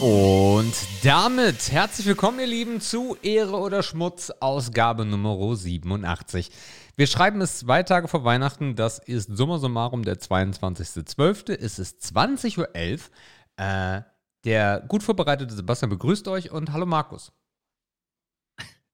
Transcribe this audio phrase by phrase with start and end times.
[0.00, 6.50] Und damit herzlich willkommen, ihr Lieben, zu Ehre oder Schmutz, Ausgabe Nummer 87.
[6.96, 12.02] Wir schreiben es zwei Tage vor Weihnachten, das ist summa summarum der 22.12., es ist
[12.02, 13.08] 20.11 Uhr.
[13.56, 14.02] Äh,
[14.44, 17.32] der gut vorbereitete Sebastian begrüßt euch und hallo Markus.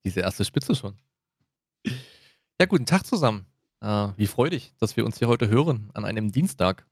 [0.04, 0.96] Diese erste Spitze schon.
[2.60, 3.46] Ja, guten Tag zusammen.
[3.80, 6.86] Äh, wie freudig, dass wir uns hier heute hören an einem Dienstag.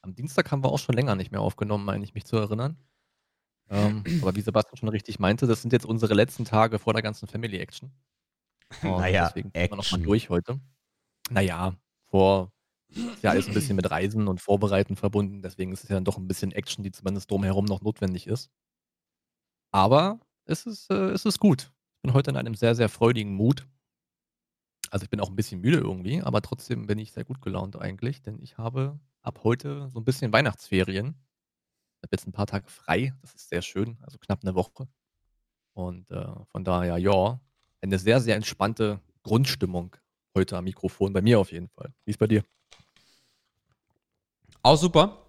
[0.00, 2.76] Am Dienstag haben wir auch schon länger nicht mehr aufgenommen, meine ich mich zu erinnern.
[3.72, 7.02] Ähm, aber wie Sebastian schon richtig meinte, das sind jetzt unsere letzten Tage vor der
[7.02, 7.90] ganzen Family Action.
[8.82, 10.60] Und naja, deswegen gehen wir nochmal durch heute.
[11.30, 11.74] Naja,
[12.08, 12.52] vor
[12.88, 16.04] ist ja alles ein bisschen mit Reisen und Vorbereiten verbunden, deswegen ist es ja dann
[16.04, 18.50] doch ein bisschen Action, die zumindest drumherum noch notwendig ist.
[19.70, 21.72] Aber es ist, äh, es ist gut.
[21.96, 23.66] Ich bin heute in einem sehr, sehr freudigen Mut.
[24.90, 27.76] Also ich bin auch ein bisschen müde irgendwie, aber trotzdem bin ich sehr gut gelaunt
[27.76, 31.14] eigentlich, denn ich habe ab heute so ein bisschen Weihnachtsferien.
[32.02, 34.88] Ich habe jetzt ein paar Tage frei, das ist sehr schön, also knapp eine Woche.
[35.72, 37.40] Und äh, von daher, ja,
[37.80, 39.96] eine sehr, sehr entspannte Grundstimmung
[40.34, 41.94] heute am Mikrofon, bei mir auf jeden Fall.
[42.04, 42.44] Wie ist bei dir?
[44.62, 45.26] Auch super.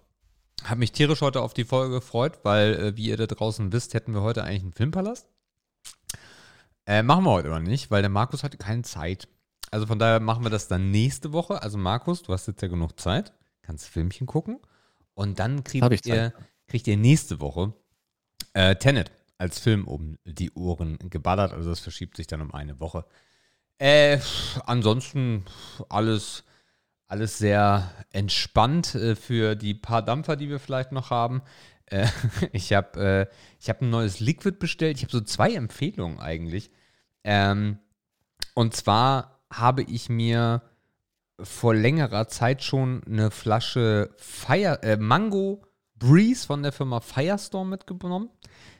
[0.64, 3.94] Habe mich tierisch heute auf die Folge gefreut, weil, äh, wie ihr da draußen wisst,
[3.94, 5.28] hätten wir heute eigentlich einen Filmpalast.
[6.86, 9.28] Äh, machen wir heute aber nicht, weil der Markus hatte keine Zeit.
[9.70, 11.62] Also von daher machen wir das dann nächste Woche.
[11.62, 14.60] Also Markus, du hast jetzt ja genug Zeit, kannst Filmchen gucken.
[15.14, 16.32] Und dann kriegt, ihr,
[16.66, 17.74] kriegt ihr nächste Woche
[18.54, 21.52] äh, Tenet als Film um die Ohren geballert.
[21.52, 23.04] Also das verschiebt sich dann um eine Woche.
[23.78, 24.18] Äh,
[24.66, 25.44] ansonsten
[25.88, 26.44] alles,
[27.06, 31.42] alles sehr entspannt äh, für die paar Dampfer, die wir vielleicht noch haben.
[31.86, 32.06] Äh,
[32.52, 34.96] ich habe äh, hab ein neues Liquid bestellt.
[34.96, 36.70] Ich habe so zwei Empfehlungen eigentlich.
[37.24, 37.78] Ähm,
[38.54, 40.62] und zwar habe ich mir
[41.40, 45.62] vor längerer Zeit schon eine Flasche Fire, äh, Mango
[45.96, 48.30] Breeze von der Firma Firestorm mitgenommen.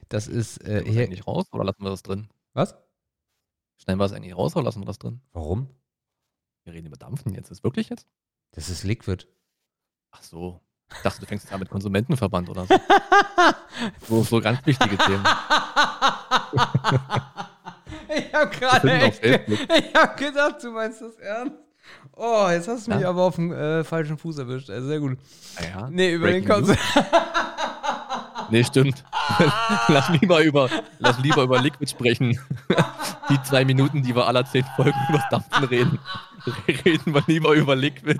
[0.09, 0.63] Das ist.
[0.63, 2.27] Äh, wir das nicht raus oder lassen wir das drin?
[2.53, 2.75] Was?
[3.77, 5.21] Schneiden wir es eigentlich raus oder lassen wir das drin?
[5.33, 5.69] Warum?
[6.63, 7.45] Wir reden über Dampfen jetzt.
[7.45, 8.07] Ist das wirklich jetzt?
[8.51, 9.25] Das ist Liquid.
[10.11, 10.61] Ach so.
[10.91, 12.75] Ich dachte, du fängst jetzt an mit Konsumentenverband oder so.
[14.07, 15.23] so, so ganz wichtige Themen.
[18.07, 19.23] Ich habe gerade echt.
[19.23, 21.57] Ich habe gedacht, du meinst das ernst.
[22.13, 23.09] Oh, jetzt hast du mich ja.
[23.09, 24.69] aber auf dem äh, falschen Fuß erwischt.
[24.69, 25.17] Also sehr gut.
[25.61, 26.77] Ja, nee, über den Konsum.
[28.49, 29.03] nee, stimmt.
[29.87, 30.69] lass, lieber über,
[30.99, 32.39] lass lieber über Liquid sprechen.
[33.29, 35.99] die zwei Minuten, die wir aller zehn Folgen über Dampfen reden,
[36.85, 38.19] reden wir lieber über Liquid.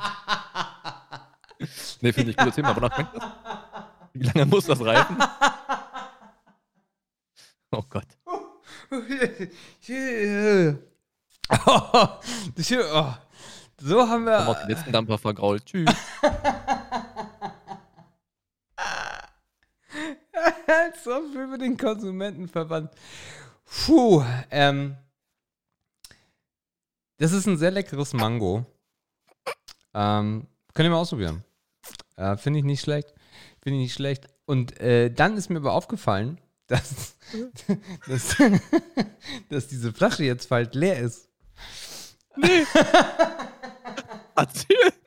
[2.02, 2.70] Nee, finde ich gutes Thema.
[2.70, 3.06] Aber noch das?
[4.14, 5.18] Wie lange muss das reifen?
[7.72, 8.08] Oh Gott.
[11.66, 12.28] oh,
[13.80, 14.40] so haben wir.
[14.40, 15.66] Haben auch den letzten Dampfer vergrault.
[15.66, 15.90] Tschüss.
[20.68, 22.92] Als ob wir den Konsumentenverband.
[23.66, 24.98] Puh, ähm.
[27.18, 28.66] Das ist ein sehr leckeres Mango.
[29.94, 31.44] Ähm, könnt ihr mal ausprobieren.
[32.18, 33.14] Äh, Finde ich nicht schlecht.
[33.62, 34.28] Finde ich nicht schlecht.
[34.46, 37.16] Und äh, dann ist mir aber aufgefallen, dass,
[38.08, 38.36] dass,
[39.50, 41.30] dass diese Flasche jetzt bald leer ist.
[42.36, 42.66] Nee.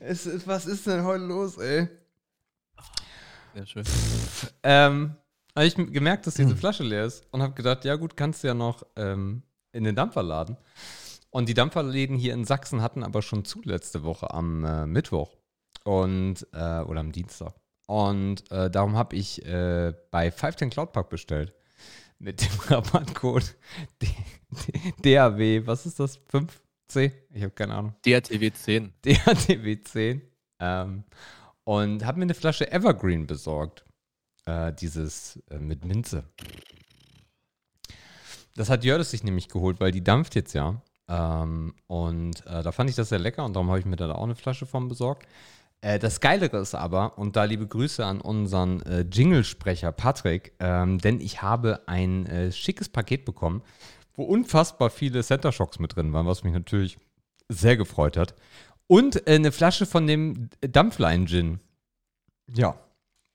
[0.00, 1.88] Es, es, was ist denn heute los, ey?
[3.54, 3.84] Sehr schön.
[4.62, 5.14] ähm,
[5.56, 8.48] habe ich gemerkt, dass diese Flasche leer ist und habe gedacht, ja gut, kannst du
[8.48, 9.42] ja noch ähm,
[9.72, 10.56] in den Dampfer laden.
[11.30, 15.36] Und die Dampferläden hier in Sachsen hatten aber schon zu letzte Woche am äh, Mittwoch
[15.84, 17.54] und äh, oder am Dienstag.
[17.86, 21.52] Und äh, darum habe ich äh, bei 510 Cloud Park bestellt.
[22.18, 23.56] Mit dem Rabattcode
[25.02, 26.20] DAW, was ist das?
[26.26, 27.12] 5C?
[27.32, 27.94] Ich habe keine Ahnung.
[28.04, 28.92] DATW 10.
[29.02, 30.22] DATW 10.
[30.60, 31.04] Ähm,
[31.64, 33.84] und habe mir eine Flasche Evergreen besorgt.
[34.46, 36.24] Äh, dieses äh, mit Minze.
[38.54, 40.82] Das hat Jördes sich nämlich geholt, weil die dampft jetzt ja.
[41.08, 44.10] Ähm, und äh, da fand ich das sehr lecker und darum habe ich mir da
[44.12, 45.26] auch eine Flasche von besorgt.
[45.80, 50.98] Äh, das Geilere ist aber, und da liebe Grüße an unseren äh, Jinglesprecher Patrick, ähm,
[50.98, 53.62] denn ich habe ein äh, schickes Paket bekommen,
[54.14, 56.98] wo unfassbar viele Center Shocks mit drin waren, was mich natürlich
[57.48, 58.34] sehr gefreut hat.
[58.86, 61.60] Und äh, eine Flasche von dem Dampflein Gin.
[62.48, 62.74] Ja,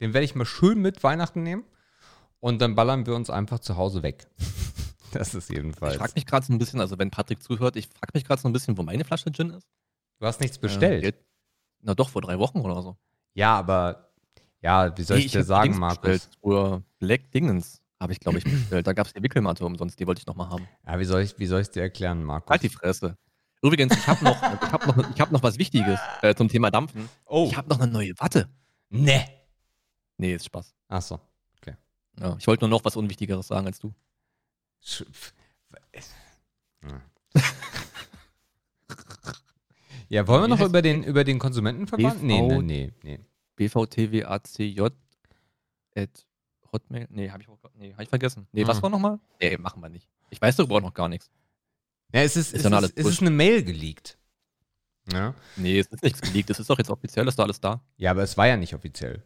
[0.02, 1.64] den werde ich mal schön mit Weihnachten nehmen
[2.40, 4.28] und dann ballern wir uns einfach zu Hause weg.
[5.14, 5.94] Das ist jedenfalls.
[5.94, 8.42] Ich frage mich gerade so ein bisschen, also wenn Patrick zuhört, ich frage mich gerade
[8.42, 9.68] so ein bisschen, wo meine Flasche Gin ist.
[10.18, 11.04] Du hast nichts bestellt.
[11.04, 11.14] Äh,
[11.84, 12.98] na doch, vor drei Wochen oder so.
[13.34, 14.10] Ja, aber
[14.62, 16.30] ja, wie soll nee, ich dir sagen, Markus?
[16.42, 18.88] Für Black Dingens habe ich, glaube ich, bestellt.
[18.88, 20.68] Da gab es die Wickelmatte umsonst, die wollte ich nochmal haben.
[20.86, 22.50] Ja, wie soll ich, wie soll ich dir erklären, Markus?
[22.50, 23.18] Halt die Fresse.
[23.62, 26.70] Übrigens, ich habe noch, ich hab noch, ich hab noch was Wichtiges äh, zum Thema
[26.72, 27.08] Dampfen.
[27.26, 27.48] Oh.
[27.50, 28.50] Ich habe noch eine neue Watte.
[28.90, 29.26] Ne.
[30.18, 30.74] Nee, ist Spaß.
[30.90, 31.20] Ach so.
[32.20, 33.92] Ja, ich wollte nur noch was Unwichtigeres sagen als du.
[34.84, 35.34] F-
[40.14, 40.28] Ja.
[40.28, 42.22] Wollen wir noch über den, über den Konsumentenverband?
[42.24, 42.62] Nee, BV?
[42.62, 43.20] nee, nee, nee.
[43.56, 44.92] bvtwacj
[45.96, 46.26] at
[46.72, 47.08] hotmail.
[47.10, 48.48] Nee, habe ich, nee, hab ich vergessen.
[48.52, 48.82] Nee, was Mhm.
[48.84, 49.20] war nochmal?
[49.42, 50.08] Nee, machen wir nicht.
[50.30, 51.30] Ich weiß darüber auch noch gar nichts.
[52.14, 54.18] Ja, es ist, Ist es, ist, ist eine Mail geleakt.
[55.12, 55.34] Ja.
[55.56, 56.50] Nee, es ist nichts geleakt.
[56.52, 57.82] Es ist doch jetzt offiziell, ist da alles da.
[57.98, 59.24] ja, aber es war ja nicht offiziell.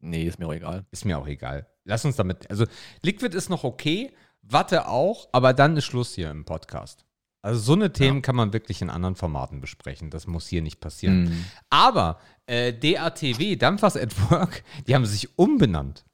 [0.00, 0.84] Nee, ist mir auch egal.
[0.90, 1.66] Ist mir auch egal.
[1.84, 2.50] Lass uns damit.
[2.50, 2.66] Also,
[3.02, 4.12] Liquid ist noch okay,
[4.42, 7.06] Watte auch, aber dann ist Schluss hier im Podcast.
[7.42, 10.10] Also, so eine Themen kann man wirklich in anderen Formaten besprechen.
[10.10, 11.24] Das muss hier nicht passieren.
[11.24, 11.44] Mhm.
[11.70, 16.04] Aber äh, DATW, Dampfers at Work, die haben sich umbenannt.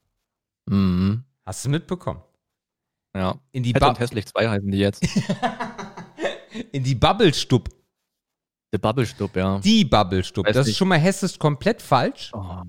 [0.66, 1.24] Mhm.
[1.44, 2.22] Hast du mitbekommen?
[3.14, 3.38] Ja.
[3.52, 5.02] In die, Fett ba und hässlich 2 heißen die jetzt.
[6.72, 7.68] in die Bubble-Stub.
[8.72, 9.58] Der Bubble-Stub, ja.
[9.60, 10.46] Die Bubble-Stub.
[10.46, 12.30] Das ist schon mal hessisch komplett falsch.
[12.34, 12.62] Oh,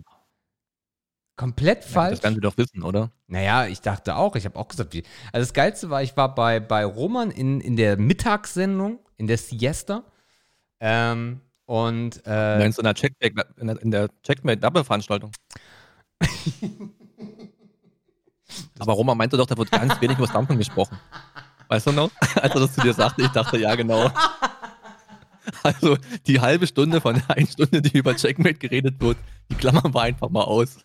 [1.40, 2.18] Komplett falsch.
[2.18, 3.12] das werden sie doch wissen, oder?
[3.28, 5.04] Naja, ich dachte auch, ich habe auch gesagt, wie.
[5.32, 9.38] Also das Geilste war, ich war bei, bei Roman in, in der Mittagssendung, in der
[9.38, 10.04] Siesta.
[10.82, 15.32] Ähm, und äh, in der Checkmate, in der, in der Checkmate Double Veranstaltung?
[18.80, 21.00] Aber Roman meinte doch, da wird ganz wenig über das Dampfen gesprochen.
[21.70, 22.12] Weißt du noch?
[22.36, 24.12] Als er das zu dir sagte, ich dachte, ja, genau.
[25.64, 25.98] Also
[26.28, 29.18] die halbe Stunde von der einen Stunde, die über Checkmate geredet wird,
[29.50, 30.80] die klammern wir einfach mal aus.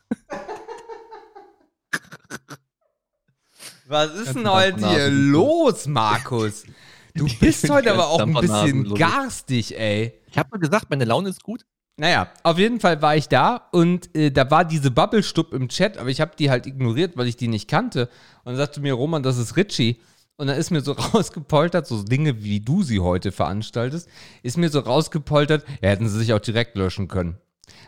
[3.94, 6.64] Was ist denn heute hier los, Markus?
[7.14, 10.20] Du bist heute aber auch ein bisschen garstig, ey.
[10.28, 11.64] Ich habe nur gesagt, meine Laune ist gut.
[11.96, 15.96] Naja, auf jeden Fall war ich da und äh, da war diese Bubble-Stub im Chat,
[15.96, 18.08] aber ich habe die halt ignoriert, weil ich die nicht kannte.
[18.38, 20.00] Und dann sagte mir Roman, das ist Richie.
[20.36, 24.08] Und dann ist mir so rausgepoltert, so Dinge, wie du sie heute veranstaltest,
[24.42, 27.38] ist mir so rausgepoltert, ja, hätten sie sich auch direkt löschen können.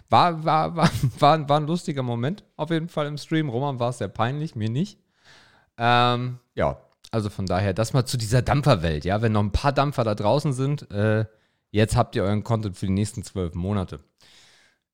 [0.08, 3.48] War, war, war, war, war ein lustiger Moment, auf jeden Fall im Stream.
[3.48, 5.00] Roman war es sehr peinlich, mir nicht.
[5.78, 6.80] Ähm, ja,
[7.10, 9.22] also von daher, das mal zu dieser Dampferwelt, ja.
[9.22, 11.24] Wenn noch ein paar Dampfer da draußen sind, äh,
[11.70, 14.00] jetzt habt ihr euren Content für die nächsten zwölf Monate.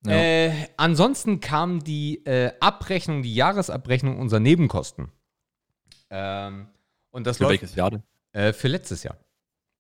[0.05, 0.12] Ja.
[0.12, 5.12] Äh, ansonsten kam die äh, Abrechnung, die Jahresabrechnung unserer Nebenkosten.
[6.11, 6.69] Ähm,
[7.11, 8.02] und das Für läuft welches Jahr denn?
[8.32, 9.17] äh, für letztes Jahr.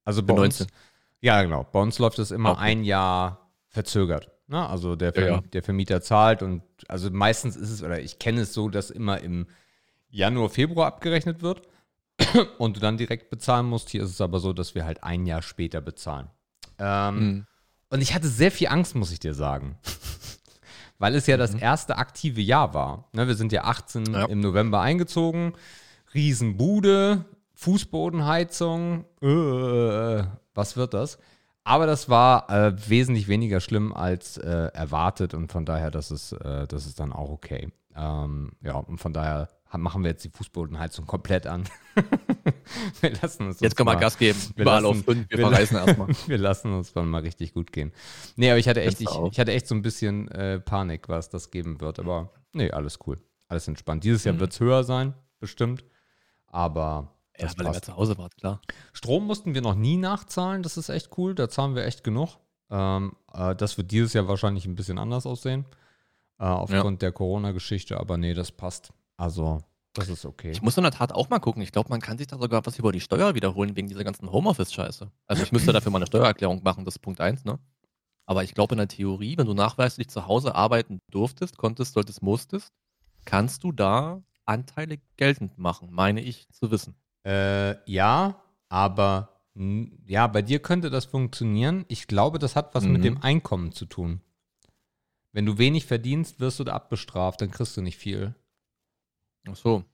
[0.04, 0.60] Also bei Für uns.
[0.60, 0.76] 19.
[1.20, 1.64] Ja, genau.
[1.64, 2.60] Bei uns läuft es immer Okay.
[2.62, 4.30] ein Jahr verzögert.
[4.48, 4.66] Ne?
[4.68, 5.40] Also der, Ja, Verm ja.
[5.52, 9.20] der Vermieter zahlt und also meistens ist es, oder ich kenne es so, dass immer
[9.20, 9.46] im
[10.12, 11.62] Januar, Februar abgerechnet wird
[12.58, 13.88] und du dann direkt bezahlen musst.
[13.90, 16.28] Hier ist es aber so, dass wir halt ein Jahr später bezahlen.
[16.78, 17.46] Ähm, Mhm.
[17.90, 19.76] und ich hatte sehr viel Angst, muss ich dir sagen.
[20.98, 21.60] Weil es ja das Mhm.
[21.62, 23.08] erste aktive Jahr war.
[23.12, 24.24] Ne, wir sind ja 18 Ja.
[24.26, 25.54] im November eingezogen.
[26.14, 27.24] Riesenbude,
[27.54, 29.04] Fußbodenheizung.
[29.22, 30.24] Äh,
[30.54, 31.18] was wird das?
[31.64, 36.32] Aber das war äh, wesentlich weniger schlimm als äh, erwartet und von daher, das ist,
[36.32, 37.72] äh, das ist dann auch okay.
[37.94, 39.48] Ähm, ja, und von daher
[39.78, 41.64] machen wir jetzt die Fußbodenheizung komplett an.
[43.00, 44.38] wir lassen uns Jetzt können wir mal- Gas geben.
[44.56, 45.30] wir lassen- auf fünf.
[45.30, 46.08] Wir wir verreisen erstmal.
[46.26, 47.92] wir lassen uns dann mal richtig gut gehen.
[48.36, 51.30] Nee, aber ich hatte echt, ich, ich hatte echt so ein bisschen äh, Panik, was
[51.30, 51.98] das geben wird.
[51.98, 53.18] Aber nee, alles cool.
[53.48, 54.04] Alles entspannt.
[54.04, 54.40] Dieses Jahr Mhm.
[54.40, 55.84] wird es höher sein, bestimmt.
[56.46, 58.60] Aber Ja, das weil ihr zu Hause wart, klar.
[58.92, 60.62] Strom mussten wir noch nie nachzahlen.
[60.62, 61.34] Das ist echt cool.
[61.34, 62.36] Da zahlen wir echt genug.
[62.70, 65.64] Ähm, äh, das wird dieses Jahr wahrscheinlich ein bisschen anders aussehen.
[66.38, 67.98] Äh, aufgrund der Corona-Geschichte.
[68.00, 68.92] Aber nee, das passt.
[69.18, 69.62] Also,
[69.94, 70.50] das ist okay.
[70.50, 71.62] Ich muss in der Tat auch mal gucken.
[71.62, 74.30] Ich glaube, man kann sich da sogar was über die Steuer wiederholen wegen dieser ganzen
[74.32, 75.10] Homeoffice-Scheiße.
[75.26, 77.58] Also ich müsste dafür mal eine Steuererklärung machen, das ist Punkt 1, ne?
[78.24, 82.22] Aber ich glaube in der Theorie, wenn du nachweislich zu Hause arbeiten durftest, konntest, solltest,
[82.22, 82.72] musstest,
[83.24, 86.94] kannst du da Anteile geltend machen, meine ich zu wissen.
[87.26, 89.28] Äh, ja, aber
[90.06, 91.84] ja, bei dir könnte das funktionieren.
[91.88, 93.04] Ich glaube, das hat was mit Mhm.
[93.04, 94.22] dem Einkommen zu tun.
[95.32, 98.34] Wenn du wenig verdienst, wirst du da abbestraft, dann kriegst du nicht viel.
[99.48, 99.84] Ach so.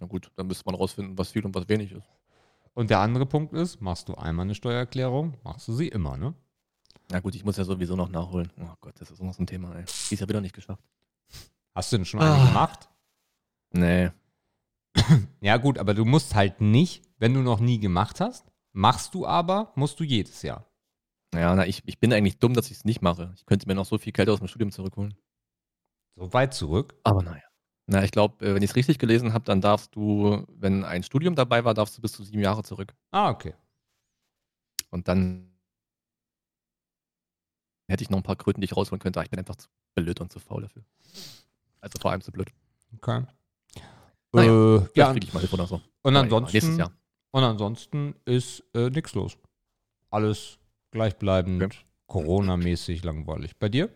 [0.00, 2.06] Na gut, dann müsste man rausfinden, was viel und was wenig ist.
[2.74, 6.34] Und der andere Punkt ist, machst du einmal eine Steuererklärung, machst du sie immer, ne?
[7.10, 8.50] Na gut, ich muss ja sowieso noch nachholen.
[8.60, 9.84] Oh Gott, das ist noch so ein Thema, ey.
[10.08, 10.82] Die ist ja wieder nicht geschafft.
[11.74, 12.46] Hast du denn schon eine Ah.
[12.46, 12.88] gemacht?
[13.72, 14.10] Nee.
[15.40, 19.26] Ja, gut, aber du musst halt nicht, wenn du noch nie gemacht hast, machst du
[19.26, 20.66] aber, musst du jedes Jahr.
[21.34, 23.32] Ja, na, ich, ich bin eigentlich dumm, dass ich es nicht mache.
[23.36, 25.14] Ich könnte mir noch so viel Geld aus dem Studium zurückholen.
[26.16, 26.94] So weit zurück.
[27.04, 27.42] Aber naja.
[27.92, 31.34] Na, ich glaube, wenn ich es richtig gelesen habe, dann darfst du, wenn ein Studium
[31.34, 32.94] dabei war, darfst du bis zu sieben Jahre zurück.
[33.10, 33.52] Ah, okay.
[34.90, 35.50] Und dann
[37.88, 39.18] hätte ich noch ein paar Kröten, die ich rausholen könnte.
[39.18, 40.84] Aber ich bin einfach zu blöd und zu faul dafür.
[41.80, 42.52] Also vor allem zu blöd.
[42.94, 43.24] Okay.
[44.32, 45.80] Naja, äh, Ja, ja, kriege ich mal oder so.
[46.02, 46.92] und ansonsten, Jahr.
[47.32, 49.36] und ansonsten ist äh, nichts los.
[50.10, 50.58] alles
[50.92, 51.76] gleichbleibend, okay.
[52.06, 53.56] Corona-mäßig langweilig.
[53.58, 53.92] Bei dir?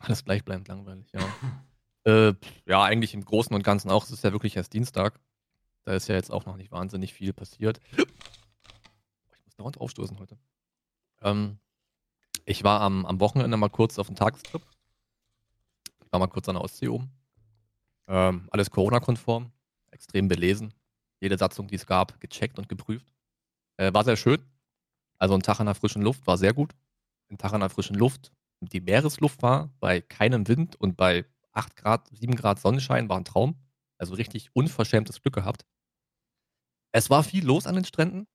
[0.00, 1.20] Alles gleichbleibend langweilig, ja.
[2.06, 2.34] äh,
[2.66, 4.04] ja, eigentlich im Großen und Ganzen auch.
[4.04, 5.20] Es ist ja wirklich erst Dienstag.
[5.84, 7.80] Da ist ja jetzt auch noch nicht wahnsinnig viel passiert.
[7.92, 10.38] Ich muss dauernd aufstoßen heute.
[11.20, 11.58] Ähm,
[12.44, 14.62] ich war am, am Wochenende mal kurz auf einem Tagestrip.
[16.04, 17.10] Ich war mal kurz an der Ostsee oben.
[18.06, 19.50] Ähm, alles Corona-konform,
[19.90, 20.72] extrem belesen.
[21.20, 23.12] Jede Satzung, die es gab, gecheckt und geprüft.
[23.78, 24.40] Äh, war sehr schön.
[25.18, 26.72] Also ein Tag an der frischen Luft war sehr gut.
[27.30, 28.30] Ein Tag an der frischen Luft.
[28.60, 31.24] Die Meeresluft war bei keinem Wind und bei
[31.56, 33.56] 8 Grad, 7 Grad Sonnenschein war ein Traum.
[33.98, 35.64] Also richtig unverschämtes Glück gehabt.
[36.92, 38.26] Es war viel los an den Stränden.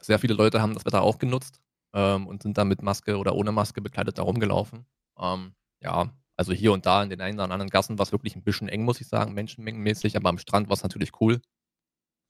[0.00, 1.60] Sehr viele Leute haben das Wetter auch genutzt
[1.94, 4.86] ähm, und sind dann mit Maske oder ohne Maske bekleidet da rumgelaufen.
[5.18, 8.34] Ähm, ja, also hier und da in den einen oder anderen Gassen war es wirklich
[8.36, 11.40] ein bisschen eng, muss ich sagen, menschenmengenmäßig, aber am Strand war es natürlich cool.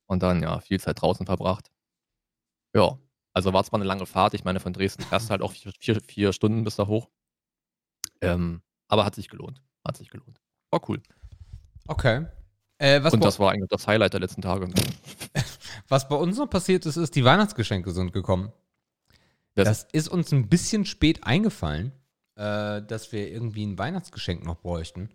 [0.07, 1.71] Und dann, ja, viel Zeit draußen verbracht.
[2.75, 2.97] Ja,
[3.33, 6.01] also war zwar eine lange Fahrt, ich meine, von Dresden fährst halt auch vier, vier,
[6.01, 7.09] vier Stunden bis da hoch.
[8.21, 9.61] Ähm, aber hat sich gelohnt.
[9.85, 10.39] Hat sich gelohnt.
[10.69, 11.01] War cool.
[11.87, 12.25] Okay.
[12.77, 14.67] Äh, Und das war eigentlich das Highlight der letzten Tage.
[15.87, 18.51] was bei uns noch passiert ist, ist, die Weihnachtsgeschenke sind gekommen.
[19.55, 21.91] Das, das ist uns ein bisschen spät eingefallen,
[22.35, 25.09] äh, dass wir irgendwie ein Weihnachtsgeschenk noch bräuchten.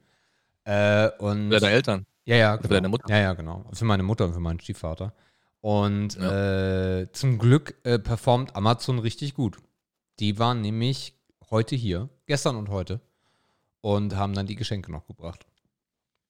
[0.65, 2.07] Äh, und für deine Eltern?
[2.25, 2.57] Ja, ja.
[2.57, 2.69] Genau.
[2.69, 3.09] Für deine Mutter?
[3.09, 3.65] Ja, ja, genau.
[3.73, 5.15] Für meine Mutter und für meinen Stiefvater.
[5.61, 7.01] Und ja.
[7.01, 9.59] äh, zum Glück äh, performt Amazon richtig gut.
[10.21, 11.15] Die waren nämlich
[11.51, 13.01] heute hier, gestern und heute,
[13.87, 15.47] und haben dann die Geschenke noch gebracht.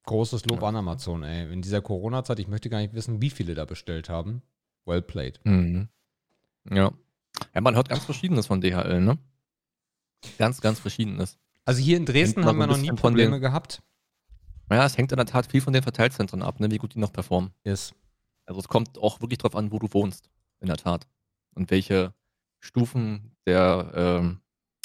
[0.04, 0.68] Großes Lob ja.
[0.68, 1.50] an Amazon, ey.
[1.50, 4.42] In dieser Corona-Zeit, ich möchte gar nicht wissen, wie viele da bestellt haben.
[4.84, 5.40] Well played.
[5.44, 5.88] Mhm.
[6.70, 6.92] Ja.
[7.54, 9.16] Ja, man hört ganz Verschiedenes von DHL, ne?
[10.36, 11.38] Ganz, ganz Verschiedenes.
[11.64, 13.82] Also hier in Dresden haben wir noch nie Probleme den, gehabt.
[14.70, 16.98] Ja, es hängt in der Tat viel von den Verteilzentren ab, ne, wie gut die
[16.98, 17.52] noch performen.
[17.64, 17.94] Ist.
[18.44, 20.28] Also es kommt auch wirklich drauf an, wo du wohnst,
[20.60, 21.08] in der Tat.
[21.54, 22.12] Und welche
[22.60, 24.40] Stufen der, ähm,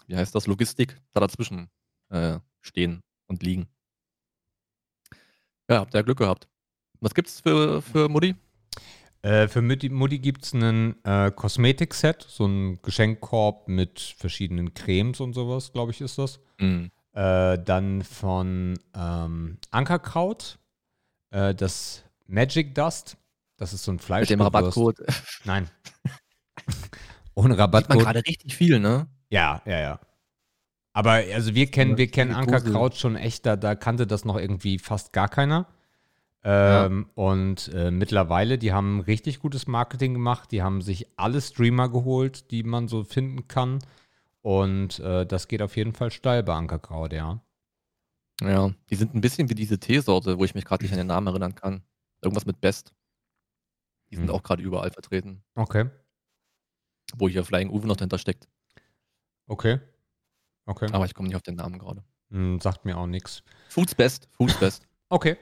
[0.07, 1.69] wie heißt das, Logistik da dazwischen
[2.09, 3.67] äh, stehen und liegen.
[5.69, 6.47] Ja, habt ihr Glück gehabt.
[6.99, 8.35] Was gibt's für, für Mutti?
[9.23, 15.19] Äh, für Mutti, Mutti gibt es einen äh, Kosmetik-Set, so ein Geschenkkorb mit verschiedenen Cremes
[15.19, 16.39] und sowas, glaube ich, ist das.
[16.59, 16.91] Mhm.
[17.13, 20.57] Äh, dann von ähm, Ankerkraut,
[21.31, 23.17] äh, das Magic Dust.
[23.57, 24.21] Das ist so ein Fleisch.
[24.21, 25.03] Mit dem Rabattcode.
[25.43, 25.69] Nein.
[27.35, 27.97] Ohne Rabattcode.
[27.97, 29.07] Man gerade richtig viel, ne?
[29.29, 29.99] Ja, ja, ja.
[30.93, 34.77] Aber also wir kennen, wir kennen Ankerkraut schon echt, da, da kannte das noch irgendwie
[34.77, 35.67] fast gar keiner.
[36.43, 37.23] Ähm, ja.
[37.23, 40.51] Und äh, mittlerweile, die haben richtig gutes Marketing gemacht.
[40.51, 43.79] Die haben sich alle Streamer geholt, die man so finden kann.
[44.41, 47.41] Und äh, das geht auf jeden Fall steil bei Ankerkraut, ja.
[48.41, 51.07] Ja, die sind ein bisschen wie diese Teesorte, wo ich mich gerade nicht an den
[51.07, 51.83] Namen erinnern kann.
[52.23, 52.91] Irgendwas mit Best.
[54.09, 54.35] Die sind hm.
[54.35, 55.43] auch gerade überall vertreten.
[55.53, 55.89] Okay.
[57.15, 58.47] Wo hier Flying Uwe noch dahinter steckt.
[59.45, 59.79] Okay.
[60.65, 60.87] Okay.
[60.91, 62.03] Aber ich komme nicht auf den Namen gerade.
[62.29, 63.43] Hm, sagt mir auch nichts.
[63.69, 64.27] Foods Best.
[64.37, 64.87] Foods Best.
[65.09, 65.37] okay.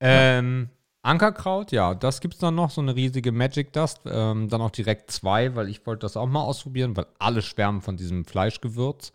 [0.00, 0.70] Ähm,
[1.02, 4.00] Ankerkraut, ja, das gibt es dann noch, so eine riesige Magic Dust.
[4.06, 7.82] Ähm, dann auch direkt zwei, weil ich wollte das auch mal ausprobieren, weil alle schwärmen
[7.82, 9.12] von diesem Fleischgewürz.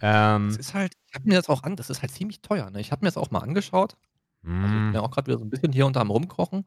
[0.00, 2.70] Ähm, das ist halt, ich habe mir das auch an, das ist halt ziemlich teuer.
[2.70, 2.80] Ne?
[2.80, 3.96] Ich habe mir das auch mal angeschaut.
[4.42, 6.64] Also ich bin ja auch gerade wieder so ein bisschen hier und da am Rumkochen.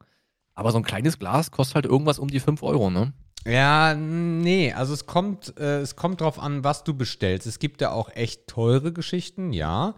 [0.54, 3.12] Aber so ein kleines Glas kostet halt irgendwas um die 5 Euro, ne?
[3.46, 7.46] Ja, nee, also es kommt, äh, es kommt drauf an, was du bestellst.
[7.46, 9.96] Es gibt ja auch echt teure Geschichten, ja.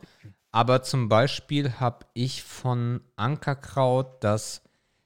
[0.50, 4.62] Aber zum Beispiel habe ich von Ankerkraut das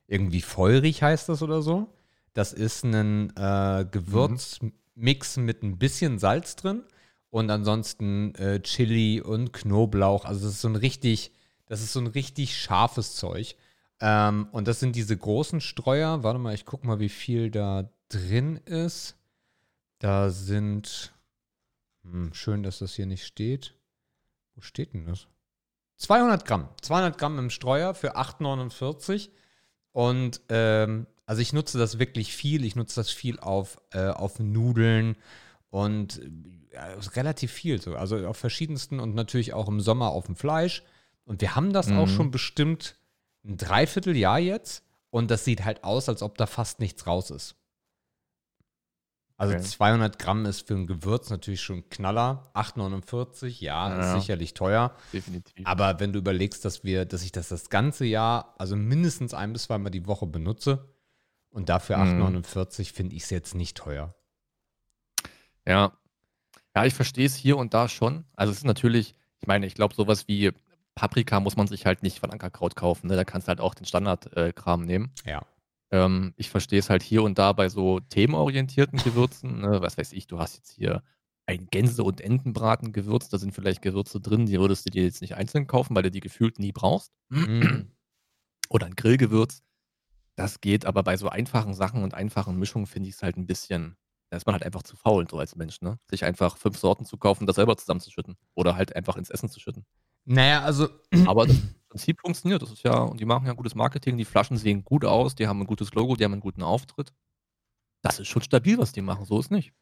[0.06, 1.92] irgendwie feurig heißt das oder so.
[2.32, 5.44] Das ist ein äh, Gewürzmix mhm.
[5.44, 6.82] mit ein bisschen Salz drin
[7.30, 10.24] und ansonsten äh, Chili und Knoblauch.
[10.24, 11.32] Also das ist so ein richtig,
[11.66, 13.56] das ist so ein richtig scharfes Zeug.
[14.00, 16.22] Ähm, und das sind diese großen Streuer.
[16.22, 19.16] Warte mal, ich gucke mal, wie viel da drin ist.
[19.98, 21.12] Da sind,
[22.02, 23.74] hm, schön, dass das hier nicht steht.
[24.54, 25.26] Wo steht denn das?
[25.96, 26.68] 200 Gramm.
[26.80, 29.28] 200 Gramm im Streuer für 8,49.
[29.92, 32.64] Und ähm, also ich nutze das wirklich viel.
[32.64, 35.16] Ich nutze das viel auf, äh, auf Nudeln
[35.68, 36.20] und
[36.70, 36.80] äh,
[37.14, 37.94] relativ viel so.
[37.94, 40.82] Also auf verschiedensten und natürlich auch im Sommer auf dem Fleisch.
[41.24, 41.98] Und wir haben das mhm.
[41.98, 42.96] auch schon bestimmt
[43.44, 44.84] ein Dreivierteljahr jetzt.
[45.10, 47.56] Und das sieht halt aus, als ob da fast nichts raus ist.
[49.40, 49.62] Also okay.
[49.62, 52.50] 200 Gramm ist für ein Gewürz natürlich schon Knaller.
[52.54, 54.94] 8,49, ja, ja, ist sicherlich teuer.
[55.14, 55.66] Definitiv.
[55.66, 59.54] Aber wenn du überlegst, dass wir, dass ich das das ganze Jahr, also mindestens ein
[59.54, 60.90] bis zweimal die Woche benutze
[61.48, 62.22] und dafür mhm.
[62.22, 64.14] 8,49 finde ich es jetzt nicht teuer.
[65.66, 65.92] Ja.
[66.76, 68.24] Ja, ich verstehe es hier und da schon.
[68.36, 70.52] Also es ist natürlich, ich meine, ich glaube, sowas wie
[71.00, 73.06] Paprika muss man sich halt nicht von Ankerkraut kaufen.
[73.06, 73.16] Ne?
[73.16, 75.14] Da kannst du halt auch den Standardkram äh, nehmen.
[75.24, 75.46] Ja.
[75.90, 79.62] Ähm, ich verstehe es halt hier und da bei so themenorientierten Gewürzen.
[79.62, 79.80] Ne?
[79.80, 81.02] Was weiß ich, du hast jetzt hier
[81.46, 83.32] ein Gänse- und Entenbraten gewürzt.
[83.32, 86.10] Da sind vielleicht Gewürze drin, die würdest du dir jetzt nicht einzeln kaufen, weil du
[86.10, 87.14] die gefühlt nie brauchst.
[87.30, 87.92] Mhm.
[88.68, 89.62] Oder ein Grillgewürz.
[90.36, 93.46] Das geht, aber bei so einfachen Sachen und einfachen Mischungen finde ich es halt ein
[93.46, 93.96] bisschen,
[94.28, 95.98] da ist man halt einfach zu faul, so als Mensch, ne?
[96.10, 98.36] Sich einfach fünf Sorten zu kaufen, das selber zusammenzuschütten.
[98.54, 99.86] Oder halt einfach ins Essen zu schütten.
[100.24, 100.88] Naja, also.
[101.26, 101.56] Aber das
[101.88, 102.62] Prinzip funktioniert.
[102.62, 105.46] Das ist ja, und die machen ja gutes Marketing, die Flaschen sehen gut aus, die
[105.46, 107.12] haben ein gutes Logo, die haben einen guten Auftritt.
[108.02, 109.72] Das ist schon stabil, was die machen, so ist nicht.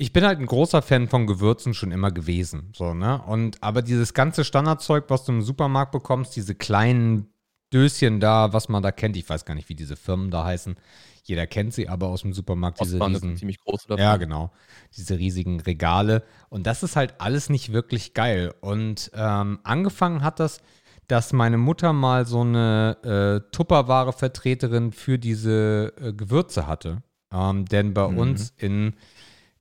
[0.00, 3.20] Ich bin halt ein großer Fan von Gewürzen schon immer gewesen, so, ne?
[3.20, 7.34] Und aber dieses ganze Standardzeug, was du im Supermarkt bekommst, diese kleinen
[7.72, 10.76] Döschen da, was man da kennt, ich weiß gar nicht, wie diese Firmen da heißen.
[11.24, 14.50] Jeder kennt sie aber aus dem Supermarkt, diese Ostbahn riesen, ziemlich groß oder Ja, genau.
[14.96, 16.22] Diese riesigen Regale.
[16.48, 18.54] Und das ist halt alles nicht wirklich geil.
[18.62, 20.62] Und ähm, angefangen hat das,
[21.06, 27.02] dass meine Mutter mal so eine äh, Tupperware-Vertreterin für diese äh, Gewürze hatte.
[27.30, 28.18] Ähm, denn bei Mhm.
[28.18, 28.94] uns in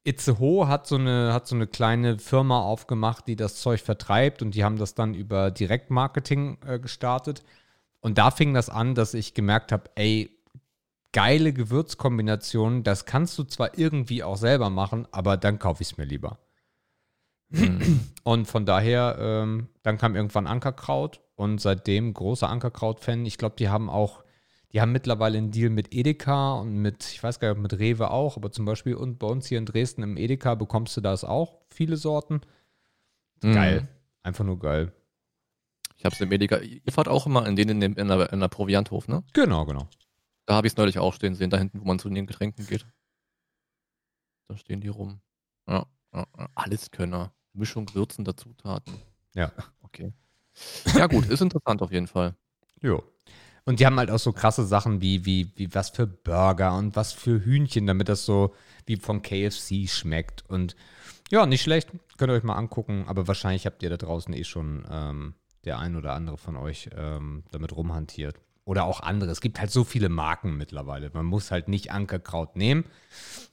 [0.06, 4.56] Itzehoe hat so, eine, hat so eine kleine Firma aufgemacht, die das Zeug vertreibt und
[4.56, 7.44] die haben das dann über Direktmarketing äh, gestartet.
[8.00, 10.38] Und da fing das an, dass ich gemerkt habe, ey,
[11.14, 15.98] geile Gewürzkombinationen, das kannst du zwar irgendwie auch selber machen, aber dann kaufe ich es
[15.98, 16.40] mir lieber.
[17.50, 18.02] Mhm.
[18.24, 23.26] Und von daher, ähm, dann kam irgendwann Ankerkraut und seitdem großer Ankerkraut-Fan.
[23.26, 24.24] Ich glaube, die haben auch,
[24.74, 27.80] die haben mittlerweile einen Deal mit Edeka und mit, ich weiß gar nicht, ob mit
[27.80, 31.02] Rewe auch, aber zum Beispiel und bei uns hier in Dresden im Edeka bekommst du
[31.02, 32.42] das auch, viele Sorten.
[33.42, 33.82] Geil.
[33.82, 33.88] Mhm.
[34.24, 34.92] Einfach nur geil.
[35.98, 36.58] Ich habe es im Medica.
[36.58, 39.24] Ihr fahrt auch immer in den in, dem, in, der, in der Provianthof, ne?
[39.34, 39.88] Genau, genau.
[40.46, 42.66] Da habe ich es neulich auch stehen sehen, da hinten, wo man zu den Getränken
[42.68, 42.86] geht.
[44.48, 45.20] Da stehen die rum.
[45.68, 46.48] Ja, ja, ja.
[46.56, 47.34] Alleskönner.
[47.54, 48.94] Mischung würzender Zutaten.
[49.36, 49.52] Ja.
[49.82, 50.14] Okay.
[50.96, 52.36] Ja, gut, ist interessant auf jeden Fall.
[52.82, 53.04] Jo.
[53.66, 56.96] Und die haben halt auch so krasse Sachen wie, wie, wie was für Burger und
[56.96, 58.56] was für Hühnchen, damit das so
[58.86, 60.50] wie von KFC schmeckt.
[60.50, 60.76] Und
[61.30, 61.90] ja, nicht schlecht.
[62.18, 63.06] Könnt ihr euch mal angucken.
[63.08, 65.34] Aber wahrscheinlich habt ihr da draußen eh schon ähm,
[65.66, 68.40] der ein oder andere von euch ähm, damit rumhantiert.
[68.68, 69.32] Oder auch andere.
[69.32, 71.10] Es gibt halt so viele Marken mittlerweile.
[71.14, 72.84] Man muss halt nicht Ankerkraut nehmen.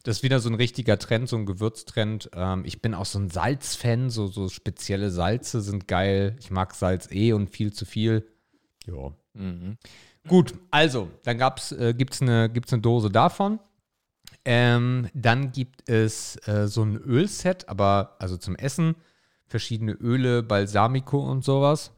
[0.03, 2.31] Das ist wieder so ein richtiger Trend, so ein Gewürztrend.
[2.35, 4.11] Ähm, ich bin auch so ein Salzfan.
[4.11, 6.35] So, so spezielle Salze sind geil.
[6.41, 8.27] Ich mag Salz eh und viel zu viel.
[8.87, 9.13] Ja.
[9.35, 9.79] Mhm.
[10.27, 13.61] Gut, also, dann gab's, äh, gibt es eine, gibt's eine Dose davon.
[14.45, 18.97] Ähm, dann gibt es äh, so ein Ölset, aber also zum Essen,
[19.47, 21.93] verschiedene Öle, Balsamico und sowas.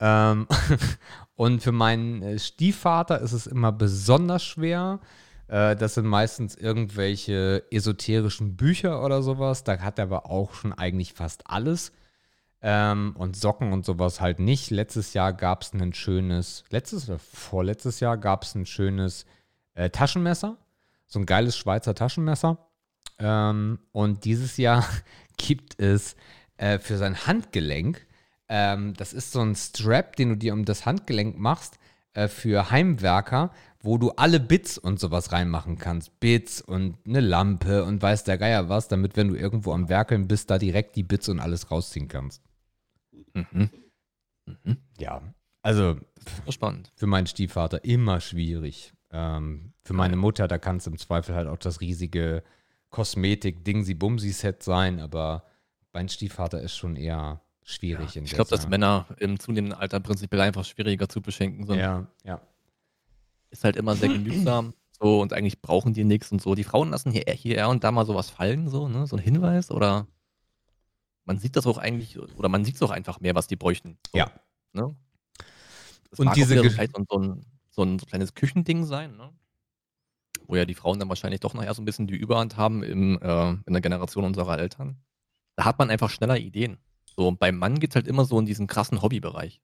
[0.00, 0.46] Ähm,
[1.34, 5.00] und für meinen äh, Stiefvater ist es immer besonders schwer.
[5.48, 9.64] Äh, das sind meistens irgendwelche esoterischen Bücher oder sowas.
[9.64, 11.92] Da hat er aber auch schon eigentlich fast alles.
[12.62, 14.70] Ähm, und Socken und sowas halt nicht.
[14.70, 19.24] Letztes Jahr gab es ein schönes, letztes oder vorletztes Jahr gab es ein schönes
[19.74, 20.56] äh, Taschenmesser.
[21.06, 22.58] So ein geiles Schweizer Taschenmesser.
[23.18, 24.84] Ähm, und dieses Jahr
[25.36, 26.16] gibt es
[26.60, 28.06] äh, für sein Handgelenk,
[28.48, 31.78] ähm, das ist so ein Strap, den du dir um das Handgelenk machst,
[32.12, 36.20] äh, für Heimwerker, wo du alle Bits und sowas reinmachen kannst.
[36.20, 40.28] Bits und eine Lampe und weiß der Geier was, damit, wenn du irgendwo am Werkeln
[40.28, 42.42] bist, da direkt die Bits und alles rausziehen kannst.
[43.32, 43.70] Mhm.
[44.44, 44.76] Mhm.
[44.98, 45.22] Ja,
[45.62, 45.96] also
[46.48, 46.92] spannend.
[46.94, 48.92] für meinen Stiefvater immer schwierig.
[49.12, 52.42] Ähm, für meine Mutter, da kann es im Zweifel halt auch das riesige
[52.90, 55.44] Kosmetik-Dingsi-Bumsi-Set sein, aber
[55.92, 58.68] mein Stiefvater ist schon eher schwierig in Ich glaube, dass.
[58.68, 61.78] Männer im zunehmenden Alter prinzipiell einfach schwieriger zu beschenken sind.
[61.78, 62.40] Ja, ja.
[63.50, 64.74] Ist halt immer sehr genügsam.
[65.02, 66.54] So, und eigentlich brauchen die nichts und so.
[66.54, 69.06] Die Frauen lassen hier, hier und da mal sowas fallen, so, ne?
[69.06, 70.06] So ein Hinweis oder
[71.24, 73.96] man sieht das auch eigentlich, oder man sieht es auch einfach mehr, was die bräuchten.
[74.12, 74.30] So, Ja.
[74.74, 74.94] Ne?
[76.10, 79.32] Das Und auch diese Ge- vielleicht so, ein, so ein kleines Küchending sein, ne?
[80.46, 83.18] Wo ja die Frauen dann wahrscheinlich doch nachher so ein bisschen die Überhand haben im,
[83.22, 84.98] äh, in der Generation unserer Eltern.
[85.56, 86.78] Da hat man einfach schneller Ideen.
[87.16, 89.60] So, und beim Mann geht es halt immer so in diesen krassen Hobbybereich.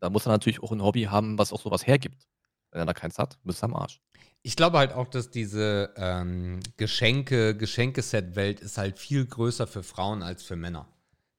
[0.00, 2.26] Da muss er natürlich auch ein Hobby haben, was auch sowas hergibt.
[2.70, 4.00] Wenn er da keins hat, bist du am Arsch.
[4.42, 10.22] Ich glaube halt auch, dass diese ähm, Geschenke, Geschenkeset-Welt ist halt viel größer für Frauen
[10.22, 10.86] als für Männer.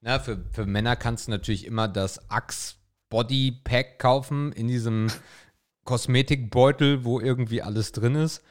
[0.02, 2.76] Na, für, für Männer kannst du natürlich immer das Axe
[3.10, 5.08] Body Pack kaufen in diesem
[5.86, 8.44] Kosmetikbeutel, wo irgendwie alles drin ist.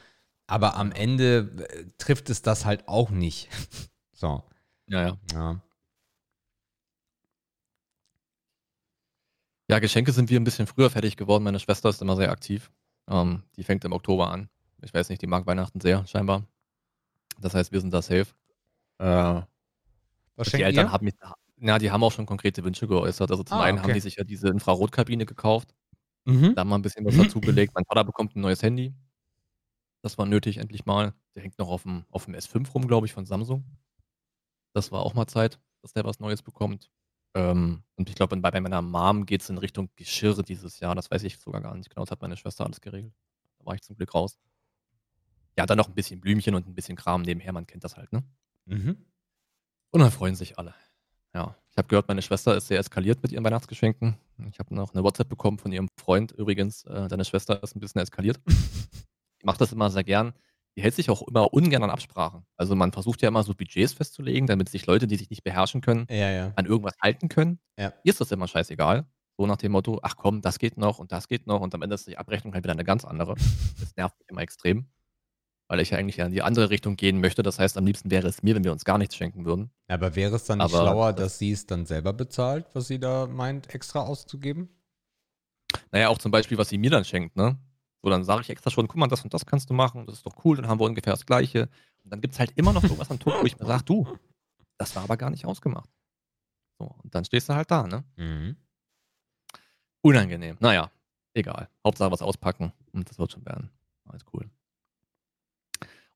[0.47, 3.49] Aber am Ende äh, trifft es das halt auch nicht.
[4.13, 4.43] so,
[4.89, 5.17] Ja, ja.
[5.33, 5.61] ja.
[9.69, 11.43] Ja, Geschenke sind wir ein bisschen früher fertig geworden.
[11.43, 12.71] Meine Schwester ist immer sehr aktiv.
[13.07, 14.49] Ähm, die fängt im Oktober an.
[14.81, 16.43] Ich weiß nicht, die mag Weihnachten sehr, scheinbar.
[17.39, 18.27] Das heißt, wir sind da safe.
[18.99, 19.41] Äh,
[20.35, 20.91] Was die Eltern ihr?
[20.91, 21.15] haben mich,
[21.57, 23.29] na, die haben auch schon konkrete Wünsche geäußert.
[23.31, 23.95] Also zum Ah, einen haben okay.
[23.95, 25.75] die sich ja diese Infrarotkabine gekauft,
[26.25, 26.55] Mhm.
[26.55, 27.73] da haben wir ein bisschen was dazugelegt.
[27.75, 28.93] Mein Vater bekommt ein neues Handy.
[30.01, 31.13] Das war nötig, endlich mal.
[31.35, 33.65] Der hängt noch auf dem, auf dem S5 rum, glaube ich, von Samsung.
[34.73, 36.89] Das war auch mal Zeit, dass der was Neues bekommt.
[37.35, 40.95] Ähm, und ich glaube, bei, bei meiner Mom geht es in Richtung Geschirr dieses Jahr.
[40.95, 42.03] Das weiß ich sogar gar nicht genau.
[42.03, 43.13] Das hat meine Schwester alles geregelt.
[43.59, 44.37] Da war ich zum Glück raus.
[45.57, 47.51] Ja, dann noch ein bisschen Blümchen und ein bisschen Kram nebenher.
[47.51, 48.23] Man kennt das halt, ne?
[48.65, 49.05] Mhm.
[49.91, 50.73] Und dann freuen sich alle.
[51.33, 54.17] Ja, ich habe gehört, meine Schwester ist sehr eskaliert mit ihren Weihnachtsgeschenken.
[54.49, 56.31] Ich habe noch eine WhatsApp bekommen von ihrem Freund.
[56.31, 58.39] Übrigens, äh, deine Schwester ist ein bisschen eskaliert.
[59.41, 60.33] Die macht das immer sehr gern.
[60.79, 62.45] Die hält sich auch immer ungern an Absprachen.
[62.55, 65.81] Also man versucht ja immer so Budgets festzulegen, damit sich Leute, die sich nicht beherrschen
[65.81, 66.53] können, Ja, ja.
[66.55, 67.59] an irgendwas halten können.
[67.77, 67.91] Ja.
[68.05, 69.05] Ihr ist das immer scheißegal.
[69.37, 71.81] So nach dem Motto, ach komm, das geht noch und das geht noch und am
[71.81, 73.35] Ende ist die Abrechnung halt wieder eine ganz andere.
[73.77, 74.87] Das nervt mich immer extrem.
[75.67, 77.43] Weil ich ja eigentlich in die andere Richtung gehen möchte.
[77.43, 79.71] Das heißt, am liebsten wäre es mir, wenn wir uns gar nichts schenken würden.
[79.89, 82.87] Aber wäre es dann nicht Aber schlauer, das- dass sie es dann selber bezahlt, was
[82.87, 84.69] sie da meint, extra auszugeben?
[85.91, 87.57] Naja, auch zum Beispiel, was sie mir dann schenkt, ne?
[88.01, 90.15] So, dann sage ich extra schon, guck mal, das und das kannst du machen, das
[90.15, 91.69] ist doch cool, dann haben wir ungefähr das Gleiche.
[92.03, 94.17] Und dann gibt es halt immer noch irgendwas am Tod, wo ich mir sage, du,
[94.77, 95.89] das war aber gar nicht ausgemacht.
[96.77, 98.03] So, und dann stehst du halt da, ne?
[98.15, 98.55] Mhm.
[100.01, 100.55] Unangenehm.
[100.61, 100.89] Naja,
[101.33, 101.69] egal.
[101.85, 103.69] Hauptsache was auspacken und das wird schon werden.
[104.05, 104.49] Alles cool.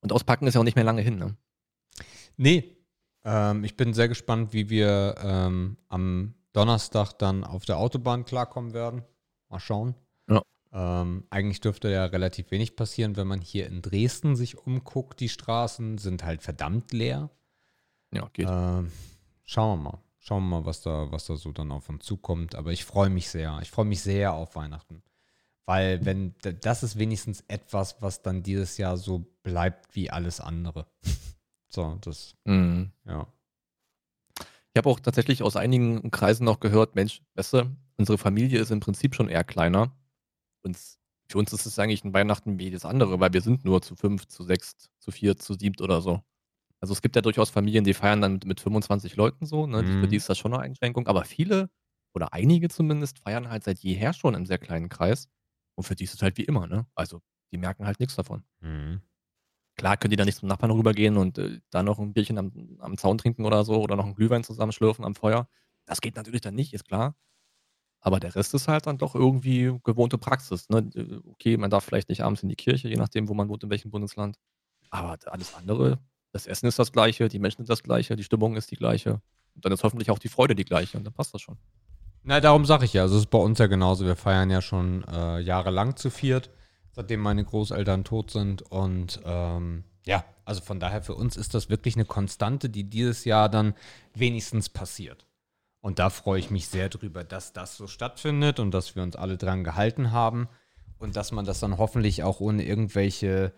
[0.00, 1.36] Und auspacken ist ja auch nicht mehr lange hin, ne?
[2.36, 2.76] Nee,
[3.24, 8.72] ähm, ich bin sehr gespannt, wie wir ähm, am Donnerstag dann auf der Autobahn klarkommen
[8.72, 9.02] werden.
[9.48, 9.94] Mal schauen.
[10.76, 15.20] Ähm, eigentlich dürfte ja relativ wenig passieren, wenn man hier in Dresden sich umguckt.
[15.20, 17.30] Die Straßen sind halt verdammt leer.
[18.12, 18.48] Ja, geht.
[18.50, 18.90] Ähm,
[19.44, 19.98] schauen wir mal.
[20.18, 22.56] Schauen wir mal, was da, was da so dann auf uns zukommt.
[22.56, 23.58] Aber ich freue mich sehr.
[23.62, 25.02] Ich freue mich sehr auf Weihnachten.
[25.64, 30.86] Weil, wenn, das ist wenigstens etwas, was dann dieses Jahr so bleibt wie alles andere.
[31.68, 32.90] so, das, Mhm.
[33.06, 33.26] ja.
[34.40, 38.72] Ich habe auch tatsächlich aus einigen Kreisen noch gehört, Mensch, weißt du, unsere Familie ist
[38.72, 39.92] im Prinzip schon eher kleiner.
[40.64, 40.78] Und
[41.30, 43.96] für uns ist es eigentlich ein Weihnachten wie jedes andere, weil wir sind nur zu
[43.96, 46.22] fünf, zu sechs, zu vier, zu siebt oder so.
[46.80, 49.82] Also es gibt ja durchaus Familien, die feiern dann mit, mit 25 Leuten so, ne?
[49.82, 50.00] Mhm.
[50.02, 51.06] Für die ist das schon eine Einschränkung.
[51.08, 51.70] Aber viele,
[52.14, 55.28] oder einige zumindest, feiern halt seit jeher schon im sehr kleinen Kreis.
[55.76, 56.86] Und für die ist es halt wie immer, ne?
[56.94, 57.22] Also
[57.52, 58.44] die merken halt nichts davon.
[58.60, 59.02] Mhm.
[59.76, 62.76] Klar können die dann nicht zum Nachbarn rübergehen und äh, da noch ein Bierchen am,
[62.80, 65.48] am Zaun trinken oder so oder noch einen Glühwein zusammenschlürfen am Feuer.
[65.86, 67.16] Das geht natürlich dann nicht, ist klar.
[68.04, 70.68] Aber der Rest ist halt dann doch irgendwie gewohnte Praxis.
[70.68, 70.90] Ne?
[70.94, 73.64] Äh, Okay, man darf vielleicht nicht abends in die Kirche, je nachdem, wo man wohnt,
[73.64, 74.36] in welchem Bundesland.
[74.90, 75.98] Aber alles andere,
[76.30, 79.22] das Essen ist das gleiche, die Menschen sind das gleiche, die Stimmung ist die gleiche.
[79.54, 81.56] Und dann ist hoffentlich auch die Freude die gleiche und dann passt das schon.
[82.22, 83.02] Na, darum sage ich ja.
[83.02, 84.04] Also es ist bei uns ja genauso.
[84.04, 86.50] Wir feiern ja schon äh, jahrelang zu viert,
[86.92, 88.62] seitdem meine Großeltern tot sind.
[88.62, 93.24] Und ähm, ja, also von daher für uns ist das wirklich eine Konstante, die dieses
[93.24, 93.74] Jahr dann
[94.14, 95.26] wenigstens passiert.
[95.84, 99.16] Und da freue ich mich sehr drüber, dass das so stattfindet und dass wir uns
[99.16, 100.48] alle dran gehalten haben
[100.96, 103.52] und dass man das dann hoffentlich auch ohne irgendwelche,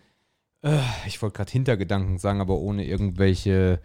[0.61, 3.79] äh, ich wollte gerade Hintergedanken sagen, aber ohne irgendwelche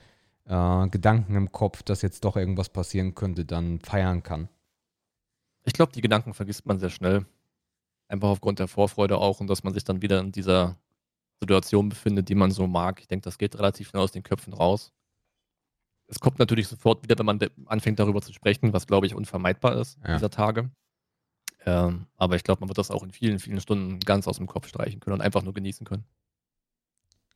[0.46, 4.48] äh, Gedanken im Kopf, dass jetzt doch irgendwas passieren könnte, dann feiern kann.
[5.62, 7.24] Ich glaube, die Gedanken vergisst man sehr schnell.
[8.08, 10.76] Einfach aufgrund der Vorfreude auch und dass man sich dann wieder in dieser
[11.38, 12.98] Situation befindet, die man so mag.
[12.98, 14.92] Ich denke, das geht relativ schnell aus den Köpfen raus.
[16.12, 19.76] Es kommt natürlich sofort wieder, wenn man anfängt darüber zu sprechen, was glaube ich unvermeidbar
[19.78, 20.14] ist Ja.
[20.16, 20.70] dieser Tage.
[21.64, 24.46] Ähm, aber ich glaube, man wird das auch in vielen, vielen Stunden ganz aus dem
[24.46, 26.04] Kopf streichen können und einfach nur genießen können.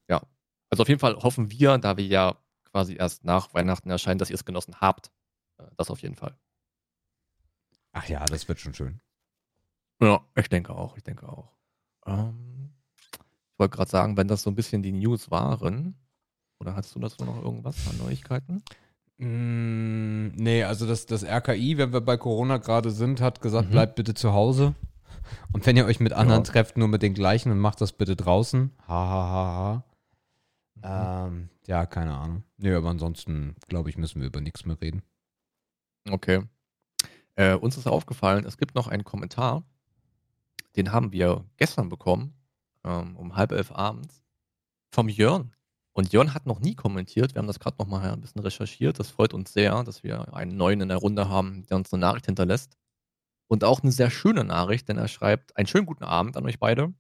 [0.09, 0.21] Ja.
[0.69, 4.29] Also auf jeden Fall hoffen wir, da wir ja quasi erst nach Weihnachten erscheinen, dass
[4.29, 5.11] ihr es genossen habt.
[5.59, 6.37] Äh, Das auf jeden Fall.
[7.93, 9.01] Ach ja, das wird schon schön.
[10.03, 11.57] Ja, ich denke auch, ich denke auch.
[12.05, 12.75] Ähm,
[13.53, 15.97] ich wollte gerade sagen, wenn das so ein bisschen die News waren,
[16.59, 18.63] oder hast du dazu noch irgendwas an Neuigkeiten?
[19.19, 23.73] Mm, nee, also das, das RKI, wenn wir bei Corona gerade sind, hat gesagt, Mhm.
[23.73, 24.75] bleibt bitte zu Hause.
[25.53, 26.51] Und wenn ihr euch mit anderen Ja.
[26.53, 28.71] trefft, nur mit den gleichen und macht das bitte draußen.
[28.87, 29.83] Ha, ha, ha,
[30.83, 31.27] ha.
[31.27, 32.45] Ähm, ja, keine Ahnung.
[32.59, 35.03] Nee, aber ansonsten, glaube ich, müssen wir über nichts mehr reden.
[36.09, 36.43] Okay.
[37.35, 39.65] Äh, uns ist aufgefallen, es gibt noch einen Kommentar,
[40.77, 42.35] den haben wir gestern bekommen,
[42.85, 44.23] ähm, um halb elf abends,
[44.93, 45.53] vom Jörn.
[45.97, 47.35] Und Jörn hat noch nie kommentiert.
[47.35, 48.99] Wir haben das gerade noch mal ein bisschen recherchiert.
[48.99, 52.03] Das freut uns sehr, dass wir einen neuen in der Runde haben, der uns eine
[52.03, 52.77] Nachricht hinterlässt.
[53.47, 56.59] Und auch eine sehr schöne Nachricht, denn er schreibt: Einen schönen guten Abend an euch
[56.59, 56.93] beide.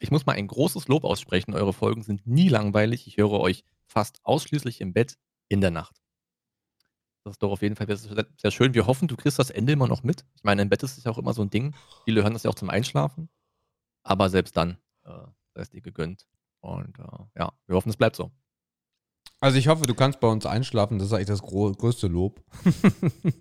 [0.00, 1.52] Ich muss mal ein großes Lob aussprechen.
[1.52, 3.06] Eure Folgen sind nie langweilig.
[3.06, 5.18] Ich höre euch fast ausschließlich im Bett
[5.50, 6.00] in der Nacht.
[7.24, 8.72] Das ist doch auf jeden Fall sehr, sehr schön.
[8.72, 10.24] Wir hoffen, du kriegst das Ende immer noch mit.
[10.36, 11.74] Ich meine, im Bett ist es ja auch immer so ein Ding.
[12.06, 13.28] Viele hören das ja auch zum Einschlafen.
[14.04, 16.26] Aber selbst dann äh, sei es dir gegönnt.
[16.60, 18.30] Und äh, ja, wir hoffen, es bleibt so.
[19.40, 20.98] Also ich hoffe, du kannst bei uns einschlafen.
[20.98, 22.42] Das ist eigentlich das größte Lob.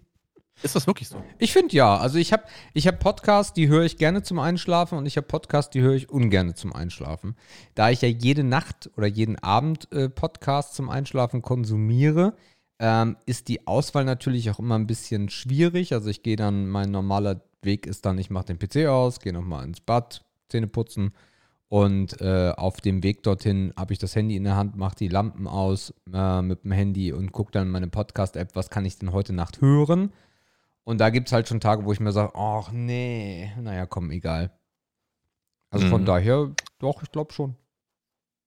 [0.63, 1.21] Ist das wirklich so?
[1.37, 1.97] Ich finde ja.
[1.97, 5.27] Also ich habe ich hab Podcasts, die höre ich gerne zum Einschlafen und ich habe
[5.27, 7.35] Podcasts, die höre ich ungern zum Einschlafen.
[7.75, 12.35] Da ich ja jede Nacht oder jeden Abend äh, Podcasts zum Einschlafen konsumiere,
[12.79, 15.93] ähm, ist die Auswahl natürlich auch immer ein bisschen schwierig.
[15.93, 19.33] Also ich gehe dann, mein normaler Weg ist dann, ich mache den PC aus, gehe
[19.33, 21.13] nochmal ins Bad, Zähne putzen
[21.69, 25.09] und äh, auf dem Weg dorthin habe ich das Handy in der Hand, mache die
[25.09, 29.11] Lampen aus äh, mit dem Handy und gucke dann meine Podcast-App, was kann ich denn
[29.11, 30.13] heute Nacht hören.
[30.85, 34.11] Und da gibt es halt schon Tage, wo ich mir sage, ach nee, naja, komm,
[34.11, 34.51] egal.
[35.69, 35.89] Also mhm.
[35.89, 37.55] von daher, doch, ich glaube schon.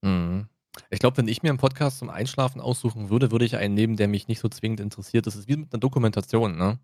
[0.00, 0.48] Mhm.
[0.88, 3.96] Ich glaube, wenn ich mir einen Podcast zum Einschlafen aussuchen würde, würde ich einen nehmen,
[3.96, 5.26] der mich nicht so zwingend interessiert.
[5.26, 6.78] Das ist wie mit einer Dokumentation, ne?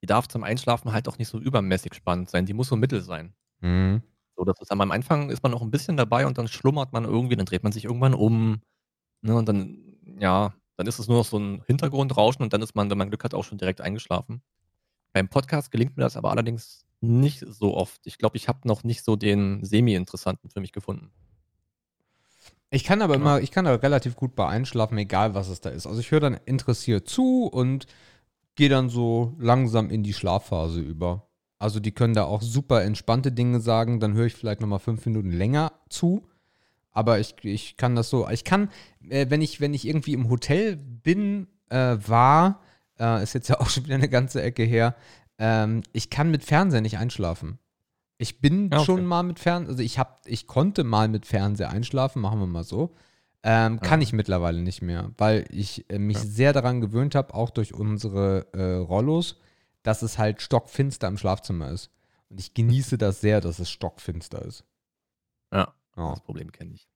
[0.00, 2.46] Die darf zum Einschlafen halt auch nicht so übermäßig spannend sein.
[2.46, 3.34] Die muss so mittel sein.
[3.60, 4.02] Mhm.
[4.36, 7.04] So, das ist am Anfang ist man noch ein bisschen dabei und dann schlummert man
[7.04, 8.60] irgendwie, dann dreht man sich irgendwann um.
[9.22, 12.74] Ne, und dann, ja, dann ist es nur noch so ein Hintergrundrauschen und dann ist
[12.74, 14.42] man, wenn man Glück hat, auch schon direkt eingeschlafen.
[15.12, 18.00] Beim Podcast gelingt mir das aber allerdings nicht so oft.
[18.06, 21.12] Ich glaube, ich habe noch nicht so den semi-interessanten für mich gefunden.
[22.70, 25.70] Ich kann aber immer, ich kann da relativ gut bei einschlafen, egal was es da
[25.70, 25.86] ist.
[25.86, 27.86] Also ich höre dann interessiert zu und
[28.56, 31.28] gehe dann so langsam in die Schlafphase über.
[31.64, 35.06] Also die können da auch super entspannte Dinge sagen, dann höre ich vielleicht nochmal fünf
[35.06, 36.28] Minuten länger zu.
[36.92, 38.68] Aber ich, ich kann das so, ich kann,
[39.08, 42.60] äh, wenn ich, wenn ich irgendwie im Hotel bin, äh, war,
[43.00, 44.94] äh, ist jetzt ja auch schon wieder eine ganze Ecke her.
[45.38, 47.58] Ähm, ich kann mit Fernseher nicht einschlafen.
[48.18, 48.84] Ich bin okay.
[48.84, 52.46] schon mal mit Fernseher, also ich hab, ich konnte mal mit Fernseher einschlafen, machen wir
[52.46, 52.94] mal so.
[53.42, 56.24] Ähm, kann ich mittlerweile nicht mehr, weil ich äh, mich ja.
[56.24, 59.40] sehr daran gewöhnt habe, auch durch unsere äh, Rollos,
[59.84, 61.90] dass es halt stockfinster im Schlafzimmer ist.
[62.28, 64.64] Und ich genieße das sehr, dass es stockfinster ist.
[65.52, 66.10] Ja, ja.
[66.10, 66.88] das Problem kenne ich.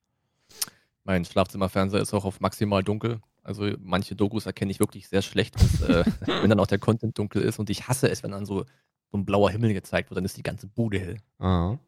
[1.05, 3.21] Mein Schlafzimmerfernseher ist auch auf maximal dunkel.
[3.45, 7.17] Also manche Dokus erkenne ich wirklich sehr schlecht, dass, äh, wenn dann auch der Content
[7.19, 7.59] dunkel ist.
[7.59, 8.65] Und ich hasse es, wenn dann so,
[9.13, 11.19] so ein blauer Himmel gezeigt wird, dann ist die ganze Bude hell.
[11.39, 11.79] Aha.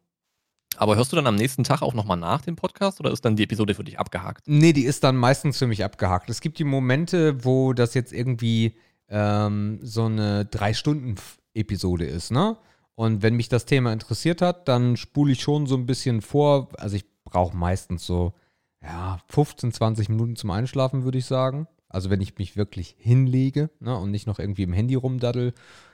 [0.77, 3.35] Aber hörst du dann am nächsten Tag auch nochmal nach dem Podcast oder ist dann
[3.35, 4.47] die Episode für dich abgehakt?
[4.47, 6.29] Nee, die ist dann meistens für mich abgehakt.
[6.29, 8.75] Es gibt die Momente, wo das jetzt irgendwie
[9.11, 12.57] ähm, so eine Drei-Stunden-Episode ist, ne?
[12.95, 16.69] Und wenn mich das Thema interessiert hat, dann spule ich schon so ein bisschen vor.
[16.77, 18.33] Also ich brauche meistens so
[18.81, 21.67] ja, 15, 20 Minuten zum Einschlafen, würde ich sagen.
[21.89, 25.53] Also wenn ich mich wirklich hinlege ne, und nicht noch irgendwie im Handy rumdaddel,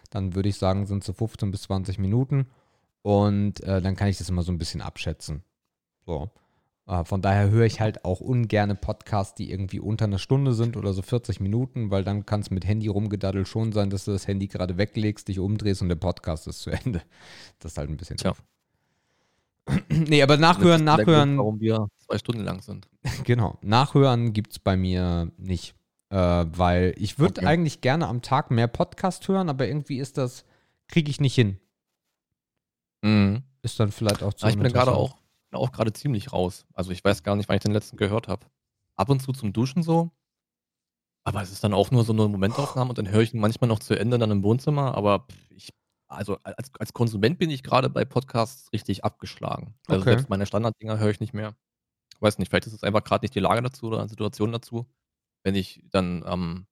[0.10, 2.48] dann würde ich sagen, sind es so 15 bis 20 Minuten.
[3.02, 5.44] Und äh, dann kann ich das immer so ein bisschen abschätzen.
[6.06, 6.30] So.
[6.88, 10.78] Äh, von daher höre ich halt auch ungerne Podcasts, die irgendwie unter einer Stunde sind
[10.78, 14.12] oder so 40 Minuten, weil dann kann es mit Handy rumgedaddel schon sein, dass du
[14.12, 17.02] das Handy gerade weglegst, dich umdrehst und der Podcast ist zu Ende.
[17.60, 18.18] Das ist halt ein bisschen.
[18.18, 18.34] Tja.
[19.90, 21.30] nee, aber nachhören, nachhören.
[21.30, 22.88] Grund, warum wir zwei Stunden lang sind.
[23.24, 23.58] genau.
[23.62, 25.76] Nachhören gibt es bei mir nicht.
[26.10, 27.48] Äh, weil ich würde okay.
[27.48, 30.46] eigentlich gerne am Tag mehr Podcast hören, aber irgendwie ist das,
[30.88, 31.60] kriege ich nicht hin.
[33.02, 33.44] Mhm.
[33.62, 34.46] Ist dann vielleicht auch zu.
[34.46, 35.18] Ja, ich bin gerade auch,
[35.52, 36.66] auch gerade ziemlich raus.
[36.74, 38.46] Also ich weiß gar nicht, wann ich den letzten gehört habe.
[38.96, 40.12] Ab und zu zum Duschen so.
[41.24, 43.68] Aber es ist dann auch nur so eine Momentaufnahme und dann höre ich ihn manchmal
[43.68, 44.96] noch zu Ende dann im Wohnzimmer.
[44.96, 45.74] Aber ich
[46.08, 49.76] also als, als Konsument bin ich gerade bei Podcasts richtig abgeschlagen.
[49.88, 50.12] Also okay.
[50.12, 51.56] selbst meine Standarddinger höre ich nicht mehr.
[52.20, 54.88] Weiß nicht, vielleicht ist es einfach gerade nicht die Lage dazu oder eine Situation dazu.
[55.44, 56.68] Wenn ich dann am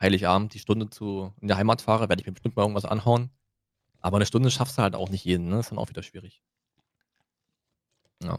[0.00, 3.30] Heiligabend die Stunde zu, in der Heimat fahre, werde ich mir bestimmt mal irgendwas anhauen.
[4.00, 5.56] Aber eine Stunde schaffst du halt auch nicht jeden, ne?
[5.56, 6.42] Das ist dann auch wieder schwierig.
[8.22, 8.38] Ja.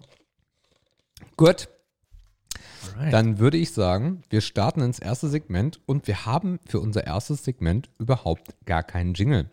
[1.37, 1.69] Gut.
[2.95, 3.13] Alright.
[3.13, 7.43] Dann würde ich sagen, wir starten ins erste Segment und wir haben für unser erstes
[7.43, 9.49] Segment überhaupt gar keinen Jingle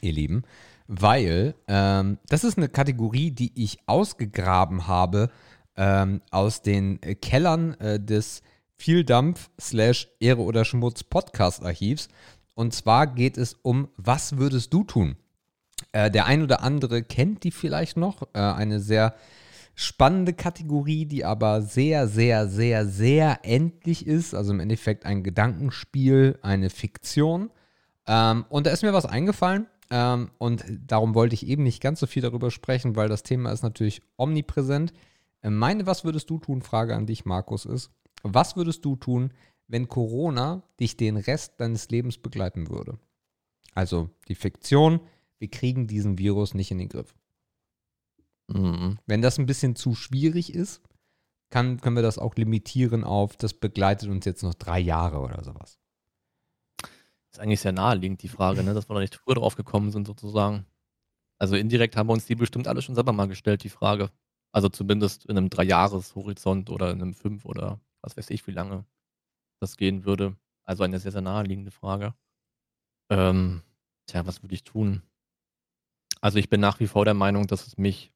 [0.00, 0.42] ihr Lieben,
[0.86, 5.30] weil ähm, das ist eine Kategorie, die ich ausgegraben habe
[5.76, 8.42] ähm, aus den Kellern äh, des
[8.76, 12.08] Vieldampf slash Ehre oder Schmutz Podcast Archivs.
[12.54, 15.16] Und zwar geht es um, was würdest du tun?
[15.92, 18.22] Äh, der ein oder andere kennt die vielleicht noch.
[18.34, 19.14] Äh, eine sehr
[19.74, 24.34] spannende Kategorie, die aber sehr, sehr, sehr, sehr endlich ist.
[24.34, 27.50] Also im Endeffekt ein Gedankenspiel, eine Fiktion.
[28.06, 32.00] Ähm, und da ist mir was eingefallen ähm, und darum wollte ich eben nicht ganz
[32.00, 34.92] so viel darüber sprechen, weil das Thema ist natürlich omnipräsent.
[35.42, 36.62] Äh, meine Was würdest du tun?
[36.62, 37.90] Frage an dich, Markus, ist:
[38.22, 39.32] Was würdest du tun,
[39.68, 42.98] wenn Corona dich den Rest deines Lebens begleiten würde?
[43.74, 45.00] Also die Fiktion,
[45.38, 47.14] wir kriegen diesen Virus nicht in den Griff.
[48.48, 48.98] Mhm.
[49.06, 50.82] Wenn das ein bisschen zu schwierig ist,
[51.50, 55.42] kann, können wir das auch limitieren auf, das begleitet uns jetzt noch drei Jahre oder
[55.44, 55.78] sowas.
[57.32, 60.06] Ist eigentlich sehr naheliegend, die Frage, ne, dass wir noch nicht früher drauf gekommen sind,
[60.06, 60.66] sozusagen.
[61.38, 64.10] Also indirekt haben wir uns die bestimmt alle schon selber mal gestellt, die Frage.
[64.52, 68.84] Also zumindest in einem Dreijahreshorizont oder in einem Fünf oder was weiß ich, wie lange
[69.60, 70.36] das gehen würde.
[70.64, 72.14] Also eine sehr, sehr naheliegende Frage.
[73.10, 73.62] Ähm,
[74.06, 75.02] Tja, was würde ich tun?
[76.20, 78.12] Also ich bin nach wie vor der Meinung, dass es mich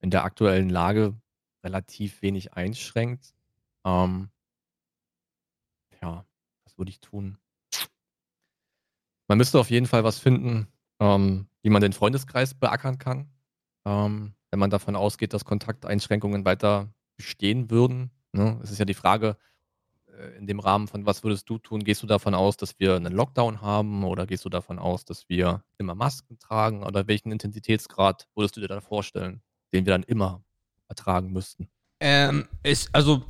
[0.00, 1.14] in der aktuellen Lage
[1.64, 3.34] relativ wenig einschränkt.
[3.84, 4.30] Ähm,
[6.02, 6.24] ja,
[6.64, 7.38] was würde ich tun?
[9.28, 10.68] Man müsste auf jeden Fall was finden,
[11.00, 13.30] ähm, wie man den Freundeskreis beackern kann.
[13.84, 18.10] Ähm, wenn man davon ausgeht, dass Kontakteinschränkungen weiter bestehen würden.
[18.32, 18.58] Ne?
[18.62, 19.36] Es ist ja die Frage,
[20.08, 21.84] äh, in dem Rahmen von was würdest du tun?
[21.84, 25.28] Gehst du davon aus, dass wir einen Lockdown haben oder gehst du davon aus, dass
[25.28, 30.02] wir immer Masken tragen oder welchen Intensitätsgrad würdest du dir dann vorstellen, den wir dann
[30.02, 30.42] immer
[30.88, 31.68] ertragen müssten?
[32.00, 33.24] Ähm, ist, also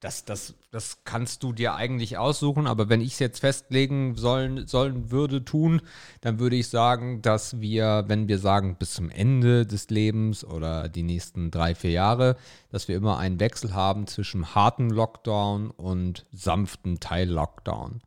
[0.00, 4.66] das, das, das kannst du dir eigentlich aussuchen, aber wenn ich es jetzt festlegen sollen,
[4.66, 5.82] sollen würde, tun,
[6.22, 10.88] dann würde ich sagen, dass wir, wenn wir sagen, bis zum Ende des Lebens oder
[10.88, 12.36] die nächsten drei, vier Jahre,
[12.70, 18.00] dass wir immer einen Wechsel haben zwischen harten Lockdown und sanften Teil-Lockdown.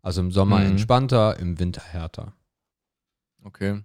[0.00, 0.66] Also im Sommer mhm.
[0.66, 2.32] entspannter, im Winter härter.
[3.44, 3.82] Okay.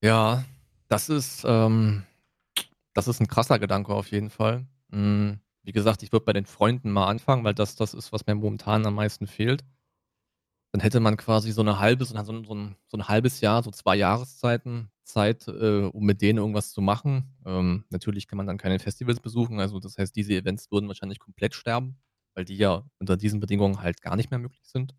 [0.00, 0.44] Ja,
[0.88, 2.04] das ist, ähm,
[2.94, 4.66] das ist ein krasser Gedanke auf jeden Fall.
[4.88, 8.26] Mhm wie gesagt, ich würde bei den Freunden mal anfangen, weil das das ist, was
[8.26, 9.64] mir momentan am meisten fehlt.
[10.72, 13.62] Dann hätte man quasi so eine halbe, so ein, so ein, so ein halbes Jahr,
[13.62, 17.36] so zwei Jahreszeiten Zeit, äh, um mit denen irgendwas zu machen.
[17.46, 21.18] Ähm, natürlich kann man dann keine Festivals besuchen, also das heißt, diese Events würden wahrscheinlich
[21.18, 21.98] komplett sterben,
[22.34, 24.94] weil die ja unter diesen Bedingungen halt gar nicht mehr möglich sind.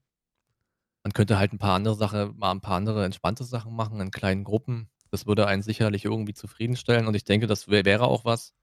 [1.03, 4.11] Man könnte halt ein paar andere Sachen, mal ein paar andere entspannte Sachen machen in
[4.11, 4.89] kleinen Gruppen.
[5.15, 8.53] Das würde einen sicherlich irgendwie zufriedenstellen und ich denke, das wär, wäre auch was,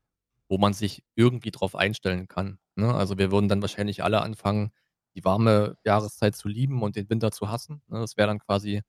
[0.51, 2.59] wo man sich irgendwie drauf einstellen kann.
[2.77, 2.93] Ne?
[2.93, 4.71] Also wir würden dann wahrscheinlich alle anfangen,
[5.15, 7.81] die warme Jahreszeit zu lieben und den Winter zu hassen.
[7.89, 8.01] Ne?
[8.01, 8.83] Das wäre dann quasi,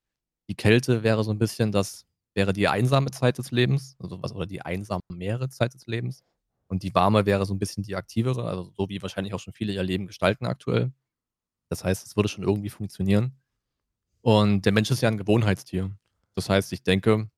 [0.49, 4.33] die Kälte wäre so ein bisschen das, wäre die einsame Zeit des Lebens, also was,
[4.33, 6.25] oder die einsame mehrere Zeit des Lebens.
[6.67, 9.53] Und die warme wäre so ein bisschen die aktivere, also so wie wahrscheinlich auch schon
[9.53, 10.91] viele ihr Leben gestalten aktuell.
[11.69, 13.37] Das heißt, es würde schon irgendwie funktionieren.
[14.19, 15.95] Und der Mensch ist ja ein Gewohnheitstier.
[16.35, 17.29] Das heißt, ich denke,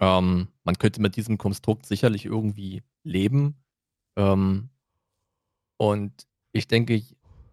[0.00, 3.56] ähm, man könnte mit diesem Konstrukt sicherlich irgendwie leben,
[4.16, 4.70] ähm,
[5.76, 7.02] und ich denke,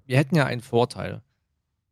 [0.06, 1.22] wir hätten ja einen Vorteil.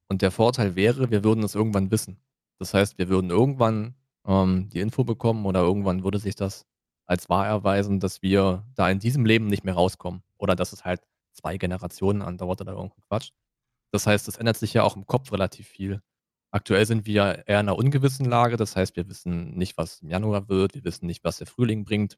[0.08, 2.18] Und der Vorteil wäre, wir würden es irgendwann wissen.
[2.58, 6.66] Das heißt, wir würden irgendwann ähm, die Info bekommen oder irgendwann würde sich das
[7.06, 10.24] als wahr erweisen, dass wir da in diesem Leben nicht mehr rauskommen.
[10.38, 11.02] Oder dass es halt
[11.34, 13.32] zwei Generationen andauert oder irgendein Quatsch.
[13.92, 16.02] Das heißt, es ändert sich ja auch im Kopf relativ viel.
[16.52, 18.58] Aktuell sind wir eher in einer ungewissen Lage.
[18.58, 20.76] Das heißt, wir wissen nicht, was im Januar wird.
[20.76, 22.18] Wir wissen nicht, was der Frühling bringt.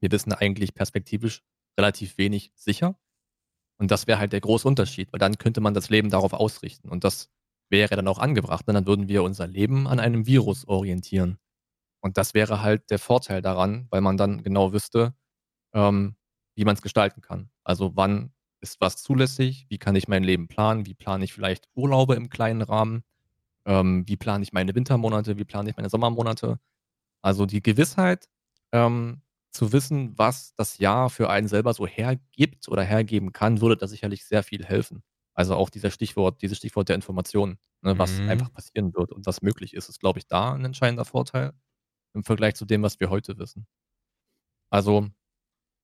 [0.00, 1.42] Wir wissen eigentlich perspektivisch
[1.78, 2.98] relativ wenig sicher.
[3.78, 6.88] Und das wäre halt der große Unterschied, weil dann könnte man das Leben darauf ausrichten.
[6.88, 7.30] Und das
[7.68, 8.66] wäre dann auch angebracht.
[8.66, 11.38] Denn dann würden wir unser Leben an einem Virus orientieren.
[12.00, 15.14] Und das wäre halt der Vorteil daran, weil man dann genau wüsste,
[15.74, 16.16] ähm,
[16.56, 17.50] wie man es gestalten kann.
[17.62, 21.68] Also wann ist was zulässig, wie kann ich mein Leben planen, wie plane ich vielleicht
[21.74, 23.04] Urlaube im kleinen Rahmen,
[23.66, 26.58] ähm, wie plane ich meine Wintermonate, wie plane ich meine Sommermonate.
[27.22, 28.28] Also die Gewissheit,
[28.72, 33.76] ähm, zu wissen, was das Jahr für einen selber so hergibt oder hergeben kann, würde
[33.76, 35.02] da sicherlich sehr viel helfen.
[35.34, 38.28] Also auch dieser Stichwort, dieses Stichwort der Information, ne, was mhm.
[38.28, 41.52] einfach passieren wird und was möglich ist, ist, glaube ich, da ein entscheidender Vorteil
[42.14, 43.66] im Vergleich zu dem, was wir heute wissen.
[44.70, 45.08] Also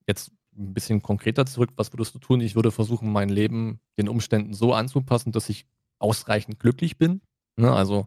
[0.07, 2.41] jetzt ein bisschen konkreter zurück, was würdest du tun?
[2.41, 5.67] Ich würde versuchen, mein Leben den Umständen so anzupassen, dass ich
[5.99, 7.21] ausreichend glücklich bin.
[7.57, 7.73] Ne?
[7.73, 8.07] Also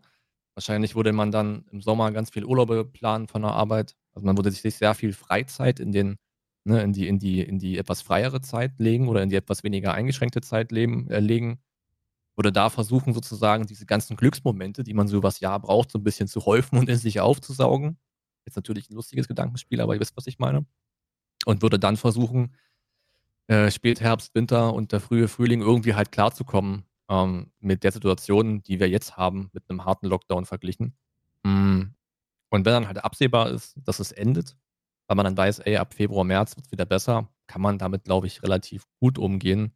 [0.56, 4.38] wahrscheinlich würde man dann im Sommer ganz viel Urlaube planen von der Arbeit, also man
[4.38, 6.18] würde sich sehr viel Freizeit in den,
[6.66, 9.64] ne, in die, in die, in die etwas freiere Zeit legen oder in die etwas
[9.64, 11.62] weniger eingeschränkte Zeit leben, äh, legen.
[12.36, 16.04] Würde da versuchen, sozusagen diese ganzen Glücksmomente, die man so übers Jahr braucht, so ein
[16.04, 18.00] bisschen zu häufen und in sich aufzusaugen.
[18.46, 20.66] Jetzt natürlich ein lustiges Gedankenspiel, aber ihr wisst, was ich meine.
[21.46, 22.56] Und würde dann versuchen,
[23.48, 28.80] äh, Spätherbst, Winter und der frühe Frühling irgendwie halt klarzukommen ähm, mit der Situation, die
[28.80, 30.95] wir jetzt haben, mit einem harten Lockdown verglichen.
[31.43, 31.82] Mm,
[32.50, 34.56] und wenn dann halt absehbar ist, dass es endet,
[35.08, 38.06] weil man dann weiß, ey, ab Februar, März wird es wieder besser, kann man damit,
[38.06, 39.74] glaube ich, relativ gut umgehen.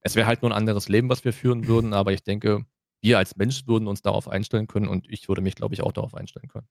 [0.00, 2.64] Es wäre halt nur ein anderes Leben, was wir führen würden, aber ich denke,
[3.02, 5.92] wir als Mensch würden uns darauf einstellen können und ich würde mich, glaube ich, auch
[5.92, 6.68] darauf einstellen können.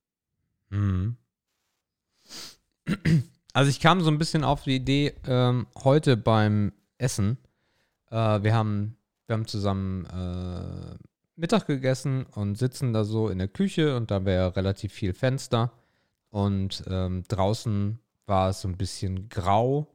[0.69, 1.17] Mhm.
[3.53, 7.37] Also ich kam so ein bisschen auf die Idee ähm, heute beim Essen.
[8.11, 8.97] Äh, wir, haben,
[9.28, 10.97] wir haben zusammen äh,
[11.36, 15.71] Mittag gegessen und sitzen da so in der Küche und da wäre relativ viel Fenster
[16.30, 19.88] und ähm, draußen war es so ein bisschen grau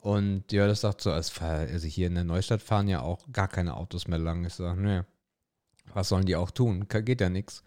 [0.00, 3.76] und ja, das sagt so, also hier in der Neustadt fahren ja auch gar keine
[3.76, 4.44] Autos mehr lang.
[4.44, 5.02] Ich sage, nee,
[5.92, 6.86] was sollen die auch tun?
[6.88, 7.64] Geht ja nichts.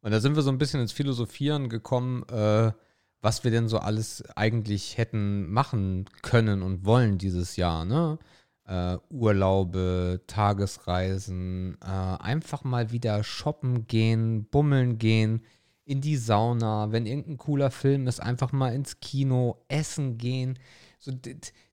[0.00, 2.72] Und da sind wir so ein bisschen ins Philosophieren gekommen, äh,
[3.20, 8.18] was wir denn so alles eigentlich hätten machen können und wollen dieses Jahr, ne?
[8.66, 15.42] Äh, Urlaube, Tagesreisen, äh, einfach mal wieder shoppen gehen, bummeln gehen,
[15.84, 20.58] in die Sauna, wenn irgendein cooler Film ist, einfach mal ins Kino, essen gehen.
[20.98, 21.12] So,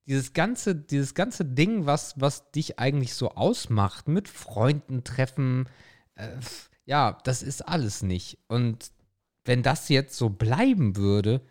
[0.06, 5.70] dieses ganze, dieses ganze Ding, was, was dich eigentlich so ausmacht, mit Freunden treffen,
[6.16, 6.28] äh,
[6.86, 8.38] ja, das ist alles nicht.
[8.48, 8.92] Und
[9.46, 11.42] wenn das jetzt so bleiben würde,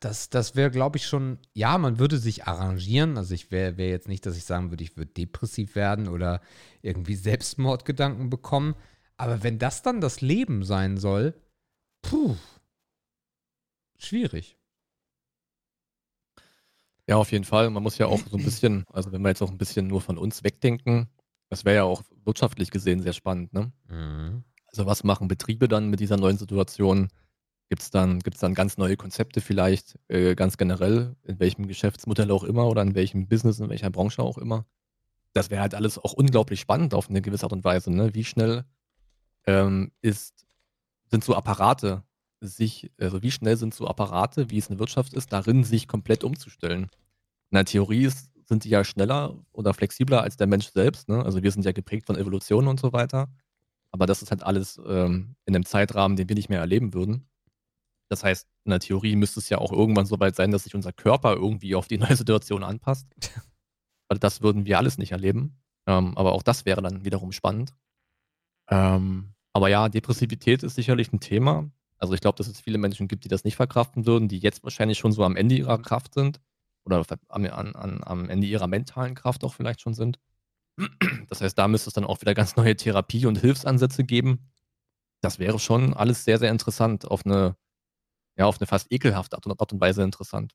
[0.00, 3.16] das, das wäre, glaube ich, schon, ja, man würde sich arrangieren.
[3.16, 6.40] Also ich wäre wär jetzt nicht, dass ich sagen würde, ich würde depressiv werden oder
[6.82, 8.74] irgendwie Selbstmordgedanken bekommen.
[9.16, 11.34] Aber wenn das dann das Leben sein soll,
[12.02, 12.36] puh,
[13.98, 14.56] schwierig.
[17.08, 17.70] Ja, auf jeden Fall.
[17.70, 20.00] Man muss ja auch so ein bisschen, also wenn wir jetzt auch ein bisschen nur
[20.00, 21.08] von uns wegdenken,
[21.48, 23.72] das wäre ja auch wirtschaftlich gesehen sehr spannend, ne?
[23.88, 24.44] Mhm.
[24.66, 27.08] Also was machen Betriebe dann mit dieser neuen Situation?
[27.68, 32.30] Gibt es dann, gibt's dann ganz neue Konzepte vielleicht, äh, ganz generell, in welchem Geschäftsmodell
[32.30, 34.66] auch immer oder in welchem Business, in welcher Branche auch immer?
[35.32, 37.90] Das wäre halt alles auch unglaublich spannend auf eine gewisse Art und Weise.
[37.90, 38.14] Ne?
[38.14, 38.64] Wie schnell
[39.46, 40.46] ähm, ist,
[41.10, 42.04] sind so Apparate
[42.40, 46.22] sich, also wie schnell sind so Apparate, wie es eine Wirtschaft ist, darin sich komplett
[46.22, 46.84] umzustellen?
[47.50, 51.08] In der Theorie ist, sind die ja schneller oder flexibler als der Mensch selbst.
[51.08, 51.24] Ne?
[51.24, 53.28] Also wir sind ja geprägt von Evolution und so weiter.
[53.90, 57.28] Aber das ist halt alles ähm, in einem Zeitrahmen, den wir nicht mehr erleben würden.
[58.08, 60.74] Das heißt, in der Theorie müsste es ja auch irgendwann so weit sein, dass sich
[60.74, 63.06] unser Körper irgendwie auf die neue Situation anpasst.
[64.08, 65.58] Also das würden wir alles nicht erleben.
[65.88, 67.74] Ähm, aber auch das wäre dann wiederum spannend.
[68.70, 71.68] Ähm, aber ja, Depressivität ist sicherlich ein Thema.
[71.98, 74.62] Also ich glaube, dass es viele Menschen gibt, die das nicht verkraften würden, die jetzt
[74.62, 76.40] wahrscheinlich schon so am Ende ihrer Kraft sind
[76.84, 80.18] oder am, an, am Ende ihrer mentalen Kraft auch vielleicht schon sind.
[81.28, 84.52] Das heißt, da müsste es dann auch wieder ganz neue Therapie- und Hilfsansätze geben.
[85.20, 87.56] Das wäre schon alles sehr, sehr interessant auf eine
[88.36, 90.54] ja, auf eine fast ekelhafte Art und, Weise interessant.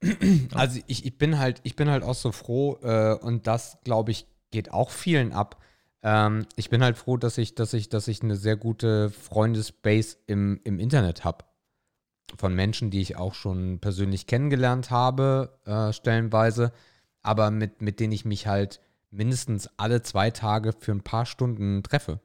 [0.52, 4.10] Also ich, ich bin halt, ich bin halt auch so froh, äh, und das, glaube
[4.10, 5.62] ich, geht auch vielen ab.
[6.02, 10.16] Ähm, ich bin halt froh, dass ich, dass ich, dass ich eine sehr gute Freundesbase
[10.26, 11.44] im, im Internet habe.
[12.36, 16.72] Von Menschen, die ich auch schon persönlich kennengelernt habe, äh, stellenweise,
[17.22, 18.80] aber mit, mit denen ich mich halt
[19.10, 22.20] mindestens alle zwei Tage für ein paar Stunden treffe.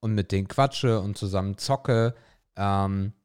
[0.00, 2.14] Und mit denen quatsche und zusammen zocke.
[2.56, 3.23] Ähm, und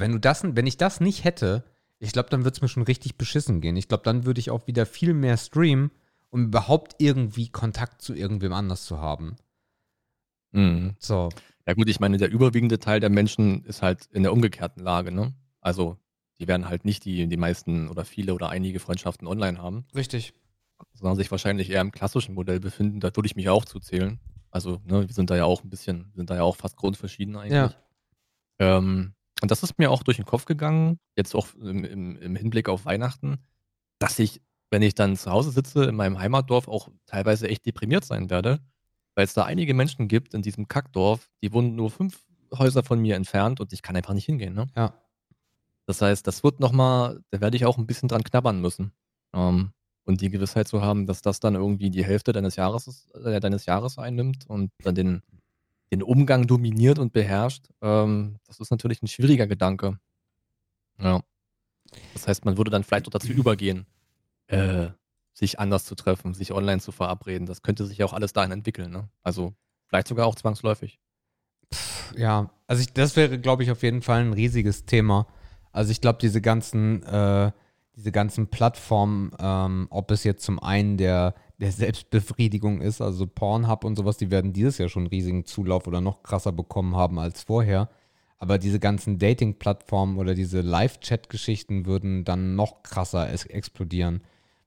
[0.00, 1.64] wenn du das, wenn ich das nicht hätte,
[1.98, 3.76] ich glaube, dann würde es mir schon richtig beschissen gehen.
[3.76, 5.90] Ich glaube, dann würde ich auch wieder viel mehr streamen,
[6.30, 9.36] um überhaupt irgendwie Kontakt zu irgendwem anders zu haben.
[10.52, 10.94] Mhm.
[10.98, 11.28] So.
[11.66, 15.10] Ja gut, ich meine, der überwiegende Teil der Menschen ist halt in der umgekehrten Lage,
[15.12, 15.34] ne?
[15.60, 15.96] Also,
[16.38, 19.86] die werden halt nicht die, die meisten oder viele oder einige Freundschaften online haben.
[19.94, 20.34] Richtig.
[20.92, 23.00] Sondern sich wahrscheinlich eher im klassischen Modell befinden.
[23.00, 24.20] Da würde ich mich auch zuzählen.
[24.50, 27.36] Also, ne, wir sind da ja auch ein bisschen, sind da ja auch fast grundverschieden
[27.36, 27.52] eigentlich.
[27.52, 27.74] Ja.
[28.58, 29.14] Ähm,
[29.44, 32.70] und das ist mir auch durch den Kopf gegangen, jetzt auch im, im, im Hinblick
[32.70, 33.36] auf Weihnachten,
[33.98, 34.40] dass ich,
[34.70, 38.60] wenn ich dann zu Hause sitze in meinem Heimatdorf, auch teilweise echt deprimiert sein werde,
[39.14, 42.24] weil es da einige Menschen gibt in diesem Kackdorf, die wohnen nur fünf
[42.56, 44.54] Häuser von mir entfernt und ich kann einfach nicht hingehen.
[44.54, 44.66] Ne?
[44.74, 44.94] Ja.
[45.84, 48.92] Das heißt, das wird nochmal, da werde ich auch ein bisschen dran knabbern müssen.
[49.34, 49.72] Ähm,
[50.06, 53.66] und die Gewissheit zu haben, dass das dann irgendwie die Hälfte deines Jahres, äh, deines
[53.66, 55.22] Jahres einnimmt und dann den
[55.94, 59.98] den Umgang dominiert und beherrscht, ähm, das ist natürlich ein schwieriger Gedanke.
[60.98, 61.20] Ja.
[62.12, 63.86] Das heißt, man würde dann vielleicht auch dazu übergehen,
[64.48, 64.88] äh,
[65.32, 67.46] sich anders zu treffen, sich online zu verabreden.
[67.46, 68.90] Das könnte sich auch alles dahin entwickeln.
[68.90, 69.08] Ne?
[69.22, 69.54] Also
[69.86, 70.98] vielleicht sogar auch zwangsläufig.
[72.16, 75.26] Ja, also ich, das wäre, glaube ich, auf jeden Fall ein riesiges Thema.
[75.72, 77.50] Also ich glaube, diese ganzen, äh,
[77.96, 83.00] diese ganzen Plattformen, ähm, ob es jetzt zum einen der der Selbstbefriedigung ist.
[83.00, 86.52] Also Pornhub und sowas, die werden dieses Jahr schon einen riesigen Zulauf oder noch krasser
[86.52, 87.88] bekommen haben als vorher.
[88.38, 94.22] Aber diese ganzen Dating-Plattformen oder diese Live-Chat-Geschichten würden dann noch krasser explodieren.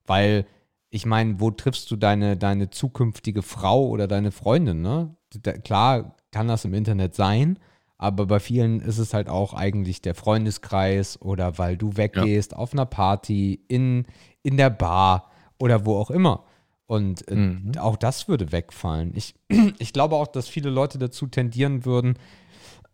[0.05, 0.45] Weil,
[0.89, 5.15] ich meine, wo triffst du deine, deine zukünftige Frau oder deine Freundin, ne?
[5.43, 7.59] Da, klar kann das im Internet sein,
[7.97, 12.57] aber bei vielen ist es halt auch eigentlich der Freundeskreis oder weil du weggehst ja.
[12.57, 14.05] auf einer Party, in,
[14.43, 15.29] in der Bar
[15.59, 16.45] oder wo auch immer.
[16.87, 17.73] Und äh, mhm.
[17.77, 19.11] auch das würde wegfallen.
[19.15, 19.35] Ich,
[19.79, 22.17] ich glaube auch, dass viele Leute dazu tendieren würden,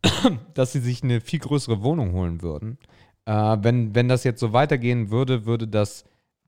[0.54, 2.78] dass sie sich eine viel größere Wohnung holen würden.
[3.26, 6.04] Äh, wenn, wenn das jetzt so weitergehen würde, würde das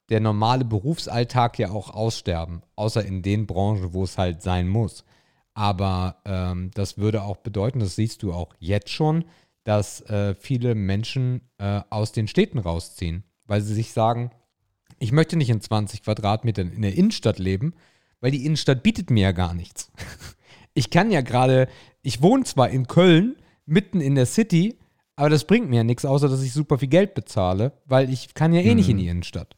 [0.10, 5.04] der normale Berufsalltag ja auch aussterben, außer in den Branchen, wo es halt sein muss.
[5.54, 9.26] Aber ähm, das würde auch bedeuten, das siehst du auch jetzt schon,
[9.64, 14.32] dass äh, viele Menschen äh, aus den Städten rausziehen, weil sie sich sagen,
[15.00, 17.74] ich möchte nicht in 20 Quadratmetern in der Innenstadt leben,
[18.22, 19.92] weil die Innenstadt bietet mir ja gar nichts.
[20.78, 21.70] Ich kann ja gerade,
[22.02, 24.78] ich wohne zwar in Köln, mitten in der City,
[25.16, 28.34] aber das bringt mir ja nichts, außer dass ich super viel Geld bezahle, weil ich
[28.34, 28.76] kann ja eh mhm.
[28.76, 29.12] nicht in die mhm.
[29.12, 29.56] Innenstadt.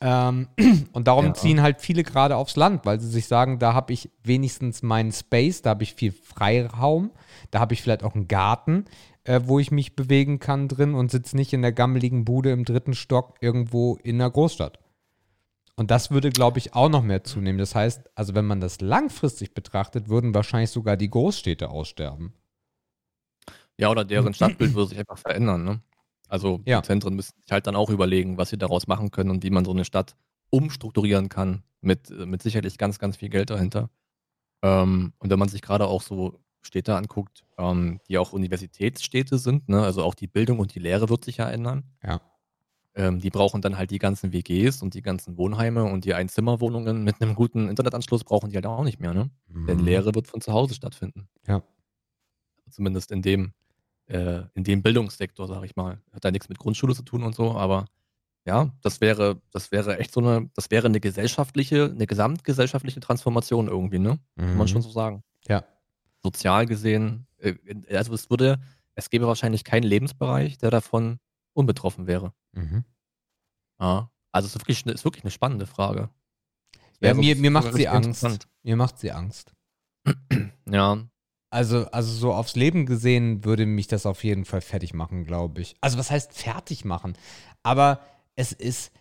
[0.00, 0.48] Ähm,
[0.92, 1.34] und darum Ja.
[1.34, 5.12] ziehen halt viele gerade aufs Land, weil sie sich sagen, da habe ich wenigstens meinen
[5.12, 7.10] Space, da habe ich viel Freiraum,
[7.50, 8.84] da habe ich vielleicht auch einen Garten,
[9.28, 12.64] äh, wo ich mich bewegen kann drin und sitze nicht in der gammeligen Bude im
[12.64, 14.78] dritten Stock irgendwo in der Großstadt.
[15.76, 17.58] Und das würde, glaube ich, auch noch mehr zunehmen.
[17.58, 22.32] Das heißt, also wenn man das langfristig betrachtet, würden wahrscheinlich sogar die Großstädte aussterben.
[23.76, 25.82] Ja, oder deren Stadtbild würde sich einfach verändern, ne?
[26.28, 26.80] Also Ja.
[26.80, 29.50] die Zentren müssen sich halt dann auch überlegen, was sie daraus machen können und wie
[29.50, 30.16] man so eine Stadt
[30.50, 33.90] umstrukturieren kann, mit, äh, mit sicherlich ganz, ganz viel Geld dahinter.
[34.62, 39.68] Ähm, und wenn man sich gerade auch so Städte anguckt, ähm, die auch Universitätsstädte sind,
[39.68, 39.82] ne?
[39.82, 41.84] also auch die Bildung und die Lehre wird sich ja ändern.
[42.02, 42.20] Ja.
[42.94, 47.04] Ähm, die brauchen dann halt die ganzen WGs und die ganzen Wohnheime und die Einzimmerwohnungen
[47.04, 49.30] mit einem guten Internetanschluss brauchen die halt auch nicht mehr, ne?
[49.48, 49.84] Denn Mhm.
[49.84, 51.28] Lehre wird von zu Hause stattfinden.
[51.46, 51.62] Ja.
[52.70, 53.52] Zumindest in dem,
[54.06, 56.00] äh, in dem Bildungssektor, sage ich mal.
[56.12, 57.86] Hat da nichts mit Grundschule zu tun und so, aber
[58.44, 63.68] ja, das wäre, das wäre echt so eine, das wäre eine gesellschaftliche, eine gesamtgesellschaftliche Transformation
[63.68, 64.18] irgendwie, ne?
[64.36, 64.68] Kann man Mhm.
[64.68, 65.22] schon so sagen.
[65.46, 65.64] Ja.
[66.22, 67.54] Sozial gesehen, äh,
[67.94, 68.60] also es würde,
[68.94, 71.18] es gäbe wahrscheinlich keinen Lebensbereich, der davon
[71.54, 72.32] unbetroffen wäre.
[72.52, 72.84] Mhm.
[73.80, 74.10] Ja.
[74.32, 76.10] Also es ist wirklich, eine- ist wirklich eine spannende Frage.
[77.00, 78.48] Ja, mir, mir macht sie Angst.
[78.62, 79.52] Mir macht sie Angst.
[80.68, 81.06] Ja,
[81.50, 85.60] Also, also so aufs Leben gesehen würde mich das auf jeden Fall fertig machen, glaube
[85.62, 85.76] ich.
[85.80, 87.16] Also was heißt fertig machen?
[87.62, 88.00] Aber
[88.36, 88.92] es ist,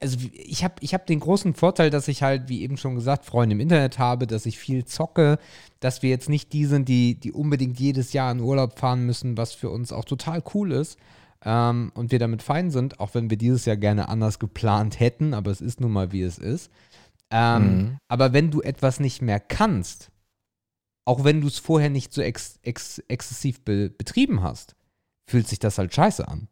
[0.00, 3.24] also ich habe ich hab den großen Vorteil, dass ich halt, wie eben schon gesagt,
[3.24, 5.38] Freunde im Internet habe, dass ich viel zocke,
[5.80, 9.36] dass wir jetzt nicht die sind, die, die unbedingt jedes Jahr in Urlaub fahren müssen,
[9.36, 10.98] was für uns auch total cool ist.
[11.44, 15.34] Ähm, und wir damit fein sind, auch wenn wir dieses Jahr gerne anders geplant hätten,
[15.34, 16.70] aber es ist nun mal, wie es ist.
[17.30, 17.98] Ähm, Mhm.
[18.08, 20.10] Aber wenn du etwas nicht mehr kannst,
[21.06, 24.74] auch wenn du es vorher nicht so ex ex exzessiv be betrieben hast,
[25.28, 26.48] fühlt sich das halt scheiße an.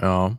[0.00, 0.38] Ja.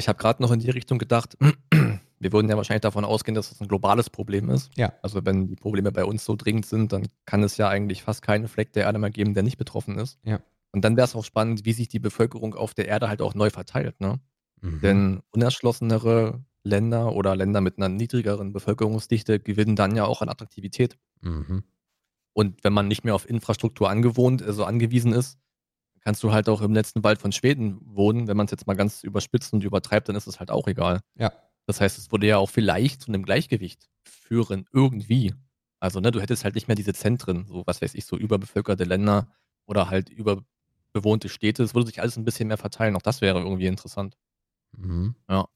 [0.00, 1.36] Ich habe gerade noch in die Richtung gedacht,
[2.18, 4.70] wir würden ja wahrscheinlich davon ausgehen, dass das ein globales Problem ist.
[4.76, 4.92] Ja.
[5.02, 8.22] Also wenn die Probleme bei uns so dringend sind, dann kann es ja eigentlich fast
[8.22, 10.18] keinen Fleck der Erde mehr geben, der nicht betroffen ist.
[10.24, 10.40] Ja.
[10.72, 13.34] Und dann wäre es auch spannend, wie sich die Bevölkerung auf der Erde halt auch
[13.34, 14.00] neu verteilt.
[14.00, 14.20] Ne?
[14.60, 14.80] Mhm.
[14.80, 20.96] Denn unerschlossenere Länder oder Länder mit einer niedrigeren Bevölkerungsdichte gewinnen dann ja auch an Attraktivität.
[21.22, 21.64] Mhm.
[22.32, 25.38] Und wenn man nicht mehr auf Infrastruktur angewohnt, also angewiesen ist,
[26.00, 28.26] kannst du halt auch im letzten Wald von Schweden wohnen.
[28.26, 31.00] Wenn man es jetzt mal ganz überspitzt und übertreibt, dann ist es halt auch egal.
[31.16, 31.32] Ja.
[31.66, 35.34] Das heißt, es würde ja auch vielleicht zu einem Gleichgewicht führen, irgendwie.
[35.78, 38.84] Also, ne, du hättest halt nicht mehr diese Zentren, so was weiß ich, so überbevölkerte
[38.84, 39.28] Länder
[39.66, 41.62] oder halt überbewohnte Städte.
[41.62, 42.96] Es würde sich alles ein bisschen mehr verteilen.
[42.96, 44.16] Auch das wäre irgendwie interessant.
[44.72, 45.14] Mhm.
[45.28, 45.46] Da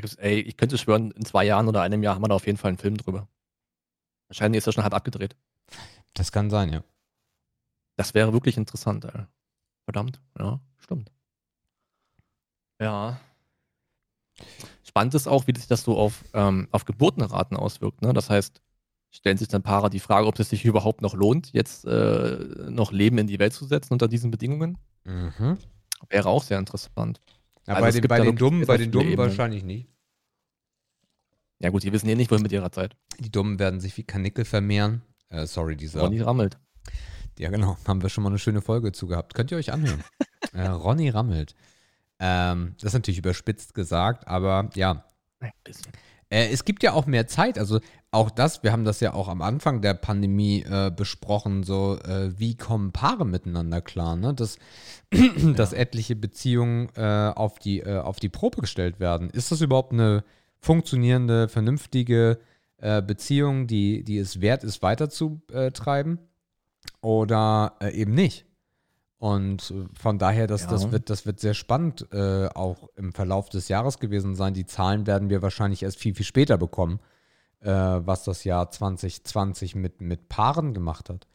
[0.00, 2.46] gibt's, ey, ich könnte schwören, in zwei Jahren oder einem Jahr haben wir da auf
[2.46, 3.28] jeden Fall einen Film drüber.
[4.28, 5.36] Wahrscheinlich ist er schon halb abgedreht.
[6.14, 6.82] Das kann sein, ja.
[7.96, 9.26] Das wäre wirklich interessant, ey.
[9.84, 11.10] Verdammt, ja, stimmt.
[12.80, 13.20] Ja.
[14.82, 18.02] Spannend ist auch, wie sich das so auf, ähm, auf Geburtenraten auswirkt.
[18.02, 18.12] Ne?
[18.12, 18.60] Das heißt,
[19.10, 22.38] stellen sich dann Paare die Frage, ob es sich überhaupt noch lohnt, jetzt äh,
[22.70, 24.78] noch Leben in die Welt zu setzen unter diesen Bedingungen.
[25.04, 25.58] Mhm.
[26.08, 27.20] Wäre auch sehr interessant.
[27.66, 29.88] Ja, Also bei den, bei den Dummen, bei den Dummen wahrscheinlich nicht.
[31.60, 32.96] Ja gut, die wissen eh nicht, wohin mit ihrer Zeit.
[33.20, 35.02] Die Dummen werden sich wie Kanickel vermehren.
[35.28, 36.00] Äh, sorry, dieser.
[36.00, 36.58] Ronny rammelt.
[37.38, 37.76] Ja, genau.
[37.86, 39.34] Haben wir schon mal eine schöne Folge zu gehabt.
[39.34, 40.04] Könnt ihr euch anhören.
[40.52, 41.54] äh, Ronny rammelt.
[42.18, 45.04] Ähm, das ist natürlich überspitzt gesagt, aber ja,
[45.40, 45.92] Ein bisschen.
[46.32, 47.80] Äh, es gibt ja auch mehr Zeit, also
[48.10, 52.38] auch das, wir haben das ja auch am Anfang der Pandemie äh, besprochen, so äh,
[52.38, 54.32] wie kommen Paare miteinander klar, ne?
[54.32, 54.56] dass,
[55.56, 59.28] dass etliche Beziehungen äh, auf, die, auf die Probe gestellt werden.
[59.28, 60.24] Ist das überhaupt eine
[60.58, 62.38] funktionierende, vernünftige
[63.06, 66.18] Beziehung, die, die es wert ist, weiterzutreiben
[67.02, 68.46] oder äh, eben nicht?
[69.18, 70.68] Und von daher, das, Ja.
[70.70, 74.54] das, wird, das wird sehr spannend äh, auch im Verlauf des Jahres gewesen sein.
[74.54, 76.98] Die Zahlen werden wir wahrscheinlich erst viel, viel später bekommen,
[77.60, 81.28] äh, was das Jahr 2020 mit, mit Paaren gemacht hat.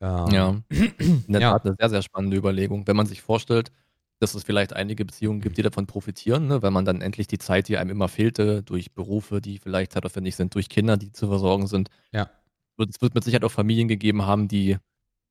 [0.00, 1.52] Ähm, Ja, in der Ja.
[1.52, 2.86] Tat eine sehr, sehr spannende Überlegung.
[2.86, 3.72] Wenn man sich vorstellt,
[4.20, 6.62] dass es vielleicht einige Beziehungen gibt, die davon profitieren, ne?
[6.62, 10.36] weil man dann endlich die Zeit, die einem immer fehlte, durch Berufe, die vielleicht zeitaufwendig
[10.36, 12.30] sind, durch Kinder, die zu versorgen sind, Ja.
[12.76, 14.78] wird, es wird mit Sicherheit auch Familien gegeben haben, die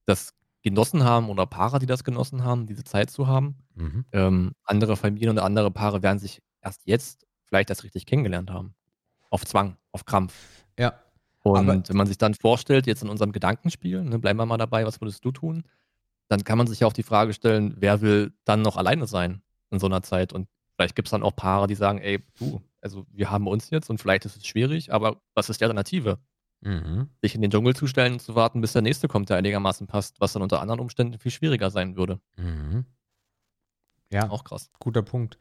[0.05, 3.55] das genossen haben oder Paare, die das genossen haben, diese Zeit zu haben.
[3.75, 4.05] Mhm.
[4.11, 8.73] Ähm, andere Familien und andere Paare werden sich erst jetzt vielleicht erst richtig kennengelernt haben.
[9.29, 10.33] Auf Zwang, auf Krampf.
[10.79, 10.93] Ja.
[11.43, 14.57] Und Aber- wenn man sich dann vorstellt, jetzt in unserem Gedankenspiel, ne, bleiben wir mal
[14.57, 15.63] dabei, was würdest du tun?
[16.29, 19.41] Dann kann man sich ja auch die Frage stellen, wer will dann noch alleine sein
[19.69, 20.31] in so einer Zeit?
[20.31, 23.69] Und vielleicht gibt es dann auch Paare, die sagen, ey, du, also wir haben uns
[23.71, 26.17] jetzt und vielleicht ist es schwierig, aber was ist die Alternative?
[26.63, 27.09] Mhm.
[27.21, 29.85] Sich in den Dschungel zu stellen und zu warten, bis der nächste kommt, der einigermaßen
[29.87, 32.19] passt, was dann unter anderen Umständen viel schwieriger sein würde.
[32.37, 32.85] Mhm.
[34.09, 34.69] Ja, Auch krass.
[34.79, 35.37] guter Punkt.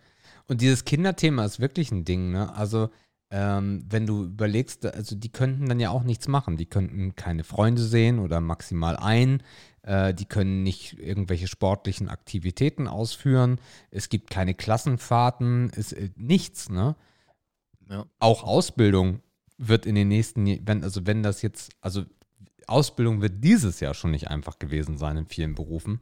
[0.48, 2.54] Und dieses Kinderthema ist wirklich ein Ding, ne?
[2.54, 2.90] Also,
[3.30, 6.56] ähm, wenn du überlegst, also die könnten dann ja auch nichts machen.
[6.56, 9.42] Die könnten keine Freunde sehen oder maximal ein.
[9.82, 13.60] Äh, die können nicht irgendwelche sportlichen Aktivitäten ausführen.
[13.90, 16.96] Es gibt keine Klassenfahrten, ist äh, nichts, ne?
[17.88, 18.06] Ja.
[18.18, 19.20] Auch Ausbildung
[19.58, 22.04] wird in den nächsten, wenn, also wenn das jetzt, also
[22.66, 26.00] Ausbildung wird dieses Jahr schon nicht einfach gewesen sein in vielen Berufen.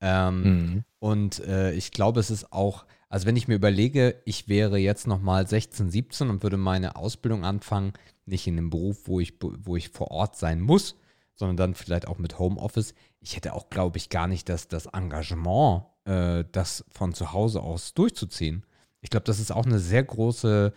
[0.00, 0.84] Ähm, Mhm.
[0.98, 5.06] und äh, ich glaube, es ist auch, also wenn ich mir überlege, ich wäre jetzt
[5.06, 7.92] nochmal 16, 17 und würde meine Ausbildung anfangen,
[8.26, 10.96] nicht in einem Beruf, wo ich, wo ich vor Ort sein muss,
[11.34, 12.94] sondern dann vielleicht auch mit Homeoffice.
[13.20, 17.60] Ich hätte auch, glaube ich, gar nicht das, das Engagement, äh, das von zu Hause
[17.62, 18.64] aus durchzuziehen.
[19.00, 20.72] Ich glaube, das ist auch eine sehr große,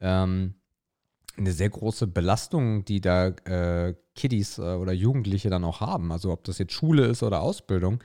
[0.00, 0.54] ähm,
[1.38, 6.10] eine sehr große Belastung, die da äh, Kiddies äh, oder Jugendliche dann auch haben.
[6.12, 8.02] Also ob das jetzt Schule ist oder Ausbildung.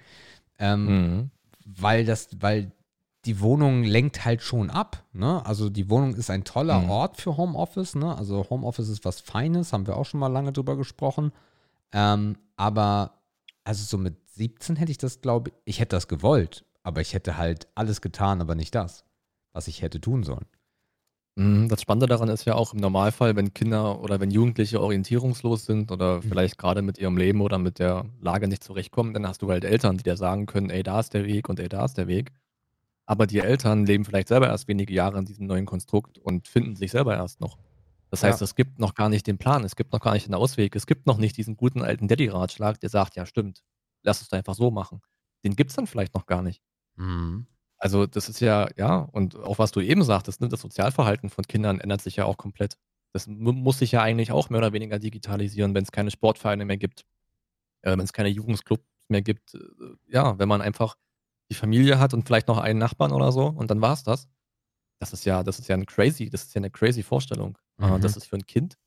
[0.59, 1.31] Ähm, Mhm.
[1.65, 2.71] weil das, weil
[3.25, 5.03] die Wohnung lenkt halt schon ab.
[5.13, 5.45] Ne?
[5.45, 6.89] Also die Wohnung ist ein toller Mhm.
[6.89, 7.95] Ort für Homeoffice.
[7.95, 8.15] Ne?
[8.15, 11.31] Also Homeoffice ist was Feines, haben wir auch schon mal lange drüber gesprochen.
[11.91, 13.19] Ähm, aber
[13.63, 17.13] also so mit 17 hätte ich das, glaube ich, ich hätte das gewollt, aber ich
[17.13, 19.05] hätte halt alles getan, aber nicht das,
[19.53, 20.45] was ich hätte tun sollen.
[21.37, 25.65] Mhm, Das Spannende daran ist ja auch im Normalfall, wenn Kinder oder wenn Jugendliche orientierungslos
[25.65, 26.29] sind oder Mhm.
[26.29, 29.63] vielleicht gerade mit ihrem Leben oder mit der Lage nicht zurechtkommen, dann hast du halt
[29.65, 32.07] Eltern, die dir sagen können, ey, da ist der Weg und ey, da ist der
[32.07, 32.31] Weg.
[33.07, 36.75] Aber die Eltern leben vielleicht selber erst wenige Jahre in diesem neuen Konstrukt und finden
[36.77, 37.59] sich selber erst noch.
[38.11, 38.43] Das heißt, Ja.
[38.43, 40.87] es gibt noch gar nicht den Plan, es gibt noch gar nicht den Ausweg, es
[40.87, 43.63] gibt noch nicht diesen guten alten Daddy-Ratschlag, der sagt, ja stimmt,
[44.03, 45.01] lass es doch einfach so machen.
[45.45, 46.61] Den gibt es dann vielleicht noch gar nicht.
[46.97, 47.45] Mhm.
[47.83, 51.43] Also, das ist ja ja, und auch was du eben sagtest, ne, das Sozialverhalten von
[51.45, 52.77] Kindern ändert sich ja auch komplett.
[53.13, 56.63] Das mu muss sich ja eigentlich auch mehr oder weniger digitalisieren, wenn es keine Sportvereine
[56.65, 57.03] mehr gibt,
[57.83, 59.55] äh, wenn es keine Jugendclubs mehr gibt.
[59.55, 59.59] Äh,
[60.07, 60.97] ja, wenn man einfach
[61.51, 64.27] die Familie hat und vielleicht noch einen Nachbarn oder so und dann war es das.
[65.01, 67.57] Das ist ja das ist ja 'n crazy das ist ja 'ne crazy Vorstellung.
[67.81, 67.99] Äh, Mhm.
[67.99, 68.77] das ist für ein Kind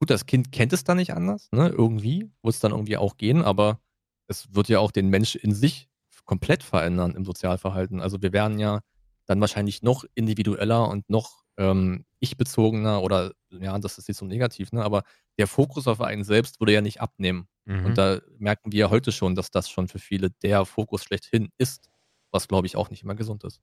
[0.00, 1.68] gut, das Kind kennt es dann nicht anders, ne?
[1.70, 3.80] Irgendwie wird es dann irgendwie auch gehen, aber
[4.28, 5.89] es wird ja auch den Mensch in sich
[6.30, 8.00] komplett verändern im Sozialverhalten.
[8.00, 8.80] Also, wir werden ja
[9.26, 14.70] dann wahrscheinlich noch individueller und noch, ähm, ich-bezogener oder ja, das ist jetzt so negativ,
[14.70, 15.02] ne, aber
[15.38, 17.48] der Fokus auf einen selbst würde ja nicht abnehmen.
[17.64, 17.84] Mhm.
[17.86, 21.48] Und da merken wir ja heute schon, dass das schon für viele der Fokus schlechthin
[21.58, 21.90] ist,
[22.30, 23.60] was, glaube ich, auch nicht immer gesund ist.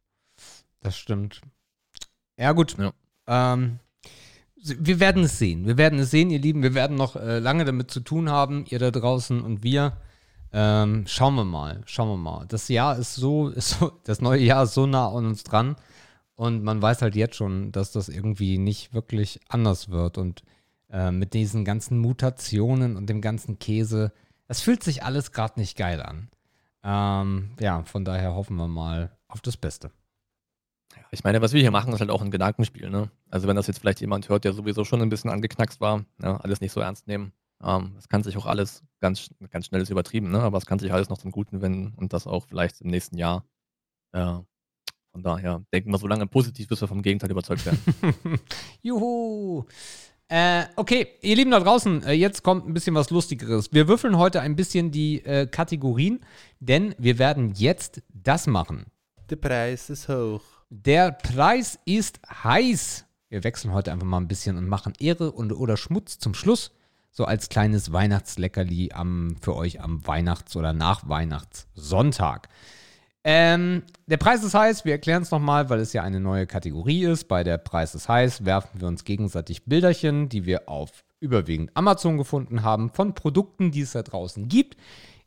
[0.82, 1.42] Das stimmt.
[2.38, 2.76] Ja, gut.
[2.78, 2.92] Ja.
[3.28, 3.80] Ähm,
[4.56, 5.66] wir werden es sehen.
[5.66, 6.64] Wir werden es sehen, ihr Lieben.
[6.64, 10.02] Wir werden noch äh, lange damit zu tun haben, ihr da draußen und wir.
[10.60, 11.84] Ähm, schauen wir mal.
[11.86, 12.48] Schauen wir mal.
[12.48, 15.76] Das Jahr ist so, ist so, das neue Jahr ist so nah an uns dran.
[16.36, 20.18] Und man weiß halt jetzt schon, dass das irgendwie nicht wirklich anders wird.
[20.18, 20.42] Und
[20.90, 24.12] äh, mit diesen ganzen Mutationen und dem ganzen Käse,
[24.48, 26.30] das fühlt sich alles gerade nicht geil an.
[26.84, 29.92] Ähm, ja, von daher hoffen wir mal auf das Beste.
[31.12, 33.12] Ich meine, was wir hier machen, ist halt auch ein Gedankenspiel, ne?
[33.30, 36.44] Also, wenn das jetzt vielleicht jemand hört, der sowieso schon ein bisschen angeknackst war, ne,
[36.44, 37.32] alles nicht so ernst nehmen.
[37.64, 40.80] Ähm, es kann sich auch alles ganz ganz schnell ist übertrieben, ne, aber es kann
[40.80, 43.46] sich alles noch zum Guten wenden und das auch vielleicht im nächsten Jahr.
[44.12, 44.40] Äh,
[45.12, 47.80] von daher denken wir so lange positiv, bis wir vom Gegenteil überzeugt werden.
[48.84, 49.66] Juhu.
[50.30, 53.72] Äh, okay, ihr Lieben da draußen, äh, jetzt kommt ein bisschen was Lustigeres.
[53.72, 56.20] Wir würfeln heute ein bisschen die äh, Kategorien,
[56.60, 58.88] denn wir werden jetzt das machen.
[59.30, 60.44] Der Preis ist hoch.
[60.70, 63.06] Der Preis ist heiß.
[63.30, 66.77] Wir wechseln heute einfach mal ein bisschen und machen Ehre und oder Schmutz zum Schluss.
[67.18, 72.48] So als kleines Weihnachtsleckerli am, für euch am Weihnachts- oder Nachweihnachtssonntag.
[73.24, 77.06] Ähm, der Preis ist heiß, wir erklären es nochmal, weil es ja eine neue Kategorie
[77.06, 77.28] ist.
[77.28, 82.20] Bei der Preis ist heiß werfen wir uns gegenseitig Bilderchen, die wir auf überwiegend Amazon
[82.20, 84.78] gefunden haben, von Produkten, die es da draußen gibt,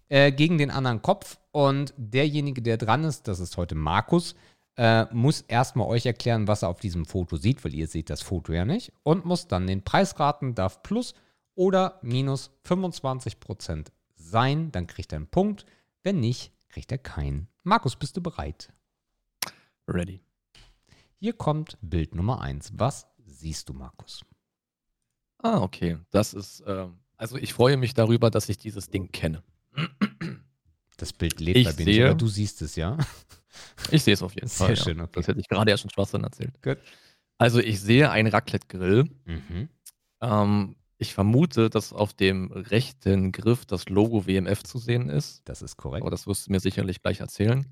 [0.08, 1.38] äh, gegen den anderen Kopf.
[1.50, 4.36] Und derjenige, der dran ist, das ist heute Markus,
[4.76, 8.22] äh, muss erstmal euch erklären, was er auf diesem Foto sieht, weil ihr seht das
[8.22, 8.92] Foto ja nicht.
[9.02, 11.14] Und muss dann den Preis raten, darf plus
[11.60, 14.72] oder minus 25% sein.
[14.72, 15.66] Dann kriegt er einen Punkt.
[16.02, 17.48] Wenn nicht, kriegt er keinen.
[17.64, 18.72] Markus, bist du bereit?
[19.86, 20.22] Ready.
[21.18, 22.72] Hier kommt Bild Nummer 1.
[22.78, 24.24] Was siehst du, Markus?
[25.42, 25.98] Ah, okay.
[26.10, 29.42] Das ist, ähm also, ich freue mich darüber, dass ich dieses Ding kenne.
[30.96, 32.96] Das Bild lebt Ich bei mir nicht, sehe- aber du siehst es, ja?
[33.90, 35.04] Ich sehe es auf jeden Sehr Fall, schön, ja.
[35.04, 35.12] okay.
[35.16, 36.62] Das hätte ich gerade erst schon Schwachsinn erzählt.
[36.62, 36.78] Gut.
[37.36, 39.04] Also, ich sehe einen Raclette-Grill.
[39.26, 39.68] Mhm.
[40.22, 45.62] Ähm, ich vermute, dass auf dem rechten Griff das Logo WMF zu sehen ist, Das
[45.62, 46.02] ist korrekt.
[46.02, 47.66] aber das wirst du mir sicherlich gleich erzählen.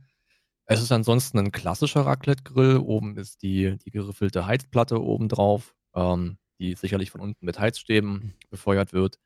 [0.66, 2.78] Es ist ansonsten ein klassischer Raclette-Grill.
[2.78, 8.34] Oben ist die, die geriffelte Heizplatte oben drauf, ähm, die sicherlich von unten mit Heizstäben
[8.50, 9.18] befeuert wird.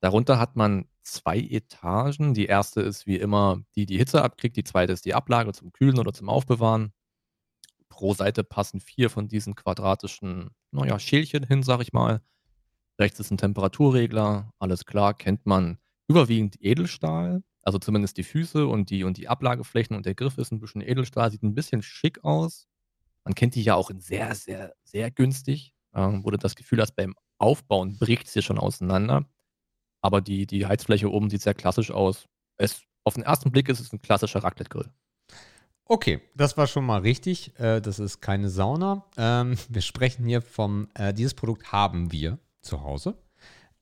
[0.00, 2.34] Darunter hat man zwei Etagen.
[2.34, 4.56] Die erste ist wie immer die, die Hitze abkriegt.
[4.56, 6.92] Die zweite ist die Ablage zum Kühlen oder zum Aufbewahren.
[7.88, 12.22] pro Seite passen vier von diesen quadratischen, naja, Schälchen hin, sag ich mal.
[13.00, 15.78] Rechts ist ein Temperaturregler, alles klar, kennt man.
[16.08, 20.52] Überwiegend Edelstahl, also zumindest die Füße und die, und die Ablageflächen und der Griff ist
[20.52, 22.66] ein bisschen Edelstahl, sieht ein bisschen schick aus.
[23.24, 26.80] Man kennt die ja auch in sehr, sehr, sehr günstig, ähm, wo du das Gefühl
[26.80, 29.26] hast, beim Aufbauen bricht es hier schon auseinander.
[30.00, 32.26] Aber die, die Heizfläche oben sieht sehr klassisch aus.
[32.56, 34.90] Es, auf den ersten Blick ist es ein klassischer Raclette-Grill.
[35.84, 37.58] Okay, das war schon mal richtig.
[37.58, 39.06] Äh, das ist keine Sauna.
[39.16, 43.16] Ähm, wir sprechen hier vom, äh, dieses Produkt haben wir zu Hause.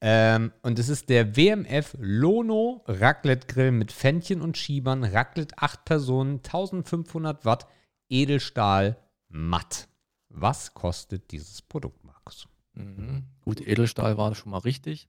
[0.03, 5.85] Ähm, und es ist der WMF Lono Raclette Grill mit Fännchen und Schiebern, Raclette 8
[5.85, 7.66] Personen, 1500 Watt,
[8.09, 8.97] Edelstahl,
[9.28, 9.89] matt.
[10.31, 12.49] Was kostet dieses Produkt, Markus?
[12.74, 13.24] Mhm.
[13.43, 15.09] Gut, Edelstahl war schon mal richtig.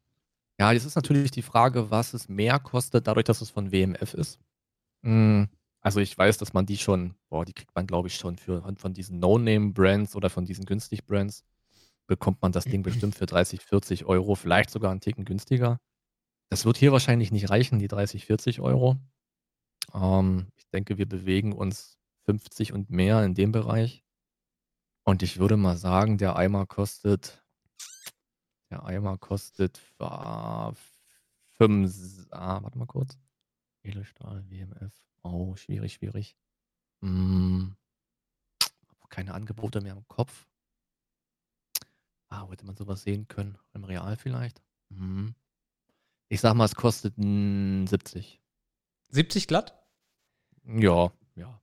[0.59, 4.13] Ja, jetzt ist natürlich die Frage, was es mehr kostet, dadurch, dass es von WMF
[4.13, 4.39] ist.
[5.01, 5.47] Mhm.
[5.79, 8.61] Also ich weiß, dass man die schon, boah, die kriegt man, glaube ich, schon für
[8.75, 11.43] von diesen No-Name-Brands oder von diesen günstig Brands,
[12.11, 15.79] bekommt man das Ding bestimmt für 30, 40 Euro, vielleicht sogar einen Ticken günstiger.
[16.49, 18.97] Das wird hier wahrscheinlich nicht reichen, die 30, 40 Euro.
[19.93, 24.03] Ähm, ich denke, wir bewegen uns 50 und mehr in dem Bereich.
[25.05, 27.45] Und ich würde mal sagen, der Eimer kostet,
[28.69, 30.73] der Eimer kostet ah,
[31.59, 33.17] 5, ah, warte mal kurz.
[33.83, 34.93] Edelstahl, WMF.
[35.23, 36.35] Oh, schwierig, schwierig.
[37.01, 37.77] Hm,
[39.07, 40.50] keine Angebote mehr im Kopf.
[42.31, 43.57] Ah, hätte man sowas sehen können?
[43.73, 44.61] Im Real vielleicht?
[44.89, 45.35] Hm.
[46.29, 48.39] Ich sag mal, es kostet mm, 70.
[49.09, 49.77] 70 glatt?
[50.65, 51.61] Ja, ja.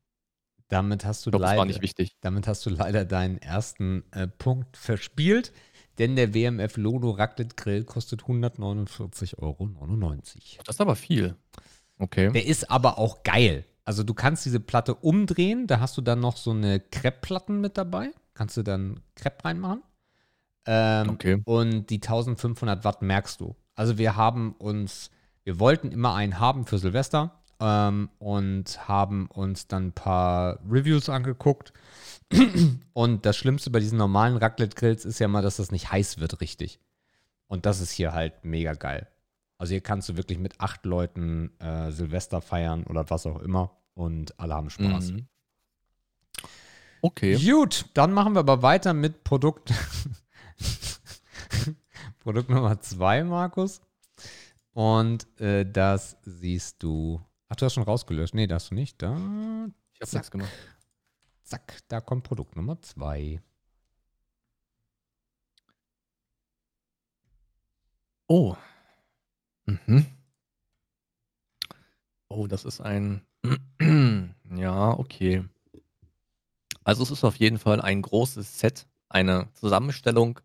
[0.69, 2.16] Damit hast du das leider, war nicht wichtig.
[2.21, 5.55] damit hast du leider deinen ersten äh, Punkt verspielt,
[5.97, 9.71] denn der WMF Lono Raclette Grill kostet 149,99 Euro.
[10.66, 11.35] Das ist aber viel.
[11.99, 12.31] Okay.
[12.31, 13.64] Der ist aber auch geil.
[13.87, 17.79] Also du kannst diese Platte umdrehen, da hast du dann noch so eine Kreppplatten mit
[17.79, 18.11] dabei.
[18.35, 19.83] Kannst du dann Krepp reinmachen.
[20.67, 21.43] Ähm, Okay.
[21.45, 23.57] Und die 1500 Watt merkst du.
[23.75, 25.11] Also wir haben uns,
[25.45, 31.09] wir wollten immer einen haben für Silvester ähm, und haben uns dann ein paar Reviews
[31.09, 31.73] angeguckt.
[32.93, 36.41] und das Schlimmste bei diesen normalen Raclette-Grills ist ja mal, dass das nicht heiß wird
[36.41, 36.81] richtig.
[37.47, 39.09] Und das ist hier halt mega geil.
[39.57, 43.77] Also hier kannst du wirklich mit acht Leuten äh, Silvester feiern oder was auch immer
[43.95, 45.13] und alle haben Spaß.
[45.13, 45.27] Mhm.
[47.01, 47.37] Okay.
[47.37, 49.73] Gut, dann machen wir aber weiter mit Produkt.
[52.21, 53.81] Produkt Nummer zwei, Markus.
[54.73, 57.21] Und äh, das siehst du.
[57.49, 58.35] Ach, du hast schon rausgelöscht.
[58.35, 59.01] Nee, das hast du nicht.
[59.03, 60.13] Da, Ich habe Zack.
[60.15, 60.51] nichts gemacht.
[61.43, 63.41] zack, da kommt Produkt Nummer zwei.
[68.29, 68.57] Oh.
[69.67, 70.07] Mhm.
[72.29, 73.23] Oh, das ist ein.
[74.55, 75.45] ja, okay.
[76.85, 80.41] Also es ist auf jeden Fall ein großes Set, eine Zusammenstellung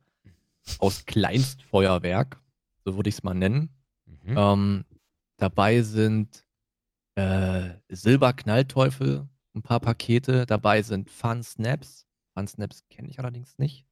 [0.80, 2.41] aus Kleinstfeuerwerk,
[2.86, 3.70] so würde ich es mal nennen.
[4.05, 4.38] Mhm.
[4.38, 4.86] Ähm,
[5.38, 6.45] dabei sind
[7.16, 10.45] äh, Silberknallteufel, ein paar Pakete.
[10.45, 12.05] Dabei sind Fun Snaps.
[12.34, 13.86] Fun Snaps kenne ich allerdings nicht.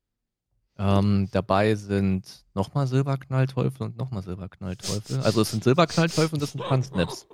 [0.77, 5.19] Ähm, dabei sind nochmal Silberknallteufel und nochmal Silberknallteufel.
[5.19, 7.27] Also es sind Silberknallteufel und das sind Fun Snaps.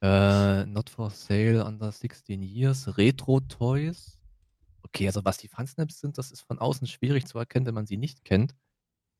[0.00, 2.96] Äh, not for sale under 16 years.
[2.96, 4.18] Retro Toys.
[4.94, 7.74] Okay, also was die Fun Snaps sind, das ist von außen schwierig zu erkennen, wenn
[7.74, 8.54] man sie nicht kennt.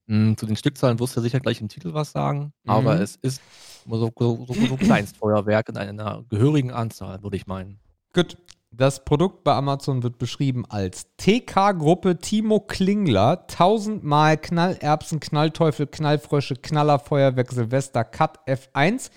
[0.08, 3.02] Hm, zu den Stückzahlen wirst du sicher gleich im Titel was sagen, aber Mhm.
[3.02, 3.40] es ist
[3.88, 7.78] so, so, so, so Kleinstfeuerwerk in einer gehörigen Anzahl, würde ich meinen.
[8.12, 8.36] Gut.
[8.74, 16.56] Das Produkt bei Amazon wird beschrieben als TK-Gruppe Timo Klingler, 1000 Mal Knallerbsen, Knallteufel, Knallfrösche,
[16.56, 19.10] Knallerfeuerwerk Silvester Cut F1.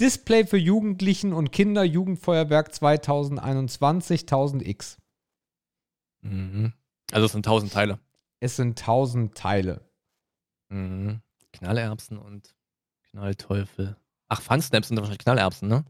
[0.00, 4.96] Display für Jugendlichen und Kinder, Jugendfeuerwerk 2021, 1000X.
[6.22, 6.72] Mhm.
[7.12, 7.98] Also es sind tausend Teile.
[8.40, 9.80] Es sind 1000 Teile.
[10.68, 11.20] Mhm.
[11.52, 12.54] Knallerbsen und
[13.10, 13.96] Knallteufel.
[14.28, 15.84] Ach, Fun-Snaps sind wahrscheinlich Knallerbsen, ne?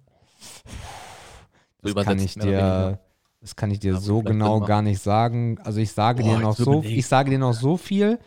[1.83, 2.99] So Das kann ich dir,
[3.41, 5.59] das kann ich dir Ja, so genau gar nicht sagen.
[5.61, 8.19] Also ich sage Boah, dir noch so, ich sage dir noch so viel.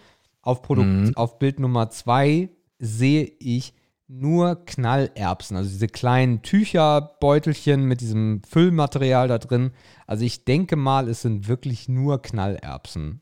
[0.42, 1.16] Auf Produkt, Mhm.
[1.16, 2.50] auf Bild Nummer zwei
[2.80, 3.74] sehe ich
[4.08, 9.72] nur Knallerbsen, also diese kleinen Tücherbeutelchen mit diesem Füllmaterial da drin.
[10.08, 13.22] Also ich denke mal, es sind wirklich nur Knallerbsen.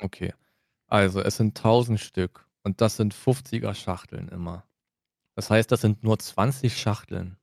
[0.00, 0.32] Okay.
[0.86, 4.64] Also, es sind 1000 Stück und das sind 50er Schachteln immer.
[5.36, 7.36] Das heißt, das sind nur 20 Schachteln.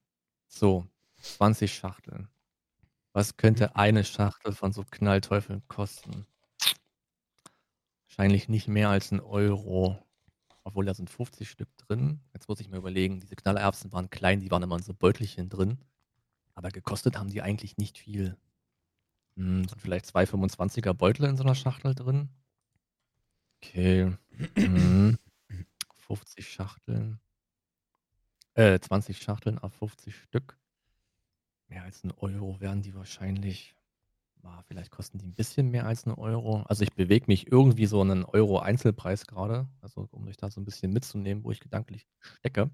[0.48, 0.86] So,
[1.22, 2.28] 20 Schachteln.
[3.14, 6.28] Was könnte eine Schachtel von so Knallteufeln kosten?
[8.08, 9.98] Wahrscheinlich nicht mehr als ein Euro.
[10.68, 12.20] Obwohl da sind 50 Stück drin.
[12.34, 15.48] Jetzt muss ich mir überlegen, diese Knallerbsen waren klein, die waren immer in so Beutelchen
[15.48, 15.78] drin.
[16.56, 18.36] Aber gekostet haben die eigentlich nicht viel.
[19.38, 22.28] Hm, sind vielleicht zwei 25er Beutel in so einer Schachtel drin.
[23.64, 24.12] Okay.
[24.58, 25.18] Mhm.
[25.96, 27.22] 50 Schachteln.
[28.54, 30.58] Äh, 20 Schachteln auf 50 Stück.
[31.70, 33.74] Mehr als ein Euro werden die wahrscheinlich.
[34.48, 36.64] Ah, vielleicht kosten die ein bisschen mehr als ein Euro.
[36.68, 39.68] Also ich bewege mich irgendwie so einen Euro Einzelpreis gerade.
[39.82, 42.72] Also um euch da so ein bisschen mitzunehmen, wo ich gedanklich stecke.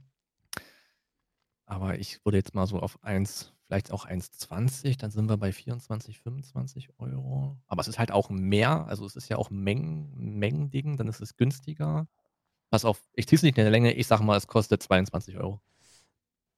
[1.66, 5.52] Aber ich würde jetzt mal so auf 1, vielleicht auch 1,20, dann sind wir bei
[5.52, 7.58] 24, 25 Euro.
[7.68, 11.22] Aber es ist halt auch mehr, also es ist ja auch Mengen, Mengending, dann ist
[11.22, 12.08] es günstiger.
[12.70, 15.38] Pass auf, ich ziehe es nicht in der Länge, ich sage mal, es kostet 22
[15.38, 15.60] Euro.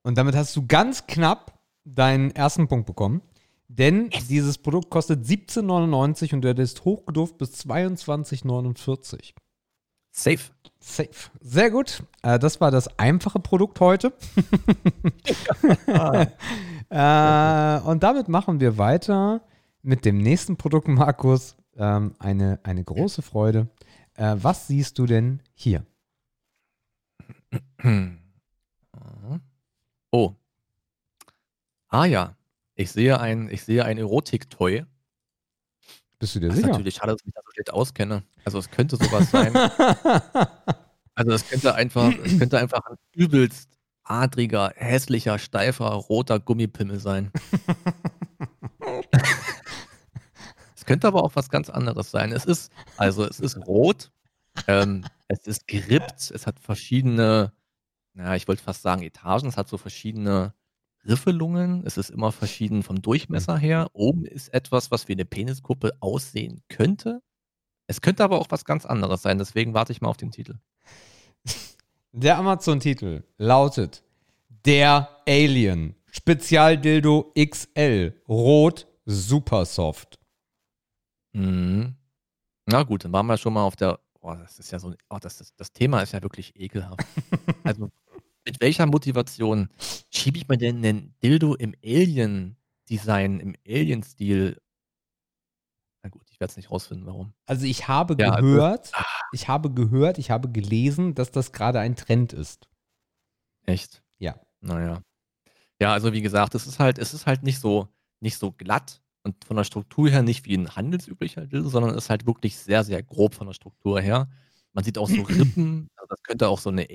[0.02, 3.22] Und damit hast du ganz knapp deinen ersten Punkt bekommen.
[3.68, 9.34] Denn dieses Produkt kostet 17,99 und du hättest hochgeduft bis 22,49.
[10.12, 10.40] Safe.
[10.80, 11.10] Safe.
[11.42, 12.04] Sehr gut.
[12.22, 14.14] Äh, das war das einfache Produkt heute.
[16.90, 19.42] äh, und damit machen wir weiter
[19.82, 21.56] mit dem nächsten Produkt, Markus.
[21.78, 23.68] Ähm, eine, eine große Freude.
[24.14, 25.86] Äh, was siehst du denn hier?
[30.12, 30.34] Oh.
[31.90, 32.36] Ah ja.
[32.76, 34.86] Ich sehe ein, ich sehe ein Erotik-Toy.
[36.20, 36.72] Bist du dir Das ist sicher?
[36.72, 38.24] natürlich schade, dass ich mich da so schlecht auskenne.
[38.44, 39.54] Also es könnte sowas sein.
[41.18, 43.70] Also es könnte einfach, es könnte einfach ein übelst
[44.04, 47.32] adriger, hässlicher, steifer, roter Gummipimmel sein.
[50.76, 52.34] es könnte aber auch was ganz anderes sein.
[52.34, 54.12] Es ist, also es ist rot,
[54.68, 57.54] ähm, es ist gerippt, es hat verschiedene,
[58.14, 60.54] naja, ich wollte fast sagen Etagen, es hat so verschiedene
[61.08, 63.88] Riffelungen, es ist immer verschieden vom Durchmesser her.
[63.94, 67.22] Oben ist etwas, was wie eine Peniskuppe aussehen könnte.
[67.88, 70.56] Es könnte aber auch was ganz anderes sein, deswegen warte ich mal auf den Titel.
[72.12, 74.04] Der Amazon-Titel lautet
[74.66, 80.18] Der Alien Spezialdildo XL Rot Supersoft.
[81.34, 81.96] Mhm.
[82.66, 84.00] Na gut, dann waren wir schon mal auf der.
[84.22, 84.94] Oh, das ist ja so.
[85.10, 87.06] Oh, das, das, das Thema ist ja wirklich ekelhaft.
[87.64, 87.92] also,
[88.46, 89.70] mit welcher Motivation
[90.12, 94.58] schiebe ich mir denn einen Dildo im Alien-Design, im Alien-Stil?
[96.04, 97.34] Na gut, ich werde es nicht rausfinden, warum.
[97.48, 98.92] Also ich habe Ja, gehört,
[99.34, 102.68] ich habe gehört, ich habe gelesen, dass das gerade ein Trend ist.
[103.66, 104.04] Echt?
[104.20, 104.36] Ja.
[104.62, 105.02] Naja.
[105.82, 107.90] Ja, also wie gesagt, es ist halt, es ist halt nicht so,
[108.22, 112.06] nicht so glatt und von der Struktur her nicht wie ein handelsüblicher Dildo, sondern es
[112.06, 114.30] ist halt wirklich sehr, sehr grob von der Struktur her.
[114.74, 116.90] Man sieht auch so Rippen, also das könnte auch so eine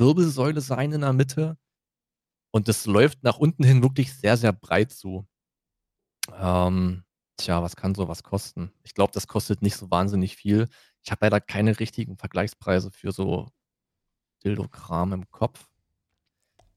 [0.00, 1.58] Alien-Wirbelsäule sein in der Mitte.
[2.50, 5.26] Und das läuft nach unten hin wirklich sehr, sehr breit zu.
[6.34, 7.04] Ähm,
[7.36, 8.72] tja, was kann sowas kosten?
[8.82, 10.68] Ich glaube, das kostet nicht so wahnsinnig viel.
[11.02, 13.48] Ich habe leider keine richtigen Vergleichspreise für so
[14.44, 15.68] Dildo-Kram im Kopf.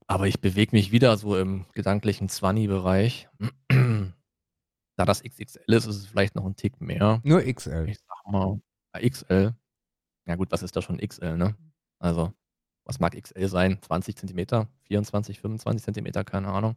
[0.06, 3.30] Aber ich bewege mich wieder so im gedanklichen 20-Bereich.
[3.70, 7.22] da das XXL ist, ist es vielleicht noch ein Tick mehr.
[7.24, 7.88] Nur XL.
[7.88, 8.62] Ich sag mal,
[8.94, 9.56] ja, XL.
[10.26, 11.56] Ja gut, was ist da schon XL, ne?
[12.00, 12.34] Also,
[12.86, 13.80] was mag XL sein?
[13.82, 14.68] 20 Zentimeter?
[14.88, 16.24] 24, 25 Zentimeter?
[16.24, 16.76] Keine Ahnung.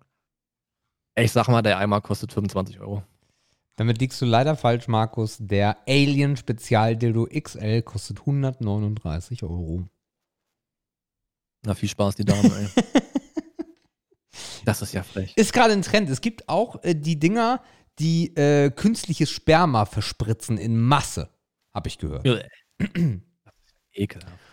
[1.17, 3.03] Ich sag mal, der Eimer kostet 25 Euro.
[3.77, 5.37] Damit liegst du leider falsch, Markus.
[5.39, 9.87] Der Alien Spezialdildo XL kostet 139 Euro.
[11.65, 13.03] Na, viel Spaß, die Dame, ey.
[14.65, 15.33] Das ist ja frech.
[15.37, 16.11] Ist gerade ein Trend.
[16.11, 17.63] Es gibt auch äh, die Dinger,
[18.01, 21.31] die äh, künstliches Sperma verspritzen in Masse.
[21.73, 22.27] Habe ich gehört.
[23.93, 24.46] Ekelhaft.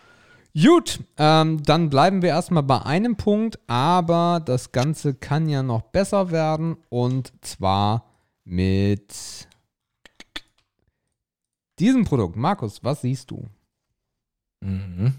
[0.56, 5.82] Gut, ähm, dann bleiben wir erstmal bei einem Punkt, aber das Ganze kann ja noch
[5.82, 8.04] besser werden und zwar
[8.44, 9.48] mit
[11.80, 12.36] diesem Produkt.
[12.36, 13.48] Markus, was siehst du?
[14.60, 15.14] Mhm.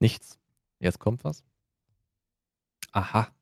[0.00, 0.38] Nichts.
[0.80, 1.44] Jetzt kommt was.
[2.92, 3.28] Aha.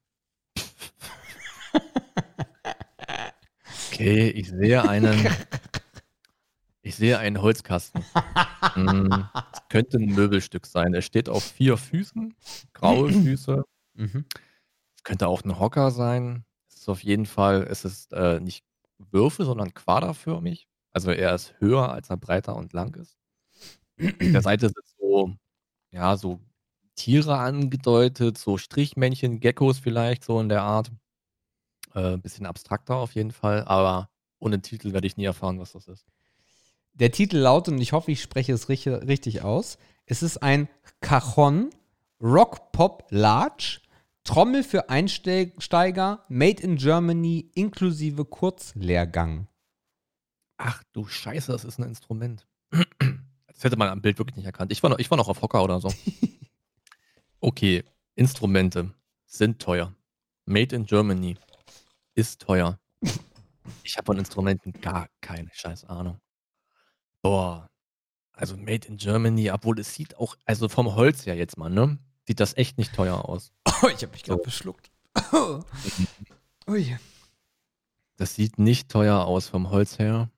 [3.90, 5.26] Okay, ich sehe einen.
[6.88, 8.02] Ich sehe einen Holzkasten.
[8.72, 10.94] Hm, es könnte ein Möbelstück sein.
[10.94, 12.34] Er steht auf vier Füßen,
[12.72, 13.62] graue Füße.
[13.92, 14.24] Mhm.
[14.96, 16.46] Es könnte auch ein Hocker sein.
[16.66, 18.64] Es ist auf jeden Fall, es ist äh, nicht
[18.96, 20.66] Würfel, sondern quaderförmig.
[20.90, 23.18] Also er ist höher, als er breiter und lang ist.
[24.00, 25.36] Auf der Seite sind so,
[25.90, 26.40] ja, so
[26.94, 30.90] Tiere angedeutet, so Strichmännchen, Geckos vielleicht, so in der Art.
[31.92, 34.08] Äh, bisschen abstrakter auf jeden Fall, aber
[34.38, 36.06] ohne Titel werde ich nie erfahren, was das ist.
[36.98, 40.68] Der Titel lautet, und ich hoffe, ich spreche es richtig, richtig aus, es ist ein
[41.00, 41.70] Cajon
[42.20, 43.80] Rock Pop Large,
[44.24, 49.46] Trommel für Einsteiger, Made in Germany, inklusive Kurzlehrgang.
[50.56, 52.46] Ach du Scheiße, das ist ein Instrument.
[53.54, 54.70] Das hätte man am Bild wirklich nicht erkannt.
[54.70, 55.92] Ich war noch, ich war noch auf Hocker oder so.
[57.40, 57.84] Okay,
[58.14, 58.92] Instrumente
[59.26, 59.94] sind teuer.
[60.44, 61.36] Made in Germany
[62.14, 62.78] ist teuer.
[63.84, 66.20] Ich habe von Instrumenten gar keine scheiß Ahnung.
[67.22, 67.68] Boah.
[68.32, 71.98] Also made in Germany, obwohl es sieht auch, also vom Holz her jetzt mal, ne?
[72.26, 73.52] Sieht das echt nicht teuer aus.
[73.80, 74.90] Oh, ich habe mich gerade beschluckt.
[76.68, 76.98] Ui.
[78.16, 80.32] Das sieht nicht teuer aus vom Holz her,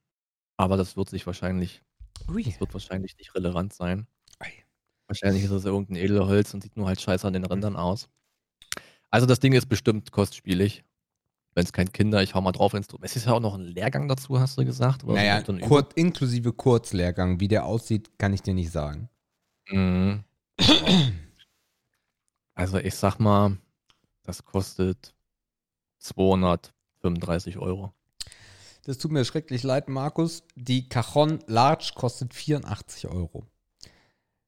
[0.59, 1.83] aber das wird sich wahrscheinlich,
[2.29, 2.43] Ui.
[2.43, 4.07] das wird wahrscheinlich nicht relevant sein.
[4.41, 4.53] Ei.
[5.07, 8.11] Wahrscheinlich ist es irgendein Edelholz und sieht nur halt scheiße an den Rändern aus.
[9.11, 10.85] Also das Ding ist bestimmt kostspielig.
[11.55, 13.05] Wenn es kein Kinder, ich hau mal drauf Instrument.
[13.11, 15.05] Es ist ja auch noch ein Lehrgang dazu, hast du gesagt?
[15.05, 17.41] Oder Naja, so kur inklusive Kurzlehrgang.
[17.41, 19.09] Wie der aussieht, kann ich dir nicht sagen.
[19.69, 20.25] Mhm.
[22.55, 23.57] Also ich sag mal,
[24.23, 25.15] das kostet
[25.99, 27.93] 235 Euro.
[28.85, 30.43] Das tut mir schrecklich leid, Markus.
[30.55, 33.45] Die Cajon Large kostet 84 Euro.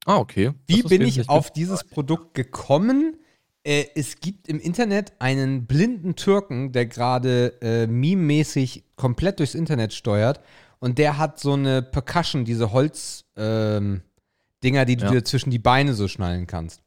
[0.05, 0.53] Ah, okay.
[0.67, 3.17] Wie bin ich auf dieses Produkt gekommen?
[3.63, 9.93] Äh, es gibt im Internet einen blinden Türken, der gerade äh, meme-mäßig komplett durchs Internet
[9.93, 10.41] steuert.
[10.79, 14.01] Und der hat so eine Percussion, diese Holz-Dinger,
[14.85, 15.11] die du Ja.
[15.11, 16.81] dir zwischen die Beine so schnallen kannst.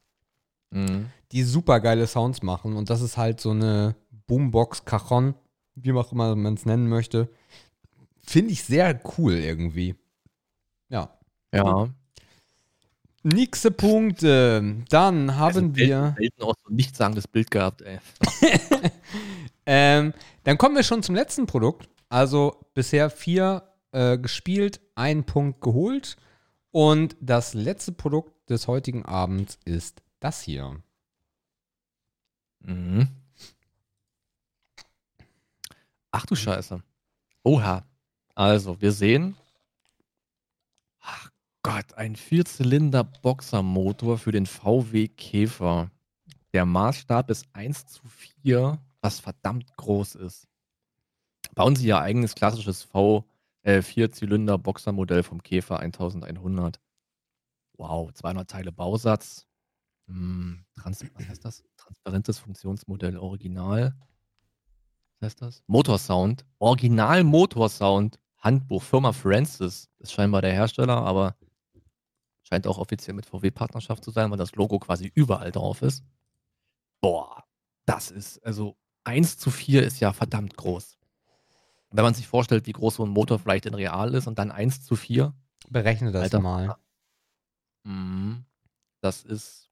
[0.70, 1.07] Mhm.
[1.33, 2.77] Die super geile Sounds machen.
[2.77, 3.97] Und das ist halt so eine
[4.27, 5.35] Boombox, Cajon,
[5.77, 7.31] wie auch immer man es nennen möchte.
[8.18, 9.95] Finde ich sehr cool irgendwie.
[10.89, 11.16] Ja.
[11.55, 11.89] Ja.
[13.35, 14.85] Nächste Punkte.
[14.89, 15.87] Dann haben Also wir.
[15.87, 17.99] Selten, selten auch so ein nichtssagendes Bild gehabt, ey.
[19.68, 20.14] Ähm,
[20.45, 21.89] dann kommen wir schon zum letzten Produkt.
[22.09, 26.16] Also bisher vier äh, gespielt, einen Punkt geholt.
[26.70, 30.81] Und das letzte Produkt des heutigen Abends ist das hier.
[32.61, 33.09] Mhm.
[36.12, 36.81] Ach du Scheiße.
[37.43, 37.85] Oha.
[38.37, 39.37] Also, wir sehen.
[41.01, 41.31] Ach
[41.66, 45.90] Gott, ein Vierzylinder-Boxermotor für den VW Käfer.
[46.52, 50.46] Der Maßstab ist 1 zu 4, was verdammt groß ist.
[51.56, 53.24] Bauen Sie Ihr eigenes klassisches V
[53.62, 56.78] äh, Vierzylinder-Boxermodell vom Käfer 1100.
[57.76, 59.48] Wow, 200 Teile Bausatz.
[60.06, 61.64] Hm, Trans was heißt das?
[61.76, 63.92] Transparentes Funktionsmodell Original.
[65.18, 65.64] Was heißt das?
[65.66, 66.46] Motorsound.
[66.60, 68.20] Original Motorsound.
[68.38, 68.84] Handbuch.
[68.84, 69.90] Firma Francis.
[69.98, 71.34] Ist scheinbar der Hersteller, aber
[72.47, 76.05] scheint auch offiziell mit VW-Partnerschaft zu sein, weil das Logo quasi überall drauf ist.
[77.01, 77.44] Boah,
[77.86, 80.97] das ist, also 1 zu 4 ist ja verdammt groß.
[81.90, 84.51] Wenn man sich vorstellt, wie groß so ein Motor vielleicht in real ist und dann
[84.51, 85.34] 1 zu 4,
[85.68, 86.40] Berechne das Alter.
[86.40, 86.76] mal.
[87.84, 88.44] Mhm.
[89.01, 89.70] Das ist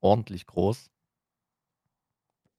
[0.00, 0.90] ordentlich groß.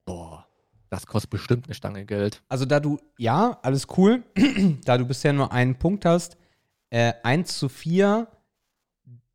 [0.05, 0.47] Boah,
[0.89, 2.41] das kostet bestimmt eine Stange Geld.
[2.49, 4.23] Also da du, ja, alles cool.
[4.85, 6.37] da du bisher nur einen Punkt hast,
[6.89, 8.27] äh, 1 zu 4,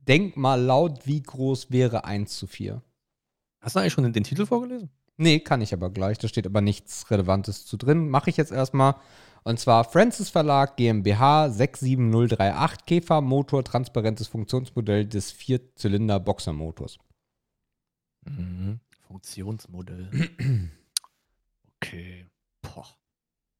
[0.08, 2.82] denk mal laut, wie groß wäre 1 zu 4?
[3.60, 4.90] Hast du eigentlich schon den, Titel vorgelesen?
[5.16, 6.18] Nee, kann ich aber gleich.
[6.18, 8.08] Da steht aber nichts Relevantes zu drin.
[8.08, 8.94] Mache ich jetzt erstmal.
[9.44, 16.98] Und zwar Francis Verlag GmbH 67038 Käfer Motor transparentes Funktionsmodell des Vierzylinder Boxermotors.
[18.24, 18.80] Mhm.
[19.06, 20.10] Funktionsmodell.
[21.76, 22.26] okay.
[22.62, 22.86] Boah.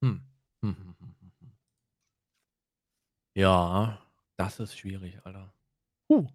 [0.03, 0.21] Hm.
[0.63, 1.19] Hm, hm, hm.
[3.35, 3.99] Ja,
[4.37, 5.53] das ist schwierig, Alter.
[6.09, 6.27] Huh,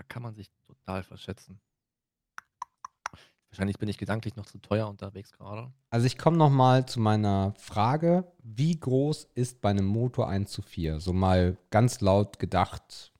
[0.00, 1.60] da kann man sich total verschätzen.
[3.50, 5.70] Wahrscheinlich bin ich gedanklich noch zu teuer unterwegs gerade.
[5.90, 10.50] Also ich komme noch mal zu meiner Frage, wie groß ist bei einem Motor 1
[10.50, 11.00] zu 4?
[11.00, 13.12] So mal ganz laut gedacht,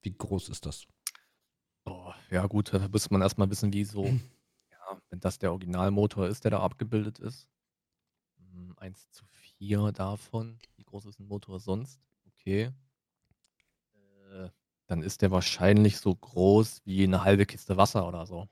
[0.00, 0.86] wie groß ist das?
[1.84, 4.04] Oh, ja, gut, da müsste man erstmal wissen, wie so,
[4.70, 7.48] ja, wenn das der Originalmotor ist, der da abgebildet ist.
[8.38, 10.58] Hm, 1 zu 4 davon.
[10.76, 12.00] Wie groß ist ein Motor sonst?
[12.24, 12.72] Okay.
[14.88, 18.48] Dann ist der wahrscheinlich so groß wie eine halbe Kiste Wasser oder so.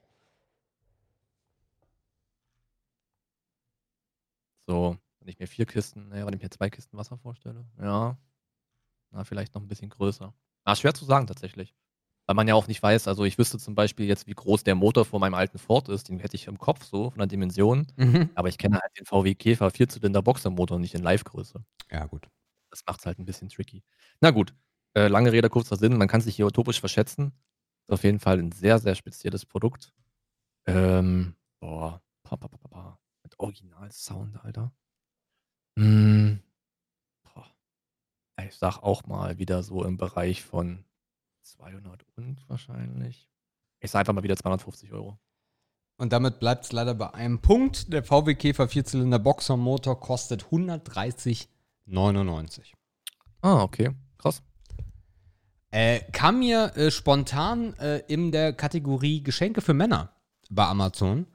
[4.68, 8.18] So, wenn ich mir vier Kisten, naja, wenn ich mir zwei Kisten Wasser vorstelle, ja.
[9.12, 10.34] Na, vielleicht noch ein bisschen größer.
[10.64, 11.74] Ah, schwer zu sagen tatsächlich.
[12.26, 14.74] Weil man ja auch nicht weiß, also ich wüsste zum Beispiel jetzt, wie groß der
[14.74, 17.86] Motor von meinem alten Ford ist, den hätte ich im Kopf so, von der Dimension.
[17.96, 18.30] Mhm.
[18.34, 21.64] Aber ich kenne halt den VW Käfer Vierzylinder Boxermotor nicht in Live-Größe.
[21.90, 22.28] Ja, gut.
[22.70, 23.84] Das macht es halt ein bisschen tricky.
[24.20, 24.54] Na gut,
[24.96, 27.34] äh, lange Rede, kurzer Sinn, man kann sich hier utopisch verschätzen.
[27.86, 29.92] Ist auf jeden Fall ein sehr, sehr spezielles Produkt.
[30.64, 34.72] Ähm, boah, pa, pa, pa, pa, mit Original-Sound, Alter.
[37.22, 37.46] Boah.
[38.42, 40.82] Ich sag auch mal wieder so im Bereich von
[41.42, 43.28] 200 und wahrscheinlich.
[43.80, 45.18] Ich sag einfach mal wieder 250 Euro.
[45.98, 47.92] Und damit bleibt es leider bei einem Punkt.
[47.92, 52.72] Der VW Käfer Vierzylinder Boxermotor kostet 130,99.
[53.42, 53.94] Ah, okay.
[54.16, 54.42] Krass.
[55.70, 60.12] Äh, kam mir äh, spontan äh, in der Kategorie Geschenke für Männer
[60.50, 61.26] bei Amazon.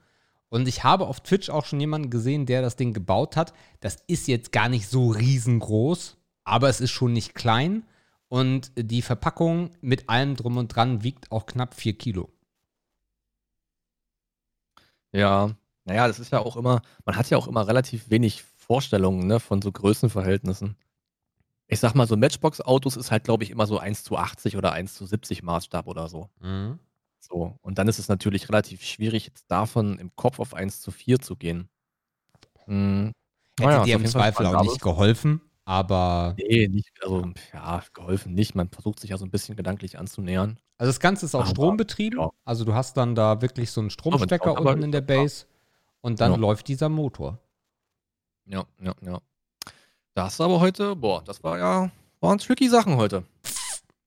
[0.48, 3.54] Und ich habe auf Twitch auch schon jemanden gesehen, der das Ding gebaut hat.
[3.80, 7.84] Das ist jetzt gar nicht so riesengroß, aber es ist schon nicht klein.
[8.28, 12.30] Und die Verpackung mit allem drum und dran wiegt auch knapp 4 Kilo.
[15.12, 15.50] Ja,
[15.84, 19.40] naja, das ist ja auch immer, man hat ja auch immer relativ wenig Vorstellungen ne,
[19.40, 20.76] von so Größenverhältnissen.
[21.68, 24.72] Ich sag mal, so Matchbox-Autos ist halt, glaube ich, immer so 1 zu 80 oder
[24.72, 26.28] 1 zu 70 Maßstab oder so.
[26.40, 26.78] Mhm.
[27.20, 27.56] So.
[27.62, 31.20] Und dann ist es natürlich relativ schwierig, jetzt davon im Kopf auf 1 zu 4
[31.20, 31.68] zu gehen.
[32.66, 33.12] Hm.
[33.60, 37.32] Hätte Naja, dir im auf jeden Fall Zweifel auch nicht geholfen, aber Nee, nicht, also,
[37.52, 38.54] ja, geholfen nicht.
[38.54, 40.58] Man versucht sich ja so ein bisschen gedanklich anzunähern.
[40.78, 42.18] also das Ganze ist auch Aber, strombetrieben.
[42.20, 42.30] ja.
[42.44, 45.22] Also du hast dann da wirklich so einen Stromstecker aber unten in der ist ja.
[45.22, 45.46] Base
[46.02, 46.38] und dann Ja.
[46.38, 47.40] läuft dieser Motor.
[48.46, 49.22] Ja, ja, ja.
[50.14, 51.90] Da hast du aber heute, boah, das war ja,
[52.20, 53.24] waren tricky Sachen heute.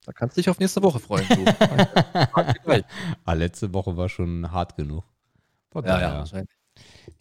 [0.05, 1.45] Da kannst du dich auf nächste Woche freuen, du.
[3.25, 5.03] ah, letzte Woche war schon hart genug.
[5.71, 6.07] Von ja, daher.
[6.09, 6.55] ja, wahrscheinlich.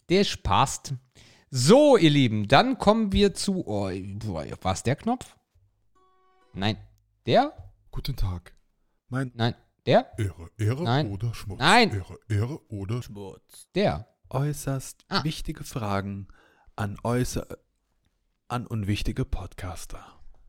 [0.09, 0.93] Der spaßt.
[1.49, 3.65] So, ihr Lieben, dann kommen wir zu.
[3.65, 5.35] Oh, war es der Knopf?
[6.53, 6.77] Nein.
[7.25, 7.53] Der?
[7.91, 8.53] Guten Tag.
[9.09, 9.55] Mein Nein.
[9.87, 10.11] Der?
[10.19, 11.11] Ehre, Ehre Nein.
[11.11, 11.59] oder Schmutz.
[11.59, 11.91] Nein.
[11.91, 13.67] Ehre, Ehre oder Schmutz.
[13.73, 14.07] Der.
[14.29, 15.23] Äußerst Ah.
[15.23, 16.27] wichtige Fragen
[16.75, 17.47] an äußer
[18.47, 19.99] an unwichtige Podcaster.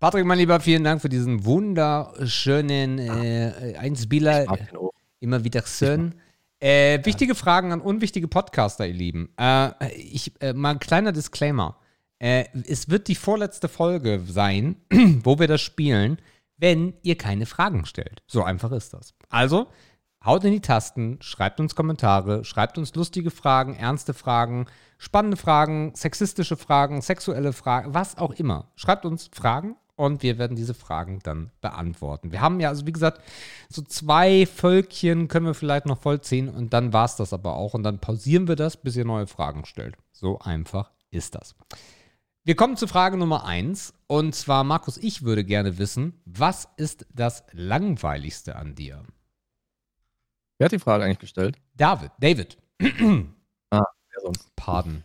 [0.01, 4.91] Patrick, mein Lieber, vielen Dank für diesen wunderschönen äh, den auch.
[5.21, 6.15] Immer wieder schön.
[6.61, 9.31] Äh, wichtige Fragen an unwichtige Podcaster, ihr Lieben.
[9.39, 11.79] Äh, ich, äh, mal ein kleiner Disclaimer.
[12.19, 16.19] Äh, es wird die vorletzte Folge sein, wo wir das spielen,
[16.59, 18.23] wenn ihr keine Fragen stellt.
[18.27, 19.15] So einfach ist das.
[19.31, 19.69] Also,
[20.25, 24.67] haut in die Tasten, schreibt uns Kommentare, schreibt uns lustige Fragen, ernste Fragen,
[24.99, 28.71] spannende Fragen, sexistische Fragen, sexuelle Fragen, was auch immer.
[28.77, 32.33] Schreibt uns Fragen und wir werden diese Fragen dann beantworten.
[32.33, 33.23] Wir haben ja, also wie gesagt,
[33.69, 37.75] so zwei Völkchen können wir vielleicht noch vollziehen und dann war es das aber auch.
[37.75, 39.97] Und dann pausieren wir das, bis ihr neue Fragen stellt.
[40.13, 41.55] So einfach ist das.
[42.45, 43.93] Wir kommen zu Frage Nummer eins.
[44.07, 49.03] Und zwar, Markus, ich würde gerne wissen, was ist das Langweiligste an dir?
[50.59, 51.59] Wer hat die Frage eigentlich gestellt?
[51.75, 52.57] David, David,
[54.17, 54.51] Wer sonst?
[54.57, 55.05] pardon.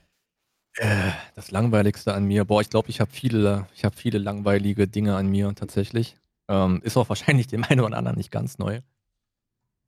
[0.76, 2.46] Äh, das Langweiligste an mir.
[2.46, 6.16] Boah, ich glaube, ich habe viele, ich habe viele langweilige Dinge an mir tatsächlich.
[6.48, 8.82] Ähm, ist auch wahrscheinlich dem einen oder anderen nicht ganz neu.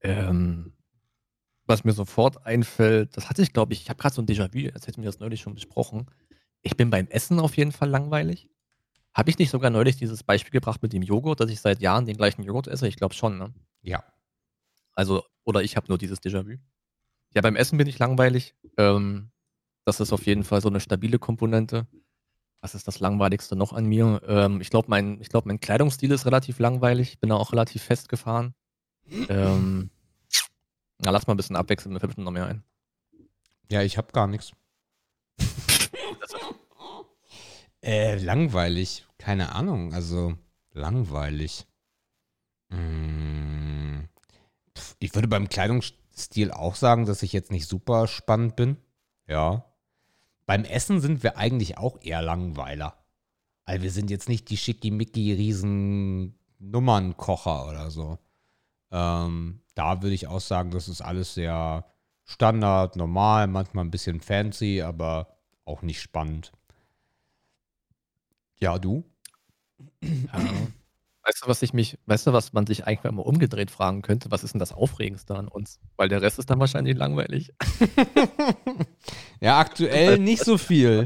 [0.02, 0.74] Ähm,
[1.66, 4.70] was mir sofort einfällt, das hatte ich, glaube ich, ich habe gerade so ein Déjà-vu,
[4.74, 6.08] als hätten wir das neulich schon besprochen.
[6.62, 8.50] Ich bin beim Essen auf jeden Fall langweilig.
[9.14, 12.06] Habe ich nicht sogar neulich dieses Beispiel gebracht mit dem Joghurt, dass ich seit Jahren
[12.06, 12.88] den gleichen Joghurt esse?
[12.88, 13.54] Ich glaube schon, ne?
[13.82, 14.04] Ja.
[14.94, 16.58] Also, oder ich habe nur dieses Déjà-vu.
[17.34, 18.56] Ja, beim Essen bin ich langweilig.
[18.78, 19.32] Ähm,
[19.86, 21.88] das ist auf jeden Fall so eine stabile Komponente.
[22.62, 24.22] Was ist das Langweiligste noch an mir?
[24.26, 27.20] Ähm, ich glaube, mein, ich glaub, mein Kleidungsstil ist relativ langweilig.
[27.20, 28.54] Bin da auch relativ festgefahren.
[29.28, 29.90] Ähm,
[31.00, 32.64] na, lass mal ein bisschen abwechseln, mir fällt noch mehr ein.
[33.70, 34.54] Ja, ich habe gar nichts.
[37.82, 39.06] Äh, langweilig.
[39.18, 39.94] Keine Ahnung.
[39.94, 40.36] Also,
[40.72, 41.68] langweilig.
[42.72, 46.03] Pf, ich würde beim Kleidungsstil
[46.52, 48.78] auch sagen, dass ich jetzt nicht super spannend bin.
[49.28, 49.66] Ja.
[50.46, 52.98] Beim Essen sind wir eigentlich auch eher Langweiler.
[53.66, 58.20] Weil wir sind jetzt nicht die schickimicki riesen Nummernkocher oder so.
[58.92, 61.86] Ähm, da würde ich auch sagen, das ist alles sehr
[62.26, 65.36] Standard, normal, manchmal ein bisschen fancy, aber
[65.66, 66.52] auch nicht spannend.
[68.60, 69.04] Ja, du?
[70.02, 70.40] Ja.
[71.26, 74.30] Weißt du, was ich mich, weißt du, was man sich eigentlich mal umgedreht fragen könnte?
[74.30, 75.80] Was ist denn das Aufregendste an uns?
[75.96, 77.54] Weil der Rest ist dann wahrscheinlich langweilig.
[79.42, 81.06] ja, aktuell nicht so viel.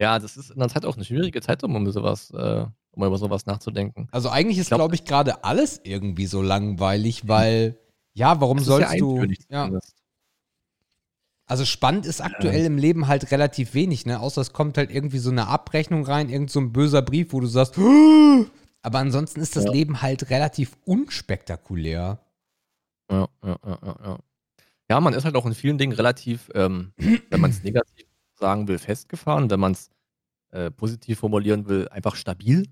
[0.00, 3.04] Ja, das ist in der Zeit auch eine schwierige Zeit, um, um sowas, äh, um
[3.04, 4.06] über sowas nachzudenken.
[4.12, 7.76] Also eigentlich ist, glaub- glaube ich, gerade alles irgendwie so langweilig, weil,
[8.14, 9.26] ja, warum sollst ja du.
[9.50, 9.70] Ja,
[11.46, 14.20] also spannend ist aktuell im Leben halt relativ wenig, ne?
[14.20, 17.40] Außer es kommt halt irgendwie so eine Abrechnung rein, irgend so ein böser Brief, wo
[17.40, 17.78] du sagst,
[18.82, 19.72] aber ansonsten ist das Ja.
[19.72, 22.24] Leben halt relativ unspektakulär.
[23.10, 24.18] Ja, ja, ja, ja,
[24.90, 25.00] ja.
[25.00, 28.78] Man ist halt auch in vielen Dingen relativ, ähm, wenn man es negativ sagen will,
[28.78, 29.50] festgefahren.
[29.50, 29.90] Wenn man es
[30.50, 32.66] äh, positiv formulieren will, einfach stabil.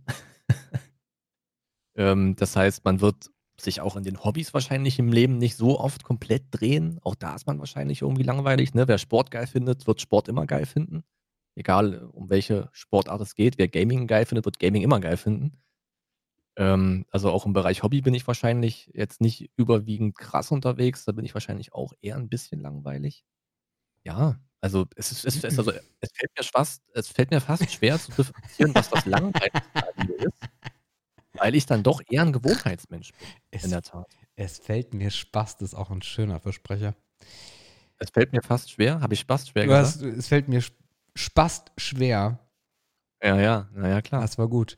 [1.96, 5.80] ähm, das heißt, man wird sich auch in den Hobbys wahrscheinlich im Leben nicht so
[5.80, 6.98] oft komplett drehen.
[7.02, 8.74] Auch da ist man wahrscheinlich irgendwie langweilig.
[8.74, 8.86] Ne?
[8.86, 11.04] Wer Sport geil findet, wird Sport immer geil finden.
[11.54, 13.56] Egal, um welche Sportart es geht.
[13.56, 15.52] Wer Gaming geil findet, wird Gaming immer geil finden.
[16.56, 21.04] Ähm, also auch im Bereich Hobby bin ich wahrscheinlich jetzt nicht überwiegend krass unterwegs.
[21.04, 23.24] Da bin ich wahrscheinlich auch eher ein bisschen langweilig.
[24.04, 25.70] Ja, also es, ist, es, ist, also
[26.00, 30.06] es, fällt, mir fast, es fällt mir fast schwer zu differenzieren, was das Langweiligste an
[30.06, 30.44] mir ist.
[31.34, 34.06] Weil ich dann doch eher ein Gewohnheitsmensch bin, Es, in der Tat.
[34.36, 36.94] es fällt mir Spaß, das ist auch ein schöner Versprecher.
[37.98, 39.00] Es fällt mir fast schwer.
[39.00, 39.86] Habe ich Spaß schwer Du gesagt?
[39.96, 40.76] hast, es fällt mir sp-
[41.14, 42.38] spast schwer.
[43.22, 44.22] Ja, ja, naja, klar.
[44.22, 44.76] Das war gut.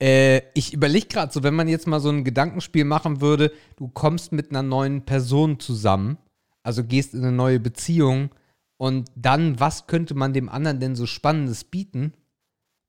[0.00, 3.88] Äh, ich überlege gerade so, wenn man jetzt mal so ein Gedankenspiel machen würde, du
[3.88, 6.18] kommst mit einer neuen Person zusammen,
[6.62, 8.30] also gehst in eine neue Beziehung
[8.76, 12.12] und dann, was könnte man dem anderen denn so Spannendes bieten?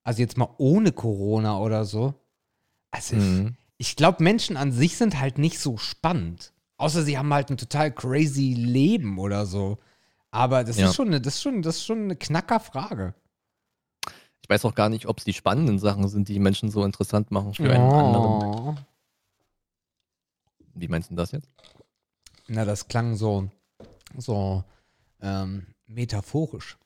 [0.03, 2.15] Also jetzt mal ohne Corona oder so.
[2.91, 3.56] Also ich, Mhm.
[3.77, 6.53] ich glaube, Menschen an sich sind halt nicht so spannend.
[6.77, 9.77] Außer sie haben halt ein total crazy Leben oder so.
[10.32, 10.90] Aber das Ja.
[10.90, 13.14] ist schon eine, das ist schon, das ist schon eine Knackerfrage.
[14.45, 17.31] Ich weiß auch gar nicht, ob es die spannenden Sachen sind, die Menschen so interessant
[17.31, 18.43] machen für einen anderen.
[18.43, 18.76] Oh.
[20.76, 21.49] Wie meinst du das jetzt?
[22.47, 23.49] Na, das klang so,
[24.15, 24.63] so
[25.19, 26.77] ähm, metaphorisch.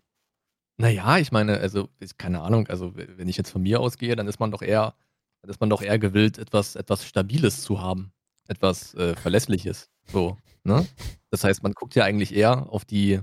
[0.78, 4.30] Naja, ich meine, also, ist keine Ahnung, also wenn ich jetzt von mir ausgehe, dann
[4.30, 4.96] ist man doch eher,
[5.42, 8.14] dann ist man doch eher gewillt, etwas, etwas Stabiles zu haben.
[8.48, 9.90] Etwas äh, Verlässliches.
[10.06, 10.88] So, ne?
[11.30, 13.20] Das heißt, man guckt ja eigentlich eher auf die,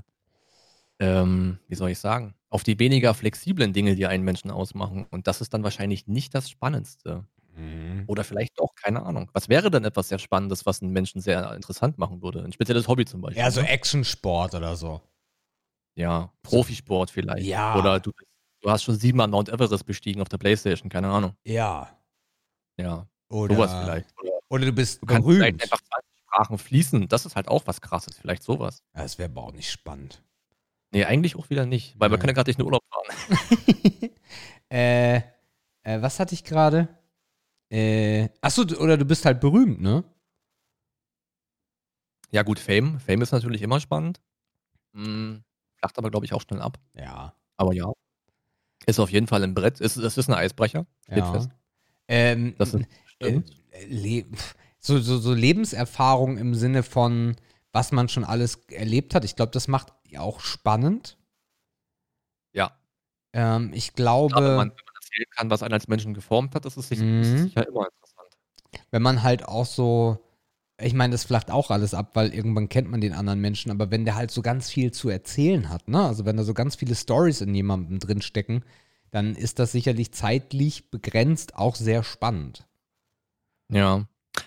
[0.99, 5.07] ähm, wie soll ich sagen, auf die weniger flexiblen Dinge, die einen Menschen ausmachen.
[5.11, 7.27] Und das ist dann wahrscheinlich nicht das Spannendste.
[8.07, 9.31] Oder vielleicht doch, keine Ahnung.
[9.33, 12.45] Was wäre denn etwas sehr Spannendes, was einen Menschen sehr interessant machen würde?
[12.45, 13.43] Ein spezielles Hobby zum Beispiel.
[13.43, 13.69] Ja, so ne?
[13.71, 15.01] Actionsport oder so.
[15.95, 17.47] Ja, Profisport vielleicht.
[17.47, 17.79] Ja.
[17.79, 18.13] Oder du,
[18.61, 21.35] du hast schon siebenmal Mount Everest bestiegen auf der Playstation, keine Ahnung.
[21.45, 21.99] Ja.
[22.79, 24.15] Ja, Oder, sowas vielleicht.
[24.21, 25.63] Oder Oder du bist du kannst vielleicht berühmt.
[25.63, 27.09] einfach 20 Sprachen fließen.
[27.09, 28.83] Das ist halt auch was krasses, vielleicht sowas.
[28.95, 30.23] Ja, das wäre aber auch nicht spannend.
[30.97, 32.21] Nee, eigentlich auch wieder nicht, weil wir Ja.
[32.21, 33.05] können ja gerade nicht in Urlaub fahren.
[34.71, 36.89] äh, äh, was hatte ich gerade?
[37.71, 40.05] Äh, achso, oder du bist halt berühmt, ne?
[42.31, 42.99] Ja, gut, Fame.
[42.99, 44.23] Fame ist natürlich immer spannend.
[44.95, 45.45] Hm,
[45.75, 46.79] flacht aber, glaube ich, auch schnell ab.
[46.95, 47.35] Ja.
[47.59, 47.93] Aber ja.
[48.87, 49.81] Ist auf jeden Fall ein Brett.
[49.81, 50.87] Ist, das ist ein Eisbrecher.
[51.11, 51.47] Ja.
[52.09, 52.87] Ähm, Das ist
[53.19, 53.43] äh.
[53.89, 54.25] Le
[54.79, 57.37] so, so, so Lebenserfahrung im Sinne von,
[57.77, 59.23] was man schon alles erlebt hat.
[59.27, 61.19] Ich glaube, das macht ja auch spannend.
[62.55, 62.73] Ja.
[63.35, 66.65] Ähm, ich glaube, wenn man, wenn man erzählen kann, was einen als Menschen geformt hat,
[66.65, 67.19] das ist, sich, Mhm.
[67.21, 68.31] das ist sicher immer interessant.
[68.91, 70.19] wenn man halt auch so,
[70.81, 73.91] ich meine, das flacht auch alles ab, weil irgendwann kennt man den anderen Menschen, aber
[73.91, 76.03] wenn der halt so ganz viel zu erzählen hat, ne?
[76.07, 78.65] Also wenn da so ganz viele Stories in jemandem drin stecken,
[79.11, 82.67] dann ist das sicherlich zeitlich begrenzt auch sehr spannend.
[83.71, 84.07] Ja.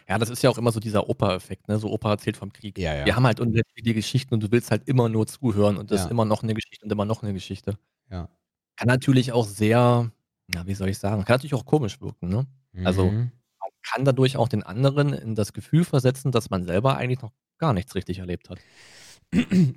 [0.10, 1.78] Ja, das ist ja auch immer so dieser Opa-Effekt, ne?
[1.78, 2.78] So Opa erzählt vom Krieg.
[2.80, 3.06] Ja, ja.
[3.06, 3.40] Wir haben halt
[3.76, 6.06] viele Geschichten und du willst halt immer nur zuhören und das Ja.
[6.06, 7.78] ist immer noch eine Geschichte und immer noch eine Geschichte.
[8.10, 8.28] Ja.
[8.76, 10.12] Kann natürlich auch sehr,
[10.48, 12.48] na, wie soll ich sagen, kann natürlich auch komisch wirken, ne?
[12.84, 13.32] Also- Mhm.
[13.62, 17.32] Man kann dadurch auch den anderen in das Gefühl versetzen, dass man selber eigentlich noch
[17.60, 18.60] gar nichts richtig erlebt hat.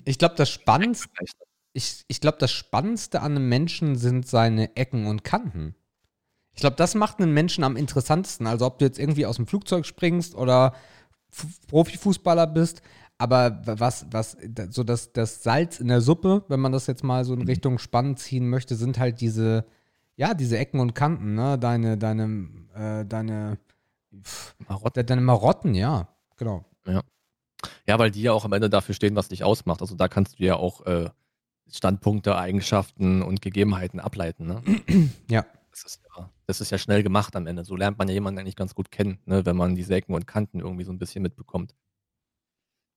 [0.05, 1.09] Ich glaube, das Spannendste,
[1.75, 5.75] ich, ich glaube, das Spannendste an einem Menschen sind seine Ecken und Kanten.
[6.55, 8.47] Ich glaube, das macht einen Menschen am interessantesten.
[8.47, 10.75] Also ob du jetzt irgendwie aus dem Flugzeug springst oder
[11.33, 12.83] F Profifußballer bist,
[13.19, 14.37] aber was, was,
[14.71, 17.79] so das, das Salz in der Suppe, wenn man das jetzt mal so in Richtung
[17.79, 19.65] spannend ziehen möchte, sind halt diese,
[20.17, 21.59] ja, diese Ecken und Kanten, ne?
[21.59, 23.59] Deine, deine, äh, deine,
[24.23, 25.07] pff, Marotten.
[25.07, 26.65] deine Marotten, ja, genau.
[27.87, 29.81] Ja, weil die ja auch am Ende dafür stehen, was dich ausmacht.
[29.81, 31.11] Also da kannst du ja auch äh,
[31.71, 34.47] Standpunkte, Eigenschaften und Gegebenheiten ableiten.
[34.47, 34.63] Ne?
[35.31, 35.45] Ja.
[35.73, 37.65] Das ist, ja, das ist ja schnell gemacht am Ende.
[37.65, 39.45] So lernt man ja jemanden eigentlich ganz gut kennen, ne?
[39.47, 41.75] wenn man diese Ecken und Kanten irgendwie so ein bisschen mitbekommt.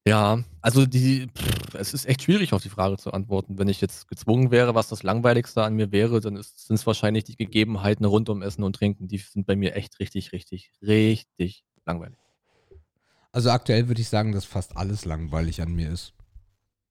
[0.08, 3.58] Ja, also die, pff, es ist echt schwierig, auf die Frage zu antworten.
[3.58, 7.24] Wenn ich jetzt gezwungen wäre, was das Langweiligste an mir wäre, dann sind es wahrscheinlich
[7.24, 9.08] die Gegebenheiten rund um Essen und Trinken.
[9.08, 12.20] Die sind bei mir echt richtig, richtig, richtig langweilig.
[13.32, 16.14] Also aktuell würde ich sagen, dass fast alles langweilig an mir ist.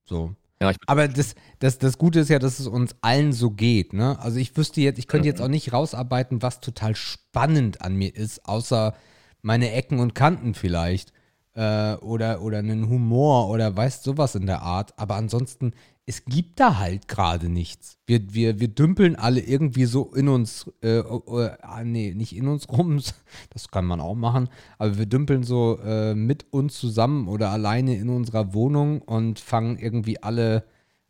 [0.05, 0.35] So.
[0.62, 4.18] Ja, Aber das, das, das Gute ist ja, dass es uns allen so geht, ne?
[4.20, 8.14] Also ich wüsste jetzt, ich könnte jetzt auch nicht rausarbeiten, was total spannend an mir
[8.14, 8.94] ist, außer
[9.43, 11.12] meine Ecken und Kanten vielleicht.
[11.55, 14.98] Äh, oder, oder einen Humor oder weißt sowas in der Art.
[14.98, 15.72] Aber ansonsten,
[16.06, 17.98] es gibt da halt gerade nichts.
[18.06, 22.48] Wir, wir, wir dümpeln alle irgendwie so in uns, äh, äh, ah, nee, nicht in
[22.48, 23.01] uns rum,
[23.51, 24.48] das kann man auch machen,
[24.78, 29.78] aber wir dümpeln so äh, mit uns zusammen oder alleine in unserer Wohnung und fangen
[29.78, 30.64] irgendwie alle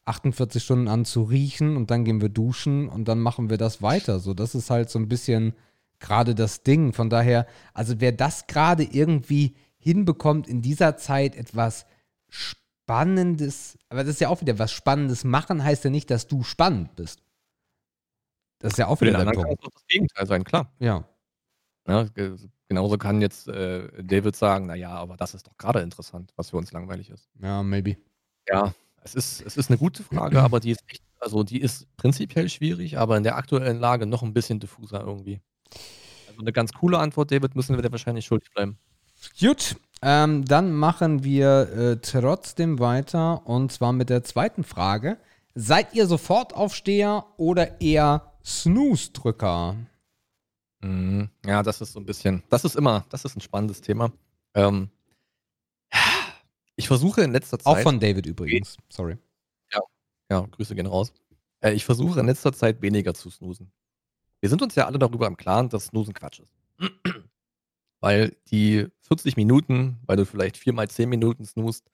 [0.04, 3.82] 48 Stunden an zu riechen und dann gehen wir duschen und dann machen wir das
[3.82, 4.20] weiter.
[4.20, 5.54] So, das ist halt so ein bisschen
[5.98, 6.92] gerade das Ding.
[6.92, 9.54] Von daher, also wer das gerade irgendwie
[9.84, 11.86] hinbekommt, in dieser Zeit etwas
[12.28, 16.42] Spannendes, aber das ist ja auch wieder was Spannendes machen, heißt ja nicht, dass du
[16.42, 17.22] spannend bist.
[18.58, 19.62] Das ist ja auch für den wieder kann Punkt.
[19.62, 20.72] auch das Gegenteil sein, klar.
[20.78, 21.04] Ja.
[21.86, 22.36] Ja, ge-
[22.68, 26.56] genauso kann jetzt äh, David sagen, naja, aber das ist doch gerade interessant, was für
[26.56, 27.28] uns langweilig ist.
[27.40, 27.96] Ja, maybe.
[28.48, 31.94] Ja, es ist, es ist eine gute Frage, aber die ist echt, also die ist
[31.98, 35.40] prinzipiell schwierig, aber in der aktuellen Lage noch ein bisschen diffuser irgendwie.
[36.28, 38.78] Also eine ganz coole Antwort, David, müssen wir dir wahrscheinlich schuldig bleiben.
[39.40, 39.76] Gut,
[40.06, 45.16] Ähm, dann machen wir äh, trotzdem weiter und zwar mit der zweiten Frage.
[45.54, 49.76] Seid ihr Sofortaufsteher oder eher Snooze-Drücker?
[50.82, 51.30] Mhm.
[51.46, 54.12] Ja, das ist so ein bisschen, das ist immer, das ist ein spannendes Thema.
[54.52, 54.90] Ähm,
[56.76, 57.66] ich versuche in letzter Zeit.
[57.66, 58.76] Auch von David übrigens.
[58.90, 59.16] Sorry.
[60.30, 61.14] Ja, Grüße gehen raus.
[61.60, 63.72] Äh, ich versuche in letzter Zeit weniger zu snoosen.
[64.40, 66.52] Wir sind uns ja alle darüber im Klaren, dass Snoosen Quatsch ist.
[68.04, 71.90] Weil die 40 Minuten, weil du vielleicht viermal 10 Minuten snoost,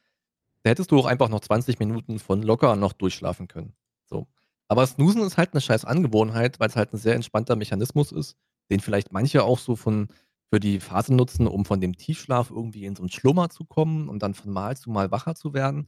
[0.64, 3.74] da hättest du auch einfach noch 20 Minuten von locker noch durchschlafen können.
[4.06, 4.26] So.
[4.66, 8.36] Aber Snoosen ist halt eine scheiß Angewohnheit, weil es halt ein sehr entspannter Mechanismus ist,
[8.72, 10.08] den vielleicht manche auch so von
[10.52, 14.08] für die Phase nutzen, um von dem Tiefschlaf irgendwie in so einen Schlummer zu kommen
[14.08, 15.86] und dann von Mal zu Mal wacher zu werden.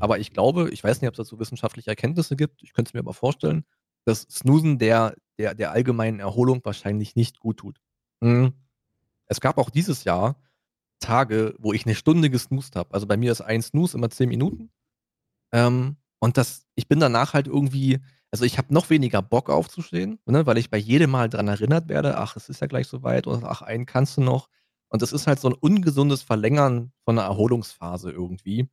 [0.00, 2.94] Aber ich glaube, ich weiß nicht, ob es dazu wissenschaftliche Erkenntnisse gibt, ich könnte es
[2.94, 3.66] mir aber vorstellen,
[4.06, 7.82] dass Snoosen der, der, der allgemeinen Erholung wahrscheinlich nicht gut tut.
[8.22, 8.54] Mhm.
[9.28, 10.36] Es gab auch dieses Jahr
[11.00, 12.92] Tage, wo ich eine Stunde gesnoost habe.
[12.94, 14.70] Also bei mir ist ein Snooze immer zehn Minuten.
[15.52, 18.00] Ähm, und das, ich bin danach halt irgendwie,
[18.30, 21.88] also ich habe noch weniger Bock aufzustehen, ne, weil ich bei jedem Mal dran erinnert
[21.88, 24.48] werde, ach, es ist ja gleich soweit oder ach, einen kannst du noch.
[24.90, 28.68] Und das ist halt so ein ungesundes Verlängern von einer Erholungsphase irgendwie.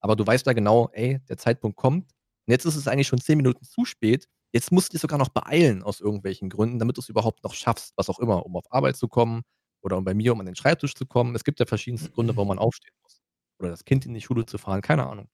[0.00, 2.12] Aber du weißt ja genau, ey, der Zeitpunkt kommt.
[2.46, 4.28] Und jetzt ist es eigentlich schon zehn Minuten zu spät.
[4.52, 7.54] Jetzt musst du dich sogar noch beeilen aus irgendwelchen Gründen, damit du es überhaupt noch
[7.54, 9.42] schaffst, was auch immer, um auf Arbeit zu kommen
[9.86, 11.36] oder um bei mir, um an den Schreibtisch zu kommen.
[11.36, 13.22] Es gibt ja verschiedenste Gründe, warum man aufstehen muss.
[13.60, 15.28] Oder das Kind in die Schule zu fahren, keine Ahnung.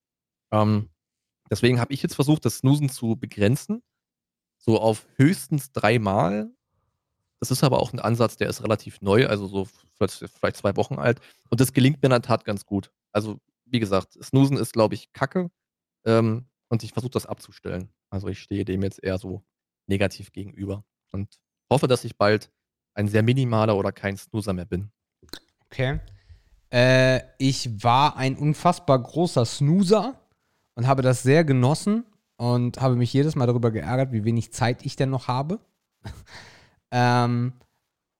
[0.53, 0.91] Ähm,
[1.51, 3.83] deswegen habe ich jetzt versucht, das Snoosen zu begrenzen.
[4.59, 6.51] So auf höchstens dreimal.
[7.41, 9.66] Das ist aber auch ein Ansatz, der ist relativ neu, also so
[9.97, 11.20] vielleicht zwei Wochen alt.
[11.49, 12.93] Und das gelingt mir in der Tat ganz gut.
[13.11, 15.51] Also, wie gesagt, Snoosen ist, glaube ich, Kacke.
[16.05, 17.89] Ähm, und ich versuche das abzustellen.
[18.11, 19.43] Also ich stehe dem jetzt eher so
[19.87, 20.85] negativ gegenüber.
[21.11, 22.53] Und hoffe, dass ich bald
[22.94, 24.90] ein sehr minimaler oder kein Snoozer mehr bin.
[25.66, 26.01] Okay.
[26.73, 30.20] Äh, ich war ein unfassbar großer Snoozer
[30.74, 32.05] und habe das sehr genossen
[32.36, 35.60] und habe mich jedes Mal darüber geärgert, wie wenig Zeit ich denn noch habe.
[36.90, 37.52] ähm,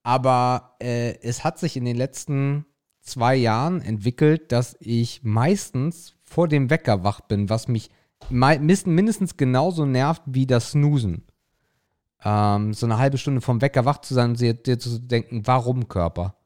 [0.03, 2.67] aber äh, es hat sich in den letzten
[3.01, 7.91] zwei Jahren entwickelt, dass ich meistens vor dem Wecker wach bin, was mich
[8.31, 11.25] mindestens genauso nervt wie das Snoosen.
[12.25, 15.47] Ähm, so eine halbe Stunde vom Wecker wach zu sein und dir, dir zu denken,
[15.47, 16.37] warum Körper?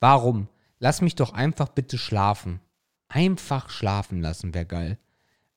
[0.00, 0.48] Warum?
[0.78, 2.60] Lass mich doch einfach bitte schlafen.
[3.08, 4.98] Einfach schlafen lassen wäre geil.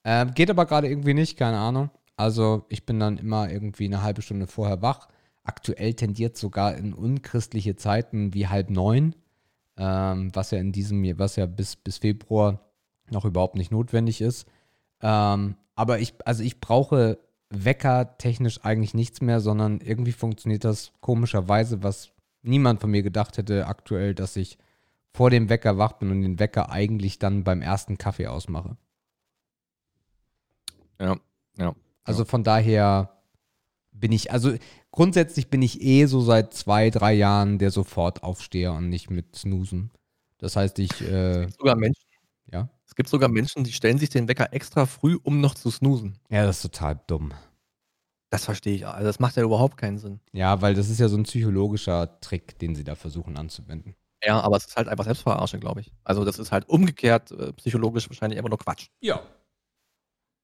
[0.04, 1.90] Ähm, geht aber gerade irgendwie nicht, keine Ahnung.
[2.16, 5.08] Also ich bin dann immer irgendwie eine halbe Stunde vorher wach.
[5.44, 9.16] Aktuell tendiert sogar in unchristliche Zeiten wie halb neun,
[9.78, 12.60] ähm, was ja in diesem Jahr, was ja bis, bis Februar
[13.10, 14.48] noch überhaupt nicht notwendig ist.
[15.02, 17.18] Ähm, aber ich, also ich brauche
[17.50, 22.12] Wecker technisch eigentlich nichts mehr, sondern irgendwie funktioniert das komischerweise, was
[22.42, 24.58] niemand von mir gedacht hätte aktuell, dass ich
[25.14, 28.78] vor dem Wecker wach bin und den Wecker eigentlich dann beim ersten Kaffee ausmache.
[31.00, 31.18] Ja,
[31.58, 31.76] ja.
[32.04, 33.20] Also von daher
[33.92, 34.54] bin ich, also
[34.92, 39.92] grundsätzlich bin ich eh so seit zwei, drei Jahren der Sofortaufsteher und nicht mit Snoosen.
[40.38, 41.02] Das heißt, ich.
[41.02, 42.09] Äh, sogar Menschen.
[43.00, 46.20] Gibt sogar Menschen, die stellen sich den Wecker extra früh, um noch zu snoosen.
[46.30, 47.34] Ja, das ist total dumm.
[48.30, 48.86] Das verstehe ich.
[48.86, 50.20] Also das macht ja überhaupt keinen Sinn.
[50.34, 53.96] Ja, weil das ist ja so ein psychologischer Trick, den sie da versuchen anzuwenden.
[54.22, 55.94] Ja, aber es ist halt einfach Selbstverarsche, glaube ich.
[56.04, 58.88] Also das ist halt umgekehrt äh, psychologisch wahrscheinlich einfach nur Quatsch.
[59.00, 59.22] Ja.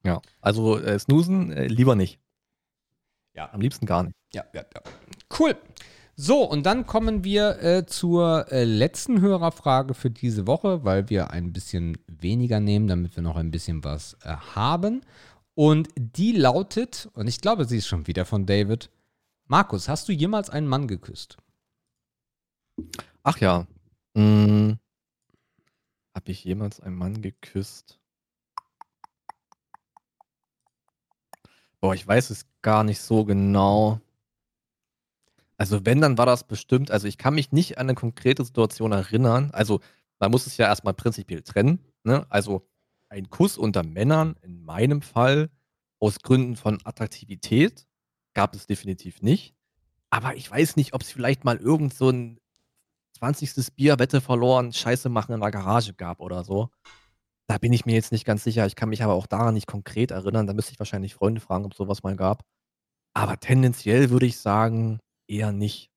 [0.05, 0.21] Ja.
[0.39, 2.21] Also äh, snoosen äh, lieber nicht.
[3.33, 3.51] Ja.
[3.51, 4.15] Am liebsten gar nicht.
[4.33, 4.81] Ja, ja, ja.
[5.37, 5.57] Cool.
[6.17, 11.31] So, und dann kommen wir äh, zur äh, letzten Hörerfrage für diese Woche, weil wir
[11.31, 15.01] ein bisschen weniger nehmen, damit wir noch ein bisschen was äh, haben.
[15.55, 18.89] Und die lautet, und ich glaube, sie ist schon wieder von David.
[19.47, 21.37] Markus, hast du jemals einen Mann geküsst?
[23.23, 23.67] Ach ja.
[24.15, 24.79] Hm.
[26.13, 27.99] Habe ich jemals einen Mann geküsst?
[31.81, 33.99] Boah, ich weiß es gar nicht so genau.
[35.57, 38.91] Also wenn, dann war das bestimmt, also ich kann mich nicht an eine konkrete Situation
[38.91, 39.51] erinnern.
[39.51, 39.79] Also
[40.19, 41.79] man muss es ja erstmal prinzipiell trennen.
[42.03, 42.25] Ne?
[42.29, 42.67] Also
[43.09, 45.49] ein Kuss unter Männern, in meinem Fall,
[45.99, 47.87] aus Gründen von Attraktivität,
[48.33, 49.55] gab es definitiv nicht.
[50.09, 52.39] Aber ich weiß nicht, ob es vielleicht mal irgend so ein
[53.17, 53.75] 20.
[53.75, 56.69] Bier, Wette verloren, Scheiße machen in der Garage gab oder so.
[57.47, 58.65] Da bin ich mir jetzt nicht ganz sicher.
[58.65, 60.47] Ich kann mich aber auch daran nicht konkret erinnern.
[60.47, 62.43] Da müsste ich wahrscheinlich Freunde fragen, ob sowas mal gab.
[63.13, 65.91] Aber tendenziell würde ich sagen, eher nicht.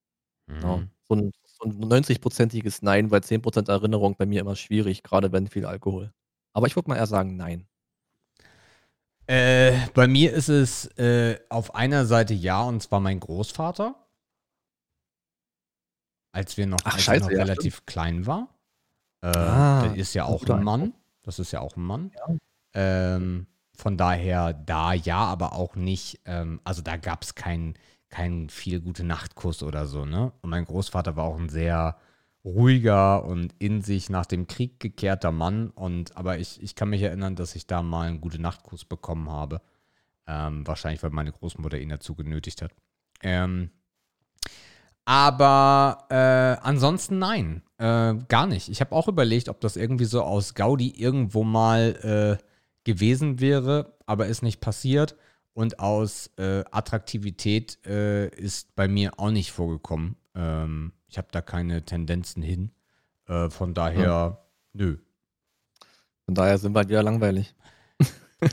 [0.47, 0.63] Mhm.
[0.63, 5.33] Ja, so ein, so ein 90-prozentiges Nein, weil 10% Erinnerung bei mir immer schwierig, gerade
[5.33, 6.13] wenn viel Alkohol.
[6.53, 7.67] Aber ich würde mal eher sagen Nein.
[9.27, 13.95] Äh, bei mir ist es äh, auf einer Seite ja, und zwar mein Großvater.
[16.33, 18.49] Als wir noch, Ach, als scheiße, noch ja, relativ klein war.
[19.23, 20.95] Äh, Ah, das ist ja auch ein Mann.
[21.23, 22.11] Das ist ja auch ein Mann.
[22.17, 22.37] Ja.
[22.75, 23.47] Ähm,
[23.77, 26.21] von daher da ja, aber auch nicht.
[26.25, 27.75] Ähm, also da gab es keinen
[28.11, 30.33] kein viel gute Nachtkuss oder so, ne?
[30.43, 31.97] Und mein Großvater war auch ein sehr
[32.45, 35.71] ruhiger und in sich nach dem Krieg gekehrter Mann.
[35.71, 39.31] Und aber ich, ich kann mich erinnern, dass ich da mal einen gute Nachtkuss bekommen
[39.31, 39.61] habe.
[40.27, 42.73] Ähm, wahrscheinlich, weil meine Großmutter ihn dazu genötigt hat.
[43.23, 43.71] Ähm,
[45.05, 48.69] aber äh, ansonsten nein, äh, gar nicht.
[48.69, 52.45] Ich habe auch überlegt, ob das irgendwie so aus Gaudi irgendwo mal äh,
[52.85, 55.17] gewesen wäre, aber ist nicht passiert.
[55.59, 60.15] Und aus äh, Attraktivität äh, ist bei mir auch nicht vorgekommen.
[60.37, 62.71] Ähm, ich habe da keine Tendenzen hin.
[63.27, 64.99] Äh, von daher, nö.
[66.27, 67.57] Von daher sind wir halt wieder langweilig.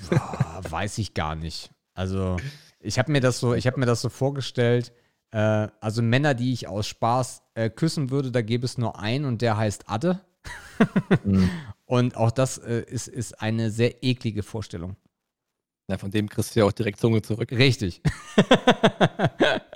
[0.09, 1.69] Ah, weiß ich gar nicht.
[1.93, 2.37] Also,
[2.79, 4.91] ich habe mir das so, ich habe mir das so vorgestellt.
[5.29, 9.25] Äh, also Männer, die ich aus Spaß äh, küssen würde, da gäbe es nur einen
[9.25, 10.21] und der heißt Adde.
[11.23, 11.51] Mhm.
[11.85, 14.95] Und auch das äh, ist, ist eine sehr eklige Vorstellung.
[15.87, 17.51] Ja, von dem kriegst du ja auch direkt Zunge zurück.
[17.51, 18.01] Richtig.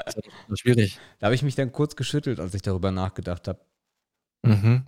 [0.10, 1.00] Das ist ja schwierig.
[1.20, 3.60] da habe ich mich dann kurz geschüttelt, als ich darüber nachgedacht habe.
[4.42, 4.88] Mhm.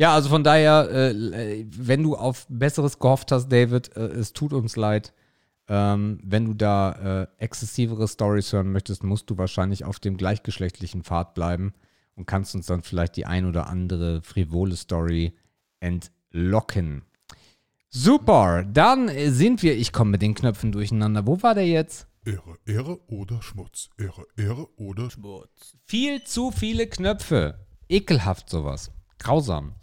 [0.00, 4.54] Ja, also von daher, äh, wenn du auf Besseres gehofft hast, David, äh, es tut
[4.54, 5.12] uns leid.
[5.68, 11.04] Ähm, wenn du da äh, exzessivere Stories hören möchtest, musst du wahrscheinlich auf dem gleichgeschlechtlichen
[11.04, 11.74] Pfad bleiben
[12.14, 15.34] und kannst uns dann vielleicht die ein oder andere frivole Story
[15.80, 17.02] entlocken.
[17.92, 21.26] Super, dann sind wir, ich komme mit den Knöpfen durcheinander.
[21.26, 22.06] Wo war der jetzt?
[22.24, 23.90] Ehre, Ehre oder Schmutz.
[23.98, 25.76] Ehre, Ehre oder Schmutz.
[25.86, 27.58] Viel zu viele Knöpfe.
[27.88, 28.92] Ekelhaft sowas.
[29.18, 29.74] Grausam.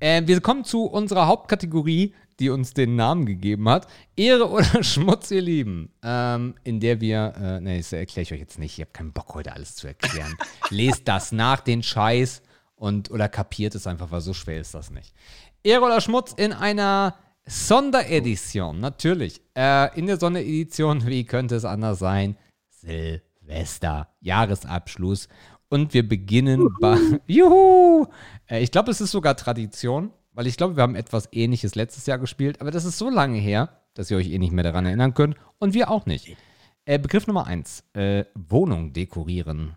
[0.00, 3.86] Äh, wir kommen zu unserer Hauptkategorie, die uns den Namen gegeben hat.
[4.16, 5.92] Ehre oder Schmutz, ihr Lieben.
[6.02, 8.78] Ähm, in der wir, äh, ne, das erkläre ich euch jetzt nicht.
[8.78, 10.34] Ich habe keinen Bock, heute alles zu erklären.
[10.70, 12.40] Lest das nach, den Scheiß,
[12.76, 15.14] und oder kapiert es einfach, weil so schwer ist das nicht.
[15.62, 19.40] Ehre oder Schmutz in einer Sonderedition, natürlich.
[19.56, 22.36] Äh, in der Sonderedition, wie könnte es anders sein?
[22.68, 25.28] Silvester, Jahresabschluss.
[25.68, 26.98] Und wir beginnen bei.
[27.26, 28.06] Juhu!
[28.48, 32.06] Äh, ich glaube, es ist sogar Tradition, weil ich glaube, wir haben etwas Ähnliches letztes
[32.06, 34.86] Jahr gespielt, aber das ist so lange her, dass ihr euch eh nicht mehr daran
[34.86, 35.36] erinnern könnt.
[35.58, 36.36] Und wir auch nicht.
[36.84, 39.76] Äh, Begriff Nummer eins: äh, Wohnung dekorieren.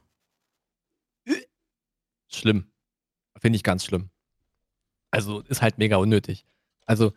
[2.28, 2.66] Schlimm.
[3.38, 4.10] Finde ich ganz schlimm.
[5.12, 6.46] Also ist halt mega unnötig.
[6.86, 7.14] Also,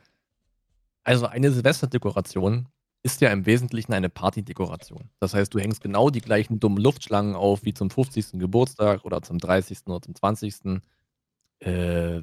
[1.09, 2.69] also eine Silvesterdekoration
[3.03, 5.09] ist ja im Wesentlichen eine Partydekoration.
[5.21, 8.39] Das heißt, du hängst genau die gleichen dummen Luftschlangen auf wie zum 50.
[8.39, 9.87] Geburtstag oder zum 30.
[9.87, 10.83] oder zum 20.
[11.61, 12.23] Äh,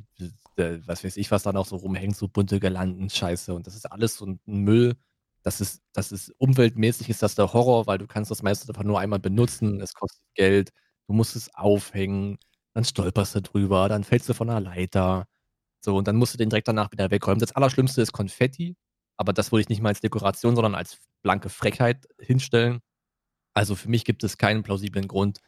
[0.57, 3.53] was weiß ich, was da noch so rumhängt, so bunte Girlanden, Scheiße.
[3.53, 4.95] Und das ist alles so ein Müll.
[5.43, 8.83] Das ist, das ist umweltmäßig ist das der Horror, weil du kannst das meiste einfach
[8.83, 9.81] nur einmal benutzen.
[9.81, 10.71] Es kostet Geld.
[11.07, 12.37] Du musst es aufhängen.
[12.73, 13.89] Dann stolperst du drüber.
[13.89, 15.27] Dann fällst du von einer Leiter.
[15.85, 17.39] So, und dann musst du den direkt danach wieder wegräumen.
[17.39, 18.75] Das Allerschlimmste ist Konfetti.
[19.17, 22.79] Aber das würde ich nicht mal als Dekoration, sondern als blanke Frechheit hinstellen.
[23.53, 25.39] Also für mich gibt es keinen plausiblen Grund,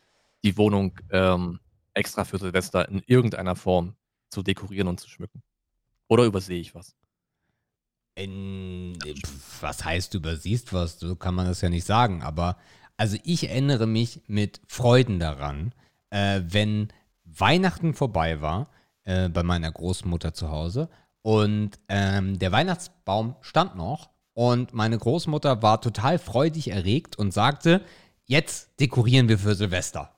[0.44, 1.60] die Wohnung ähm,
[1.94, 3.96] extra für Silvester in irgendeiner Form
[4.30, 5.42] zu dekorieren und zu schmücken.
[6.08, 6.96] Oder übersehe ich was?
[8.16, 8.98] In,
[9.60, 11.00] was heißt, du übersiehst was?
[11.00, 12.22] So kann man das ja nicht sagen.
[12.22, 12.58] Aber
[12.96, 15.74] also ich erinnere mich mit Freuden daran,
[16.12, 16.90] äh, wenn
[17.26, 18.70] Weihnachten vorbei war
[19.08, 20.90] äh, bei meiner Großmutter zu Hause
[21.24, 27.82] und ähm, der Weihnachtsbaum stand noch und meine Großmutter war total freudig erregt und sagte,
[28.26, 30.12] jetzt dekorieren wir für Silvester.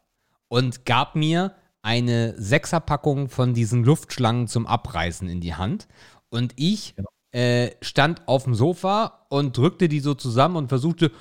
[0.49, 5.87] Und gab mir eine Sechserpackung von diesen Luftschlangen zum Abreißen in die Hand.
[6.29, 7.09] Und ich Genau.
[7.31, 11.11] äh, stand auf dem Sofa und drückte die so zusammen und versuchte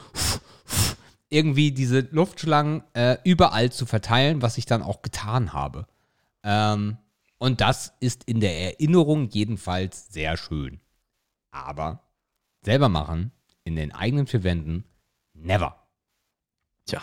[1.31, 5.87] irgendwie diese Luftschlangen äh, überall zu verteilen, was ich dann auch getan habe.
[6.43, 6.97] Ähm,
[7.39, 10.81] und das ist in der Erinnerung jedenfalls sehr schön.
[11.51, 12.03] Aber
[12.63, 13.33] selber machen,
[13.65, 14.85] in den eigenen vier Wänden,
[15.35, 15.77] never.
[16.87, 17.03] Tja.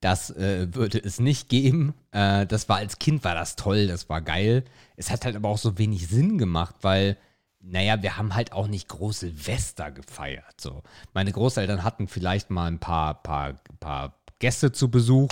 [0.00, 1.94] Das äh, würde es nicht geben.
[2.12, 4.64] Äh, das war als Kind war das toll, das war geil.
[4.96, 7.16] Es hat halt aber auch so wenig Sinn gemacht, weil,
[7.60, 10.60] naja, wir haben halt auch nicht große Silvester gefeiert.
[10.60, 10.82] So.
[11.14, 15.30] Meine Großeltern hatten vielleicht mal ein paar, paar, paar Gäste zu Besuch.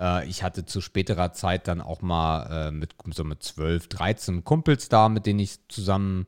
[0.00, 4.44] Äh, ich hatte zu späterer Zeit dann auch mal äh, mit so mit 12, 13
[4.44, 6.26] Kumpels da, mit denen ich zusammen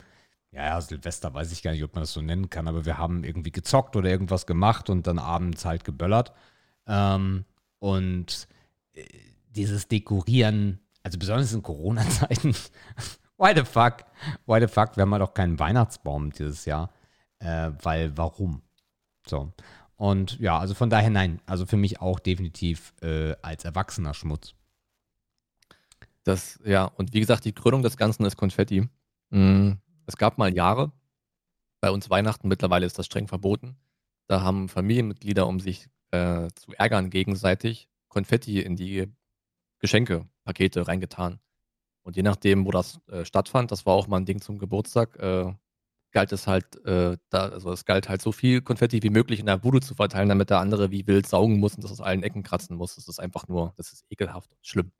[0.53, 2.99] ja, ja, Silvester weiß ich gar nicht, ob man das so nennen kann, aber wir
[2.99, 6.33] haben irgendwie gezockt oder irgendwas gemacht und dann abends halt geböllert.
[6.87, 7.45] Ähm,
[7.79, 8.49] und
[8.93, 9.05] äh,
[9.51, 12.55] dieses Dekorieren, also besonders in Corona-Zeiten,
[13.39, 14.05] why the fuck?
[14.47, 14.97] Why the fuck?
[14.97, 16.91] Wir haben halt auch keinen Weihnachtsbaum dieses Jahr.
[17.39, 18.63] Äh, weil, warum?
[19.27, 19.53] So.
[20.01, 21.43] Und ja, also von daher nein.
[21.45, 24.55] Also für mich auch definitiv äh, als Erwachsener Schmutz.
[26.25, 28.89] Das, ja, und wie gesagt, die Krönung des Ganzen ist Konfetti.
[29.29, 29.73] Mm,
[30.07, 30.91] Es gab mal Jahre,
[31.83, 33.77] bei uns Weihnachten, mittlerweile ist das streng verboten.
[34.27, 39.07] Da haben Familienmitglieder, um sich äh, zu ärgern gegenseitig, Konfetti in die
[39.81, 41.41] Geschenkepakete reingetan.
[42.05, 45.19] Und je nachdem, wo das äh, stattfand, das war auch mal ein Ding zum Geburtstag,
[45.19, 45.53] äh,
[46.13, 49.47] galt es halt, äh, da, also es galt halt so viel Konfetti wie möglich in
[49.47, 52.23] der Bude zu verteilen, damit der andere wie wild saugen muss und das aus allen
[52.23, 52.97] Ecken kratzen muss.
[52.97, 54.93] Das ist einfach nur, das ist ekelhaft und schlimm.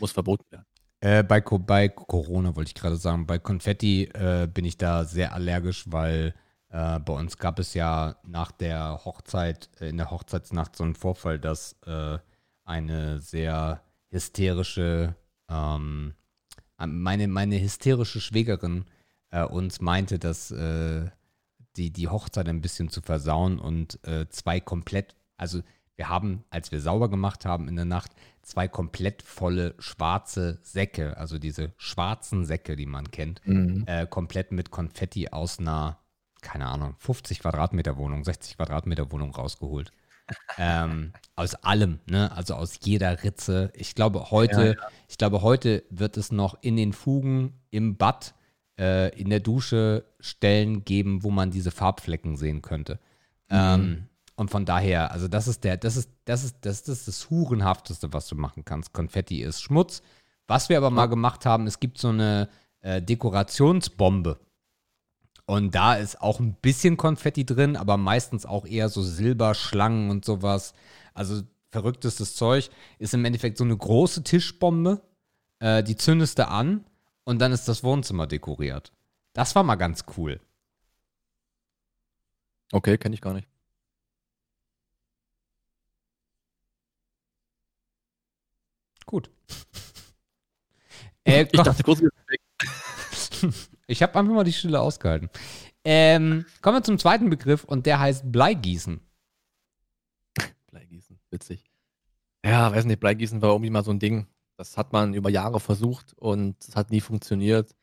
[0.00, 0.64] Muss verboten werden.
[1.00, 5.34] Äh, bei, bei Corona wollte ich gerade sagen, bei Konfetti äh, bin ich da sehr
[5.34, 6.34] allergisch, weil
[6.70, 10.94] äh, bei uns gab es ja nach der Hochzeit, äh, in der Hochzeitsnacht so einen
[10.94, 12.18] Vorfall, dass äh,
[12.64, 15.14] eine sehr hysterische,
[15.48, 16.14] ähm,
[16.78, 18.86] meine, meine hysterische Schwägerin
[19.36, 21.10] äh, uns meinte, dass äh,
[21.76, 25.60] die, die Hochzeit ein bisschen zu versauen und äh, zwei komplett, also
[25.96, 31.16] wir haben, als wir sauber gemacht haben in der Nacht, zwei komplett volle schwarze Säcke,
[31.16, 33.40] also diese schwarzen Säcke, die man kennt,
[33.86, 35.98] äh, komplett mit Konfetti aus einer,
[36.42, 39.90] keine Ahnung, 50 Quadratmeter Wohnung, 60 Quadratmeter Wohnung rausgeholt.
[40.58, 42.32] ähm, aus allem, ne?
[42.32, 43.70] Also aus jeder Ritze.
[43.74, 44.76] Ich glaube, heute,
[45.08, 48.34] ich glaube, heute wird es noch in den Fugen im Bad,
[48.78, 52.98] äh, in der Dusche Stellen geben, wo man diese Farbflecken sehen könnte.
[53.48, 57.30] Ähm, und von daher, also das ist der, das ist, das ist, das ist das
[57.30, 58.92] Hurenhafteste, was du machen kannst.
[58.92, 60.02] Konfetti ist Schmutz.
[60.46, 62.48] Was wir aber mal gemacht haben, es gibt so eine
[62.80, 64.38] äh, Dekorationsbombe.
[65.46, 70.24] Und da ist auch ein bisschen Konfetti drin, aber meistens auch eher so Silberschlangen und
[70.24, 70.74] sowas.
[71.14, 72.68] Also verrücktestes Zeug.
[72.98, 75.00] Ist im Endeffekt so eine große Tischbombe.
[75.60, 76.84] Äh, die zündest du an
[77.26, 78.92] und dann ist das Wohnzimmer dekoriert.
[79.34, 80.40] Das war mal ganz cool.
[82.72, 83.48] Okay, kenne ich gar nicht.
[89.04, 89.30] Gut.
[91.28, 92.00] Äh, Ich dachte kurz,
[93.88, 95.28] Ich habe einfach mal die Stille ausgehalten.
[95.84, 99.00] Ähm, kommen wir zum zweiten Begriff und der heißt Bleigießen.
[100.68, 101.64] Bleigießen, witzig.
[102.44, 104.28] Ja, weiß nicht, Bleigießen war irgendwie mal so ein Ding.
[104.56, 107.74] Das hat man über Jahre versucht und es hat nie funktioniert.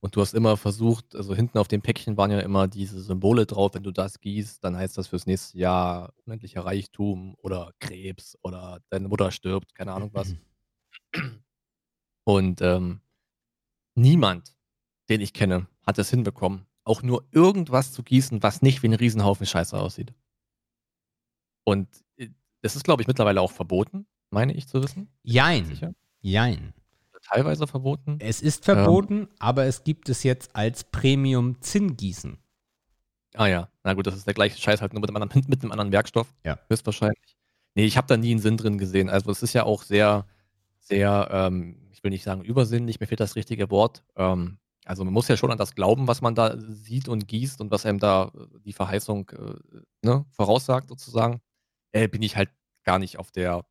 [0.00, 3.46] Und du hast immer versucht, also hinten auf dem Päckchen waren ja immer diese Symbole
[3.46, 8.38] drauf, wenn du das gießt, dann heißt das fürs nächste Jahr unendlicher Reichtum oder Krebs
[8.42, 10.36] oder deine Mutter stirbt, keine Ahnung was.
[12.24, 13.00] Und ähm,
[13.96, 14.54] niemand,
[15.08, 18.94] den ich kenne, hat es hinbekommen, auch nur irgendwas zu gießen, was nicht wie ein
[18.94, 20.14] Riesenhaufen Scheiße aussieht.
[21.64, 22.28] Und äh,
[22.62, 25.10] das ist, glaube ich, mittlerweile auch verboten, meine ich zu wissen.
[25.22, 25.96] Jein.
[26.20, 26.74] Jein.
[27.22, 28.18] Teilweise verboten.
[28.20, 32.38] Es ist verboten, aber es gibt es jetzt als Premium Zinngießen.
[33.34, 35.62] Ah ja, na gut, das ist der gleiche Scheiß halt nur mit einem anderen, mit
[35.62, 36.34] einem anderen Werkstoff.
[36.44, 36.58] Ja.
[36.68, 37.36] Höchstwahrscheinlich.
[37.74, 39.10] Nee, ich habe da nie einen Sinn drin gesehen.
[39.10, 40.26] Also es ist ja auch sehr,
[40.78, 44.02] sehr, ähm, ich will nicht sagen übersinnlich, mir fehlt das richtige Wort.
[44.16, 47.60] Ähm, also man muss ja schon an das glauben, was man da sieht und gießt
[47.60, 51.40] und was einem da äh, die Verheißung äh, ne, voraussagt sozusagen.
[51.92, 52.50] Äh, bin ich halt
[52.84, 53.66] gar nicht auf der,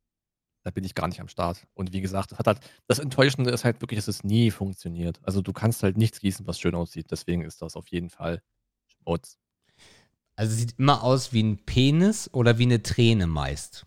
[0.64, 1.66] da bin ich gar nicht am Start.
[1.74, 5.20] Und wie gesagt, das hat halt, das Enttäuschende ist halt wirklich, dass es nie funktioniert.
[5.22, 7.10] Also du kannst halt nichts gießen, was schön aussieht.
[7.10, 8.42] Deswegen ist das auf jeden Fall
[8.86, 9.38] Schmutz.
[10.36, 13.86] Also es sieht immer aus wie ein Penis oder wie eine Träne meist.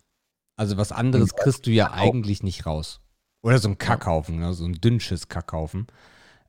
[0.56, 2.08] Also was anderes kriegst du ja Kackhaufen.
[2.08, 3.00] eigentlich nicht raus.
[3.42, 4.52] Oder so ein Kackhaufen, ne?
[4.54, 5.86] so ein dünnsches Kackhaufen.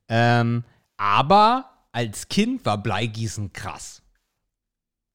[0.08, 0.64] Ähm,
[0.98, 4.02] aber als Kind war Bleigießen krass.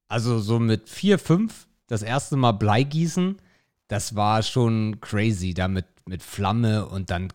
[0.09, 3.41] Also so mit vier, fünf, das erste Mal Bleigießen,
[3.89, 7.29] das war schon crazy, da mit, mit Flamme und dann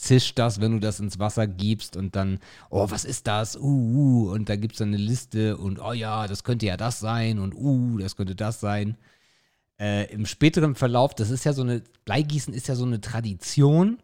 [0.00, 2.38] zischt das, wenn du das ins Wasser gibst und dann,
[2.70, 3.56] oh, was ist das?
[3.56, 6.76] Uh, uh, und da gibt es dann eine Liste und oh ja, das könnte ja
[6.76, 8.96] das sein und uh, das könnte das sein.
[9.78, 13.98] Äh, Im späteren Verlauf, das ist ja so eine, Bleigießen ist ja so eine Tradition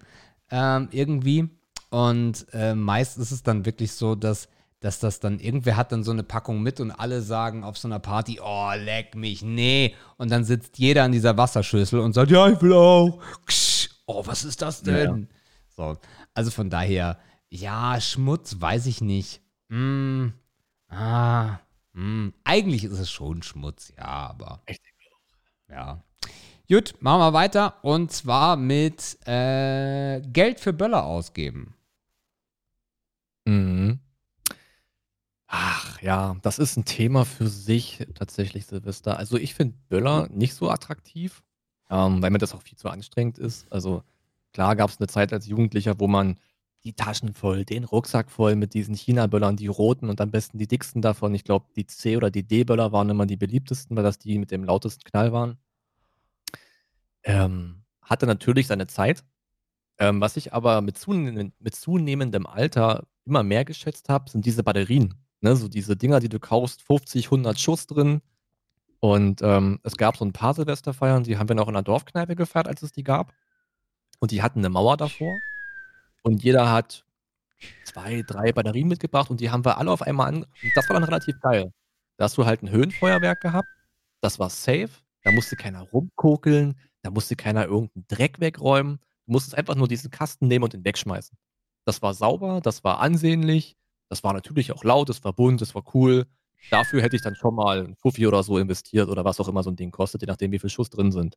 [0.51, 1.49] ähm, irgendwie.
[1.91, 4.49] Und äh, meist ist es dann wirklich so, dass,
[4.87, 7.89] dass das dann, irgendwer hat dann so eine Packung mit und alle sagen auf so
[7.89, 9.97] einer Party, oh, leck mich, nee.
[10.17, 13.21] Und dann sitzt jeder an dieser Wasserschüssel und sagt, ja, ich will auch.
[14.07, 15.29] Oh, was ist das denn?
[15.77, 15.99] So,
[16.35, 17.19] also von daher,
[17.49, 19.41] ja, Schmutz, weiß ich nicht.
[19.71, 20.29] Mm,
[20.89, 21.59] ah,
[21.95, 24.63] mm, eigentlich ist es schon Schmutz, ja, aber.
[25.69, 26.01] Ja.
[26.69, 27.75] Gut, machen wir weiter.
[27.83, 31.75] Und zwar mit äh, Geld für Böller ausgeben.
[33.47, 33.99] Mhm.
[35.49, 39.17] Ach ja, das ist ein Thema für sich tatsächlich, Silvester.
[39.19, 41.43] Also ich finde Böller nicht so attraktiv,
[41.89, 43.71] ähm, weil mir das auch viel zu anstrengend ist.
[43.73, 44.03] Also
[44.53, 46.39] klar gab es eine Zeit als Jugendlicher, wo man
[46.85, 50.69] die Taschen voll, den Rucksack voll mit diesen China-Böllern, die roten und am besten die
[50.69, 51.35] dicksten davon.
[51.35, 54.51] Ich glaube, die C- oder die D-Böller waren immer die beliebtesten, weil das die mit
[54.51, 55.59] dem lautesten Knall waren.
[57.25, 59.25] Ähm, hatte natürlich seine Zeit.
[59.99, 64.65] Ähm, was ich aber mit, zunehm mit zunehmendem Alter immer mehr geschätzt habe, sind diese
[64.65, 65.15] Batterien.
[65.41, 65.57] Ne?
[65.57, 68.23] So diese Dinger, die du kaufst, 50, 100 Schuss drin.
[69.01, 72.35] Und ähm, es gab so ein paar Silvesterfeiern, die haben wir noch in der Dorfkneipe
[72.35, 73.33] gefeiert, als es die gab.
[74.19, 75.37] Und die hatten eine Mauer davor.
[76.23, 77.05] Und jeder hat
[77.85, 80.47] zwei, drei Batterien mitgebracht und die haben wir alle auf einmal an.
[80.75, 81.73] Das war dann relativ geil.
[82.17, 83.69] Da hast du halt ein Höhenfeuerwerk gehabt.
[84.21, 84.91] Das war safe.
[85.23, 86.79] Da musste keiner rumkokeln.
[87.03, 88.99] Da musste keiner irgendeinen Dreck wegräumen.
[89.27, 91.37] Du musstest einfach nur diesen Kasten nehmen und den wegschmeißen.
[91.85, 93.77] Das war sauber, das war ansehnlich,
[94.09, 96.27] das war natürlich auch laut, das war bunt, das war cool.
[96.71, 99.63] Dafür hätte ich dann schon mal ein Fuffi oder so investiert oder was auch immer
[99.63, 101.37] so ein Ding kostet, je nachdem, wie viel Schuss drin sind.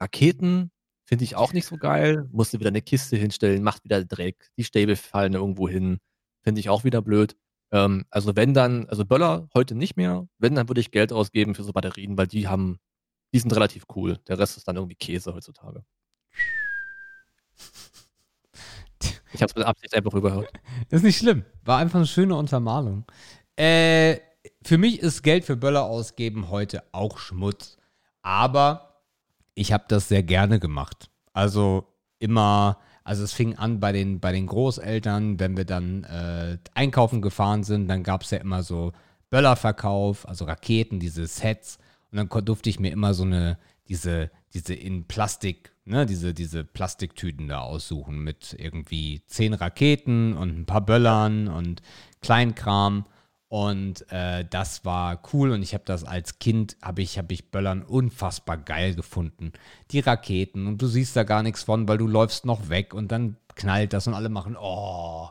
[0.00, 0.70] Raketen
[1.04, 2.28] finde ich auch nicht so geil.
[2.32, 4.50] Musste wieder eine Kiste hinstellen, macht wieder Dreck.
[4.56, 5.98] Die Stäbe fallen irgendwo hin.
[6.42, 7.36] Finde ich auch wieder blöd.
[7.72, 10.28] Ähm, also wenn dann, also Böller heute nicht mehr.
[10.38, 12.78] Wenn, dann würde ich Geld ausgeben für so Batterien, weil die haben,
[13.32, 14.18] die sind relativ cool.
[14.28, 15.84] Der Rest ist dann irgendwie Käse heutzutage.
[19.34, 20.48] Ich habe es mit Absicht einfach überhört.
[20.90, 21.44] Ist nicht schlimm.
[21.64, 23.04] War einfach eine schöne Untermalung.
[23.56, 24.18] Äh,
[24.62, 27.76] für mich ist Geld für Böller ausgeben heute auch Schmutz.
[28.22, 29.02] Aber
[29.54, 31.10] ich habe das sehr gerne gemacht.
[31.32, 31.88] Also
[32.20, 37.20] immer, also es fing an bei den, bei den Großeltern, wenn wir dann äh, einkaufen
[37.20, 38.92] gefahren sind, dann gab es ja immer so
[39.30, 41.78] Böllerverkauf, also Raketen, diese Sets.
[42.12, 43.58] Und dann durfte ich mir immer so eine,
[43.88, 50.56] diese, diese in Plastik, ne, diese, diese Plastiktüten da aussuchen mit irgendwie zehn Raketen und
[50.56, 51.82] ein paar Böllern und
[52.20, 53.06] Kleinkram.
[53.48, 57.50] Und äh, das war cool und ich habe das als Kind, habe ich, hab ich
[57.50, 59.52] Böllern unfassbar geil gefunden.
[59.90, 63.12] Die Raketen und du siehst da gar nichts von, weil du läufst noch weg und
[63.12, 65.28] dann knallt das und alle machen, oh.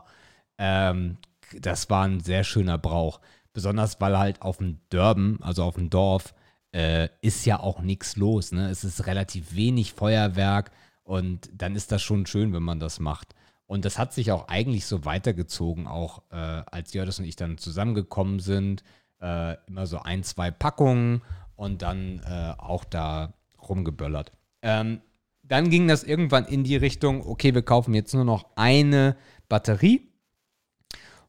[0.56, 1.18] Ähm,
[1.60, 3.20] das war ein sehr schöner Brauch.
[3.52, 6.34] Besonders weil halt auf dem Dörben, also auf dem Dorf,
[6.74, 8.50] äh, ist ja auch nichts los.
[8.52, 8.68] Ne?
[8.68, 10.72] Es ist relativ wenig Feuerwerk
[11.04, 13.34] und dann ist das schon schön, wenn man das macht.
[13.66, 17.58] Und das hat sich auch eigentlich so weitergezogen, auch äh, als Jördis und ich dann
[17.58, 18.82] zusammengekommen sind.
[19.22, 21.22] Äh, immer so ein, zwei Packungen
[21.56, 23.32] und dann äh, auch da
[23.68, 24.32] rumgeböllert.
[24.60, 25.00] Ähm,
[25.44, 29.16] dann ging das irgendwann in die Richtung, okay, wir kaufen jetzt nur noch eine
[29.48, 30.10] Batterie.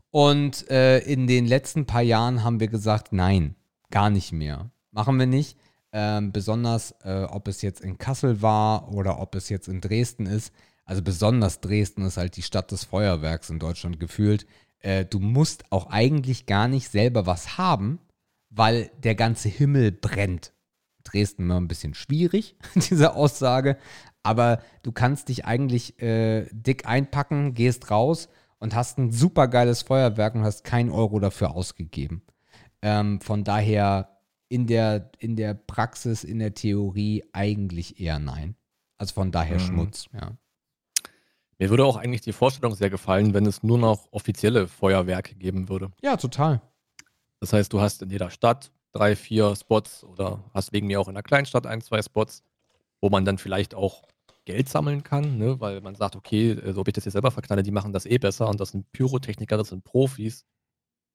[0.09, 3.55] Und äh, in den letzten paar Jahren haben wir gesagt, nein,
[3.91, 4.72] gar nicht mehr.
[4.95, 5.57] Machen wir nicht.
[5.91, 10.26] Ähm, besonders, äh, ob es jetzt in Kassel war oder ob es jetzt in Dresden
[10.26, 10.53] ist.
[10.85, 14.47] Also besonders Dresden ist halt die Stadt des Feuerwerks in Deutschland gefühlt.
[14.80, 17.99] Äh, du musst auch eigentlich gar nicht selber was haben,
[18.49, 20.53] weil der ganze Himmel brennt.
[21.03, 23.77] Dresden immer ein bisschen schwierig, diese Aussage.
[24.23, 29.81] Aber du kannst dich eigentlich äh, dick einpacken, gehst raus und hast ein super geiles
[29.81, 32.22] Feuerwerk und hast keinen Euro dafür ausgegeben.
[32.81, 34.15] Ähm, von daher
[34.47, 38.55] in der, in der Praxis, in der Theorie eigentlich eher nein.
[38.97, 39.59] Also von daher Mhm.
[39.59, 40.38] Schmutz, ja.
[41.57, 45.69] Mir würde auch eigentlich die Vorstellung sehr gefallen, wenn es nur noch offizielle Feuerwerke geben
[45.69, 45.91] würde.
[46.01, 46.61] Ja, total.
[47.39, 51.07] Das heißt, du hast in jeder Stadt drei, vier Spots oder hast wegen mir auch
[51.07, 52.43] in einer Kleinstadt ein, zwei Spots,
[53.01, 54.03] wo man dann vielleicht auch
[54.45, 55.59] Geld sammeln kann, ne?
[55.59, 58.05] weil man sagt, okay, äh, so ob ich das jetzt selber verknalle, die machen das
[58.05, 60.45] eh besser und das sind Pyrotechniker, das sind Profis.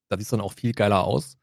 [0.08, 1.38] Da sieht es dann auch viel geiler aus.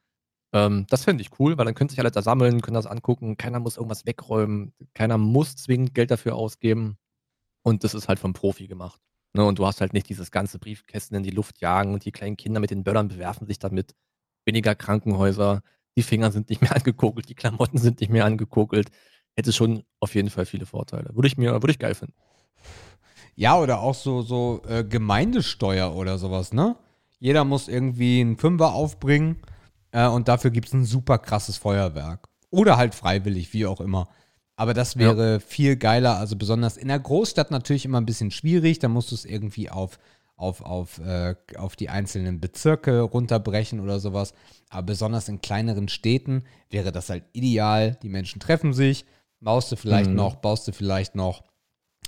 [0.58, 3.38] Ähm, das fände ich cool, weil dann können sich alle da sammeln, können das angucken,
[3.38, 6.98] keiner muss irgendwas wegräumen, keiner muss zwingend Geld dafür ausgeben.
[7.64, 9.00] Und das ist halt vom Profi gemacht.
[9.34, 9.46] Ne?
[9.46, 12.38] Und du hast halt nicht dieses ganze Briefkästen in die Luft jagen und die kleinen
[12.38, 13.94] Kinder mit den Böllern bewerfen sich damit.
[14.46, 15.62] Weniger Krankenhäuser,
[15.98, 18.90] die Finger sind nicht mehr angekokelt, die Klamotten sind nicht mehr angekokelt.
[19.36, 21.14] Hätte schon auf jeden Fall viele Vorteile.
[21.14, 22.16] Würde ich mir, würde ich geil finden.
[23.36, 26.76] Ja, oder auch so, so äh, Gemeindesteuer oder sowas, ne?
[27.20, 29.38] Jeder muss irgendwie einen Fünfer aufbringen
[29.98, 32.28] äh, und dafür gibt es ein super krasses Feuerwerk.
[32.49, 34.07] Oder halt freiwillig, wie auch immer.
[34.56, 34.99] Aber das Ja.
[35.02, 38.80] wäre viel geiler, also besonders in der Großstadt natürlich immer ein bisschen schwierig.
[38.80, 39.99] Da musst du es irgendwie auf,
[40.36, 44.34] auf, auf, äh, auf die einzelnen Bezirke runterbrechen oder sowas.
[44.69, 47.98] Aber besonders in kleineren Städten wäre das halt ideal.
[48.02, 49.06] Die Menschen treffen sich,
[49.41, 50.15] baust du vielleicht Mhm.
[50.15, 51.44] noch, baust du vielleicht noch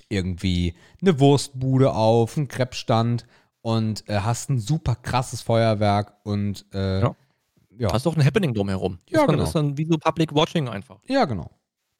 [0.09, 3.25] irgendwie eine Wurstbude auf, einen Kreppstand
[3.61, 7.15] und äh, hast ein super krasses Feuerwerk und äh, Ja.
[7.79, 7.91] Ja.
[7.91, 8.99] Hast doch ein Happening drumherum.
[9.09, 9.43] Ja, das genau.
[9.43, 10.99] ist dann wie so Public Watching einfach.
[11.07, 11.49] ja, genau.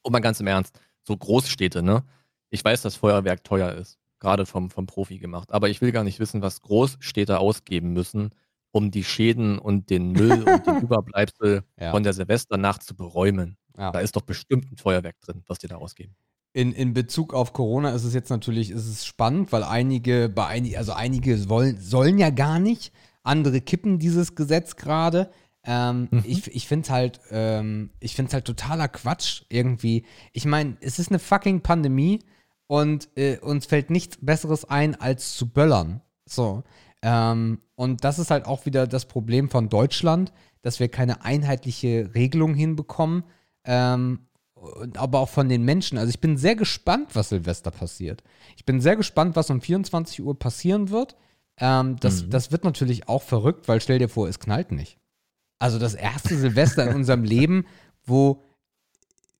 [0.02, 2.04] Und mal ganz im Ernst, so Großstädte, ne?
[2.52, 5.52] Ich weiß, dass Feuerwerk teuer ist, gerade vom, vom Profi gemacht.
[5.52, 8.30] Aber ich will gar nicht wissen, was Großstädte ausgeben müssen,
[8.72, 11.92] um die Schäden und den Müll und die Überbleibsel Ja.
[11.92, 13.58] von der Silvesternacht zu beräumen.
[13.78, 13.92] Ja.
[13.92, 16.16] Da ist doch bestimmt ein Feuerwerk drin, was die da ausgeben.
[16.54, 20.48] In, in Bezug auf Corona ist es jetzt natürlich ist es spannend, weil einige, bei
[20.48, 22.92] einig, also einige wollen, sollen ja gar nicht,
[23.22, 25.30] andere kippen dieses Gesetz gerade.
[25.66, 26.24] Ähm, Mhm.
[26.26, 30.06] Ich, ich finde es halt, ähm, ich find's halt totaler Quatsch irgendwie.
[30.34, 32.20] Ich meine, es ist eine fucking Pandemie
[32.68, 36.02] und äh, uns fällt nichts Besseres ein, als zu böllern.
[36.26, 36.64] So.
[37.02, 40.32] Ähm, und das ist halt auch wieder das Problem von Deutschland,
[40.62, 43.24] dass wir keine einheitliche Regelung hinbekommen.
[43.66, 44.20] Ähm,
[44.98, 45.98] aber auch von den Menschen.
[45.98, 48.24] Also ich bin sehr gespannt, was Silvester passiert.
[48.58, 51.16] Ich bin sehr gespannt, was um 24 Uhr passieren wird.
[51.58, 52.30] Ähm, das, Mhm.
[52.32, 54.99] das wird natürlich auch verrückt, weil stell dir vor, es knallt nicht.
[55.60, 57.66] Also das erste Silvester in unserem Leben,
[58.06, 58.44] wo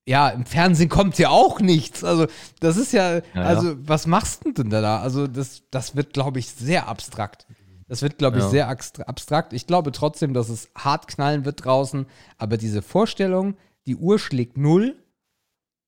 [0.06, 2.02] ja, im Fernsehen kommt ja auch nichts.
[2.02, 2.26] Also,
[2.58, 3.22] das ist ja, ja.
[3.34, 5.00] also, was machst du denn da?
[5.00, 7.46] Also, das, das wird, glaube ich, sehr abstrakt.
[7.86, 8.50] Das wird, glaube ich, Ja.
[8.50, 9.52] sehr abstra- abstrakt.
[9.52, 12.06] Ich glaube trotzdem, dass es hart knallen wird draußen,
[12.38, 13.56] aber diese Vorstellung,
[13.86, 14.96] die Uhr schlägt null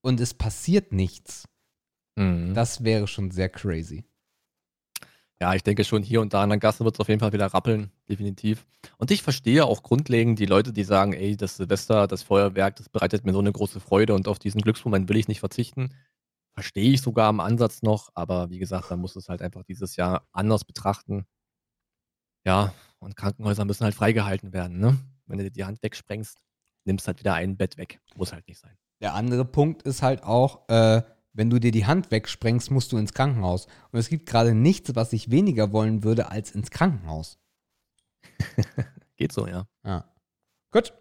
[0.02, 1.48] und es passiert nichts,
[2.16, 2.54] Mhm.
[2.54, 4.04] das wäre schon sehr crazy.
[5.43, 7.32] Ja, ich denke schon, hier und da an der Gasse wird es auf jeden Fall
[7.32, 8.64] wieder rappeln, definitiv.
[8.97, 12.89] Und ich verstehe auch grundlegend die Leute, die sagen, ey, das Silvester, das Feuerwerk, das
[12.89, 15.97] bereitet mir so eine große Freude und auf diesen Glücksmoment will ich nicht verzichten.
[16.55, 19.97] Verstehe ich sogar am Ansatz noch, aber wie gesagt, man muss es halt einfach dieses
[19.97, 21.27] Jahr anders betrachten.
[22.47, 24.97] Ja, und Krankenhäuser müssen halt freigehalten werden, ne?
[25.27, 26.40] Wenn du dir die Hand wegsprengst,
[26.85, 27.98] nimmst halt wieder ein Bett weg.
[28.14, 28.78] Muss halt nicht sein.
[29.01, 31.02] Der andere Punkt ist halt auch, äh,
[31.32, 33.66] wenn du dir die Hand wegsprengst, musst du ins Krankenhaus.
[33.90, 37.38] Und es gibt gerade nichts, was ich weniger wollen würde, als ins Krankenhaus.
[39.16, 39.66] Geht so, ja.
[39.84, 40.04] Ja.
[40.70, 40.92] Gut.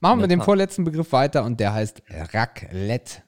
[0.00, 0.46] Machen wir den Tat.
[0.46, 3.22] vorletzten Begriff weiter und der heißt Raclette.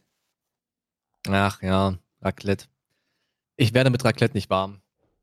[1.28, 2.66] Ach ja, Raclette.
[3.56, 4.80] Ich werde mit Raclette nicht warm.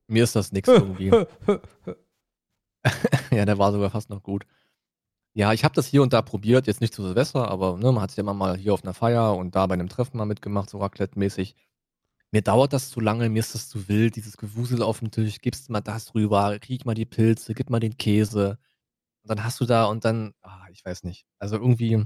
[0.07, 1.07] Mir ist das nix irgendwie.
[3.31, 4.45] ja, der war sogar fast noch gut.
[5.37, 8.01] Ja, ich habe das hier und da probiert, jetzt nicht zu Silvester, aber ne, man
[8.01, 10.25] hat es ja immer mal hier auf einer Feier und da bei einem Treffen mal
[10.25, 11.53] mitgemacht, so Raclette-mäßig.
[12.31, 15.39] Mir dauert das zu lange, mir ist das zu wild, dieses Gewusel auf dem Tisch,
[15.39, 18.57] gibst mal das rüber, krieg mal die Pilze, gib mal den Käse.
[19.23, 21.27] Und dann hast du da und dann, ah, ich weiß nicht.
[21.39, 22.03] Also irgendwie,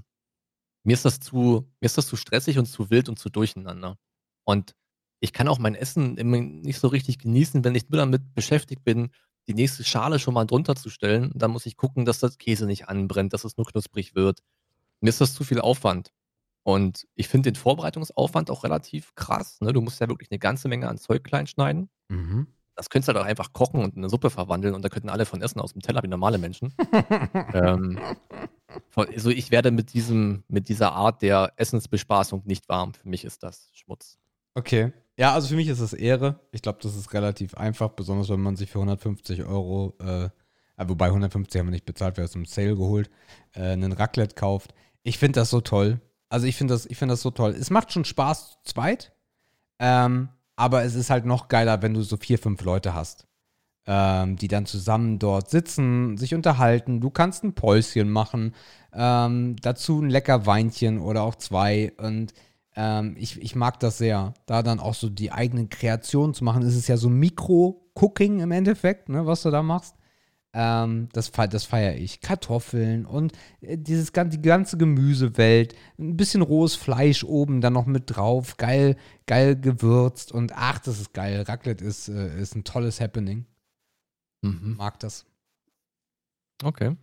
[0.83, 3.97] mir ist das zu, mir ist das zu stressig und zu wild und zu durcheinander.
[4.45, 4.75] Und
[5.21, 9.11] ich kann auch mein Essen nicht so richtig genießen, wenn ich nur damit beschäftigt bin,
[9.47, 11.31] die nächste Schale schon mal drunter zu stellen.
[11.35, 14.39] Dann muss ich gucken, dass das Käse nicht anbrennt, dass es nur knusprig wird.
[14.99, 16.11] Mir ist das zu viel Aufwand.
[16.63, 19.59] Und ich finde den Vorbereitungsaufwand auch relativ krass.
[19.61, 19.73] Ne?
[19.73, 21.89] Du musst ja wirklich eine ganze Menge an Zeug klein schneiden.
[22.09, 22.47] mhm.
[22.76, 25.09] Das könntest du halt auch einfach kochen und in eine Suppe verwandeln und da könnten
[25.09, 26.73] alle von essen aus dem Teller wie normale Menschen.
[27.53, 27.99] ähm,
[28.95, 32.93] also ich werde mit diesem, mit dieser Art der Essensbespaßung nicht warm.
[32.93, 34.18] Für mich ist das Schmutz.
[34.53, 34.91] Okay.
[35.17, 36.39] Ja, also für mich ist es Ehre.
[36.51, 40.29] Ich glaube, das ist relativ einfach, besonders wenn man sich für 150 Euro, äh, äh,
[40.87, 43.09] wobei 150 haben wir nicht bezahlt, wir haben es im Sale geholt,
[43.53, 44.73] äh, einen Raclette kauft.
[45.03, 45.99] Ich finde das so toll.
[46.29, 47.51] Also ich finde das, ich finde das so toll.
[47.51, 49.13] Es macht schon Spaß zu zweit,
[49.79, 53.27] ähm, aber es ist halt noch geiler, wenn du so vier, fünf Leute hast,
[53.85, 57.01] ähm, die dann zusammen dort sitzen, sich unterhalten.
[57.01, 58.55] Du kannst ein Päuschen machen,
[58.93, 62.33] ähm, dazu ein lecker Weinchen oder auch zwei und
[62.76, 66.64] ähm, ich, ich mag das sehr, da dann auch so die eigenen Kreationen zu machen.
[66.64, 69.95] Es ist ja so Mikro-Cooking im Endeffekt, ne, was du da machst.
[70.53, 72.19] Ähm, das das feiere ich.
[72.19, 78.15] Kartoffeln und äh, dieses die ganze Gemüsewelt, ein bisschen rohes Fleisch oben dann noch mit
[78.15, 81.43] drauf, geil, geil gewürzt und ach, das ist geil.
[81.43, 83.45] Raclette ist, äh, ist ein tolles Happening.
[84.41, 84.76] Mhm.
[84.77, 85.26] Mag das.
[86.64, 86.95] Okay.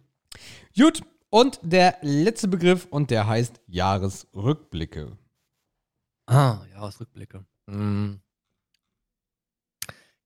[0.76, 5.16] Gut, und der letzte Begriff und der heißt Jahresrückblicke.
[6.28, 7.44] Ah, Jahresrückblicke.
[7.68, 8.20] Hm.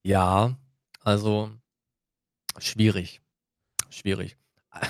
[0.03, 0.57] Ja,
[1.01, 1.51] also
[2.57, 3.21] schwierig.
[3.89, 4.37] Schwierig.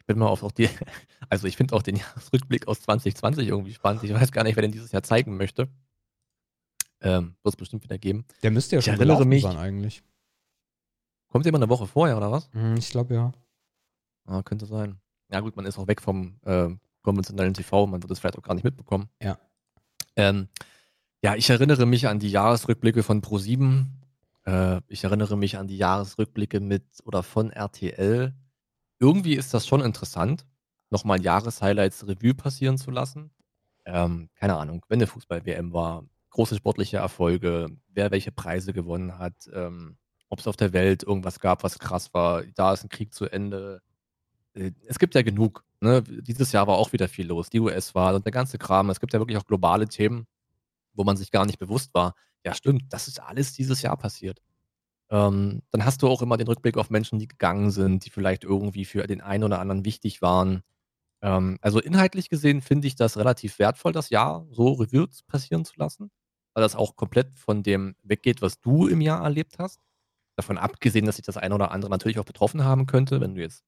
[0.00, 0.68] Ich bin mal auf auch die,
[1.30, 4.02] also ich finde auch den Jahresrückblick aus 2020 irgendwie spannend.
[4.02, 5.68] Ich weiß gar nicht, wer den dieses Jahr zeigen möchte.
[7.00, 8.24] Ähm, wird es bestimmt wieder geben.
[8.42, 10.02] Der müsste ja Ich schon erinnere mich- sein eigentlich.
[11.28, 12.50] Kommt immer eine Woche vorher, oder was?
[12.52, 13.32] Hm, ich glaube ja.
[14.26, 15.00] Ah, könnte sein.
[15.30, 16.68] Ja gut, man ist auch weg vom äh,
[17.02, 19.08] konventionellen TV, man wird es vielleicht auch gar nicht mitbekommen.
[19.22, 19.38] Ja.
[20.16, 20.48] Ähm,
[21.22, 23.86] ja, ich erinnere mich an die Jahresrückblicke von Pro7.
[24.46, 28.34] Äh, ich erinnere mich an die Jahresrückblicke mit oder von RTL.
[28.98, 30.46] Irgendwie ist das schon interessant,
[30.90, 33.30] nochmal Jahreshighlights Revue passieren zu lassen.
[33.84, 39.34] Ähm, keine Ahnung, wenn eine Fußball-WM war, große sportliche Erfolge, wer welche Preise gewonnen hat,
[39.52, 39.96] ähm,
[40.28, 43.26] ob es auf der Welt irgendwas gab, was krass war, da ist ein Krieg zu
[43.26, 43.82] Ende.
[44.54, 45.64] Äh, Es gibt ja genug.
[45.82, 46.02] Ne?
[46.02, 47.50] Dieses Jahr war auch wieder viel los.
[47.50, 48.88] Die US-Wahl und der ganze Kram.
[48.90, 50.26] Es gibt ja wirklich auch globale Themen,
[50.94, 52.14] wo man sich gar nicht bewusst war.
[52.44, 54.40] Ja, stimmt, das ist alles dieses Jahr passiert.
[55.10, 58.44] Ähm, dann hast du auch immer den Rückblick auf Menschen, die gegangen sind, die vielleicht
[58.44, 60.62] irgendwie für den einen oder anderen wichtig waren.
[61.22, 65.74] Ähm, also inhaltlich gesehen finde ich das relativ wertvoll, das Jahr so Revue passieren zu
[65.78, 66.12] lassen,
[66.54, 69.80] weil das auch komplett von dem weggeht, was du im Jahr erlebt hast.
[70.36, 73.42] Davon abgesehen, dass sich das eine oder andere natürlich auch betroffen haben könnte, wenn du
[73.42, 73.64] jetzt,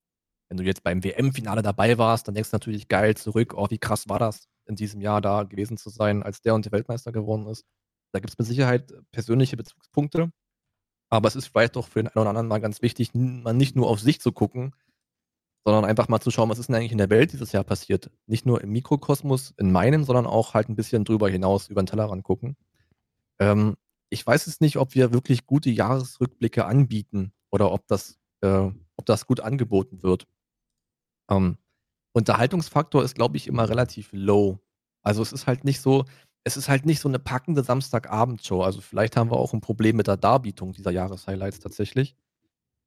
[0.49, 3.79] wenn du jetzt beim WM-Finale dabei warst, dann denkst du natürlich geil zurück, oh, wie
[3.79, 7.11] krass war das in diesem Jahr da gewesen zu sein, als der und der Weltmeister
[7.11, 7.65] geworden ist.
[8.11, 10.31] Da gibt es mit Sicherheit persönliche Bezugspunkte.
[11.09, 13.75] Aber es ist vielleicht doch für den einen oder anderen mal ganz wichtig, mal nicht
[13.75, 14.73] nur auf sich zu gucken,
[15.63, 18.11] sondern einfach mal zu schauen, was ist denn eigentlich in der Welt dieses Jahr passiert.
[18.27, 21.87] Nicht nur im Mikrokosmos, in meinem, sondern auch halt ein bisschen drüber hinaus, über den
[21.87, 22.55] Tellerrand gucken.
[23.39, 23.75] Ähm,
[24.09, 29.05] ich weiß es nicht, ob wir wirklich gute Jahresrückblicke anbieten oder ob das, äh, ob
[29.05, 30.27] das gut angeboten wird.
[31.29, 31.57] Ähm,
[32.13, 34.59] Unterhaltungsfaktor ist, glaube ich, immer relativ low.
[35.01, 36.05] Also es ist halt nicht so,
[36.43, 38.63] es ist halt nicht so eine packende Samstagabendshow.
[38.63, 42.15] Also vielleicht haben wir auch ein Problem mit der Darbietung dieser Jahreshighlights tatsächlich.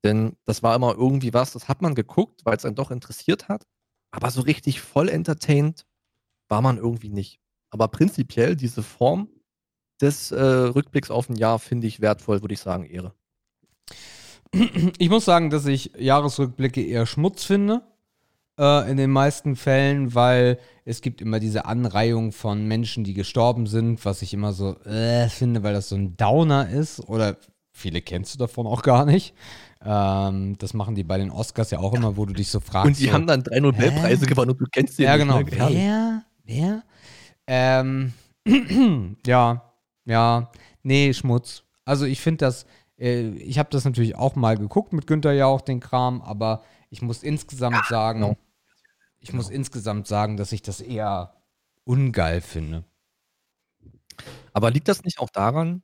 [0.04, 3.48] Denn das war immer irgendwie was, das hat man geguckt, weil es einen doch interessiert
[3.48, 3.66] hat.
[4.10, 5.84] Aber so richtig voll entertained
[6.48, 7.40] war man irgendwie nicht.
[7.70, 9.28] Aber prinzipiell diese Form
[10.00, 13.14] des äh, Rückblicks auf ein Jahr finde ich wertvoll, würde ich sagen, Ehre.
[14.98, 17.82] Ich muss sagen, dass ich Jahresrückblicke eher Schmutz finde.
[18.58, 23.66] Äh, in den meisten Fällen, weil es gibt immer diese Anreihung von Menschen, die gestorben
[23.66, 27.00] sind, was ich immer so äh, finde, weil das so ein Downer ist.
[27.08, 27.36] Oder
[27.70, 29.34] viele kennst du davon auch gar nicht.
[29.84, 32.88] Ähm, das machen die bei den Oscars ja auch immer, wo du dich so fragst.
[32.88, 34.30] Und die so, haben dann drei Nobelpreise Hä?
[34.30, 35.26] gewonnen und du kennst sie ja, nicht.
[35.26, 35.40] genau.
[35.40, 35.50] Ne?
[35.52, 35.78] Herrlich.
[35.78, 36.22] Wer?
[36.44, 36.82] Wer?
[37.46, 38.12] Ähm,
[39.26, 39.62] ja,
[40.04, 40.50] ja.
[40.82, 41.62] Nee, Schmutz.
[41.84, 42.66] Also ich finde das,
[42.98, 47.02] äh, ich habe das natürlich auch mal geguckt mit Günther Jauch, den Kram, aber ich
[47.02, 48.36] muss insgesamt sagen, genau.
[49.20, 51.34] Ich muss insgesamt sagen, dass ich das eher
[51.84, 52.84] ungeil finde.
[54.52, 55.82] Aber liegt das nicht auch daran,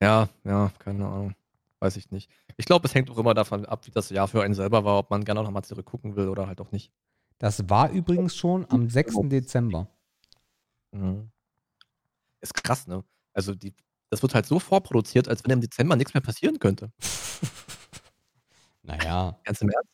[0.00, 1.34] Ja, ja, keine Ahnung.
[1.80, 2.30] Weiß ich nicht.
[2.56, 4.98] Ich glaube, es hängt auch immer davon ab, wie das Jahr für einen selber war,
[4.98, 6.92] ob man gerne nochmal zurückgucken will oder halt auch nicht.
[7.38, 9.14] Das war übrigens schon am 6.
[9.24, 9.88] Dezember.
[10.92, 11.30] Mhm.
[12.40, 13.04] Ist krass, ne?
[13.32, 13.74] Also die,
[14.10, 16.92] das wird halt so vorproduziert, als wenn im Dezember nichts mehr passieren könnte.
[18.82, 19.90] naja, Ganz im Ernst?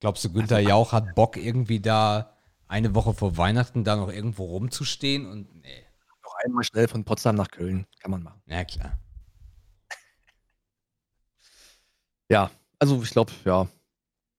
[0.00, 4.44] glaubst du, Günther Jauch hat Bock, irgendwie da eine Woche vor Weihnachten da noch irgendwo
[4.46, 5.26] rumzustehen?
[5.26, 5.84] Und nee,
[6.24, 7.86] Noch einmal schnell von Potsdam nach Köln.
[8.00, 8.40] Kann man machen.
[8.46, 8.98] na klar.
[12.28, 13.68] Ja, also ich glaube, ja.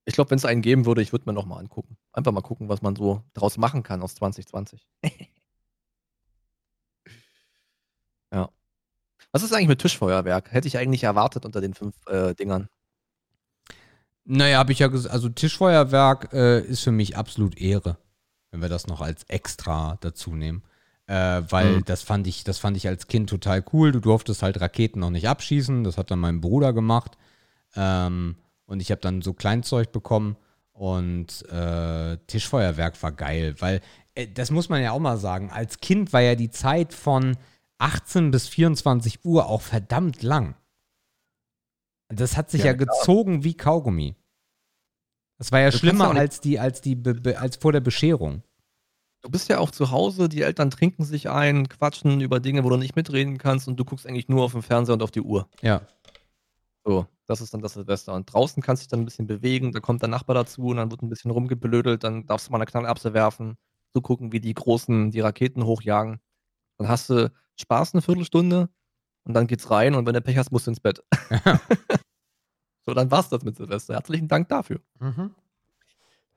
[0.05, 1.97] Ich glaube, wenn es einen geben würde, ich würde mir noch mal angucken.
[2.13, 4.87] Einfach mal gucken, was man so daraus machen kann aus 2020.
[8.33, 8.49] ja.
[9.31, 10.51] Was ist eigentlich mit Tischfeuerwerk?
[10.51, 12.67] Hätte ich eigentlich erwartet unter den fünf äh, Dingern.
[14.25, 17.97] Naja, habe ich ja gesagt, also Tischfeuerwerk äh, ist für mich absolut Ehre,
[18.51, 20.63] wenn wir das noch als extra dazu nehmen.
[21.07, 21.85] Äh, weil Mhm.
[21.85, 23.91] das fand ich, das fand ich als Kind total cool.
[23.91, 25.83] Du durftest halt Raketen noch nicht abschießen.
[25.83, 27.17] Das hat dann mein Bruder gemacht.
[27.75, 28.35] Ähm,
[28.65, 30.37] und ich habe dann so Kleinzeug bekommen.
[30.71, 33.81] Und äh, Tischfeuerwerk war geil, weil
[34.15, 35.49] äh, das muss man ja auch mal sagen.
[35.51, 37.35] Als Kind war ja die Zeit von
[37.79, 40.55] 18 bis 24 Uhr auch verdammt lang.
[42.07, 44.15] Das hat sich ja, Ja, gezogen wie Kaugummi.
[45.37, 46.97] Das war ja Du schlimmer als die, als die,
[47.35, 48.43] als vor der Bescherung.
[49.21, 52.69] Du bist ja auch zu Hause, die Eltern trinken sich ein, quatschen über Dinge, wo
[52.69, 55.21] du nicht mitreden kannst und du guckst eigentlich nur auf den Fernseher und auf die
[55.21, 55.49] Uhr.
[55.61, 55.81] Ja.
[56.85, 58.13] So, das ist dann das Silvester.
[58.15, 60.77] Und draußen kannst du dich dann ein bisschen bewegen, da kommt der Nachbar dazu und
[60.77, 63.55] dann wird ein bisschen rumgeblödelt, dann darfst du mal eine Knallerbse werfen.
[63.93, 66.19] zugucken, wie die Großen die Raketen hochjagen.
[66.77, 68.69] Dann hast du Spaß eine Viertelstunde
[69.23, 71.03] und dann geht's rein und wenn du Pech hast, musst du ins Bett.
[72.85, 73.93] so, dann war's das mit Silvester.
[73.93, 74.81] Herzlichen Dank dafür.
[74.99, 75.35] Mhm.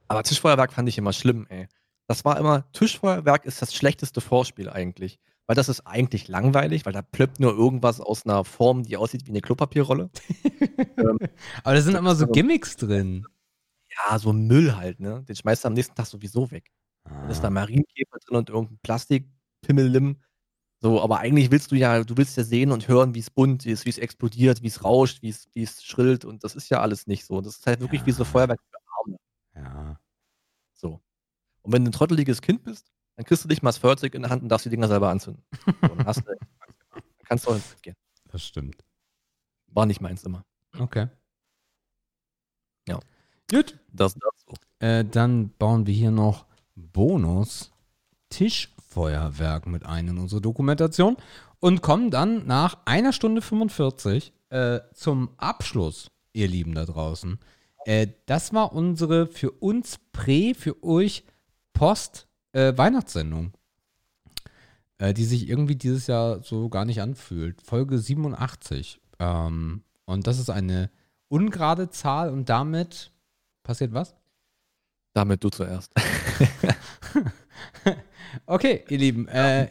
[0.09, 1.69] Aber Tischfeuerwerk fand ich immer schlimm, ey.
[2.07, 5.19] Das war immer, Tischfeuerwerk ist das schlechteste Vorspiel eigentlich.
[5.47, 9.27] Weil das ist eigentlich langweilig, weil da plöppt nur irgendwas aus einer Form, die aussieht
[9.27, 10.11] wie eine Klopapierrolle.
[10.99, 11.19] ähm,
[11.65, 13.27] Aber da sind immer so Gimmicks drin.
[14.09, 15.25] ja, so Müll halt, ne?
[15.29, 16.71] Den schmeißt du am nächsten Tag sowieso weg.
[17.05, 17.51] Dann ist da Ah.
[17.51, 20.21] Marienkäfer drin und irgendein Plastikpimmellim.
[20.81, 23.67] So, aber eigentlich willst du ja, du willst ja sehen und hören, wie es bunt
[23.67, 27.07] ist, wie es explodiert, wie es rauscht, wie es, schrillt und das ist ja alles
[27.07, 27.41] nicht so.
[27.41, 28.29] Das ist halt wirklich wie so Ja.
[28.31, 29.17] Feuerwerk für Arme.
[29.57, 30.01] Ja.
[30.75, 31.01] So.
[31.63, 34.23] Und wenn du ein trotteliges Kind bist, dann kriegst du dich mal das Feuerzeug in
[34.23, 35.43] der Hand und darfst die Dinger selber anzünden.
[35.65, 37.97] So, dann, hast du, dann kannst du auch ins gehen.
[38.31, 38.85] Das stimmt.
[39.69, 40.45] War nicht meins immer.
[40.79, 41.09] Okay.
[42.89, 43.01] Ja.
[43.51, 43.79] Gut.
[43.93, 44.55] Das dazu.
[44.79, 47.73] Äh, dann bauen wir hier noch Bonus
[48.31, 51.17] Tischfeuerwerk mit ein in unsere Dokumentation
[51.61, 57.39] und kommen dann nach einer Stunde 45 äh, zum Abschluss, ihr Lieben da draußen.
[57.85, 61.25] Äh, das war unsere für uns Prä, für euch
[61.75, 62.32] Post-Weihnachtssendung,
[64.99, 67.63] äh, die sich irgendwie dieses Jahr so gar nicht anfühlt.
[67.63, 69.01] Folge 87.
[69.19, 70.91] Ähm, und das ist eine
[71.29, 73.13] ungerade Zahl und damit
[73.63, 74.15] passiert was?
[75.15, 75.93] Damit du zuerst.
[78.47, 79.29] Okay, ihr Lieben.
[79.29, 79.69] Äh,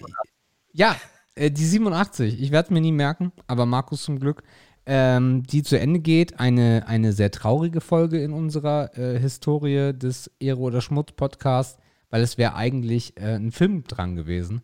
[0.72, 0.95] ja,
[1.36, 2.41] äh, die 87.
[2.41, 4.44] Ich werde es mir nie merken, aber Markus zum Glück.
[4.86, 6.40] Ähm, die zu Ende geht.
[6.40, 11.78] Eine, eine sehr traurige Folge in unserer äh, Historie des Ehre oder Schmutz Podcasts,
[12.12, 14.62] weil es wäre eigentlich äh, ein Film dran gewesen.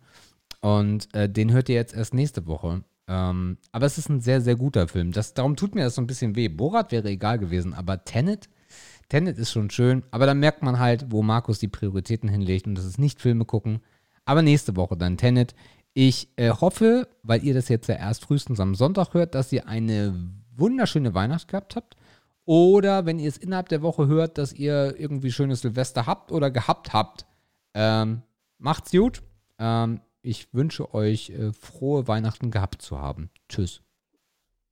[0.62, 2.84] Und äh, den hört ihr jetzt erst nächste Woche.
[3.08, 5.12] Ähm, aber es ist ein sehr, sehr guter Film.
[5.12, 6.50] Das, darum tut mir das so ein bisschen weh.
[6.50, 8.50] Borat wäre egal gewesen, aber Tenet,
[9.10, 12.76] Tenet ist schon schön, aber dann merkt man halt, wo Markus die Prioritäten hinlegt und
[12.76, 13.80] das ist nicht Filme gucken.
[14.26, 15.56] Aber nächste Woche dann Tenet.
[15.94, 19.68] Ich äh, hoffe, weil ihr das jetzt ja erst frühestens am Sonntag hört, dass ihr
[19.68, 20.14] eine
[20.56, 21.96] wunderschöne Weihnacht gehabt habt.
[22.44, 26.52] Oder wenn ihr es innerhalb der Woche hört, dass ihr irgendwie schönes Silvester habt oder
[26.52, 27.26] gehabt habt.
[27.80, 28.24] Ähm,
[28.58, 29.22] macht's gut.
[29.60, 33.30] Ähm, ich wünsche euch äh, frohe Weihnachten gehabt zu haben.
[33.50, 33.84] Tschüss.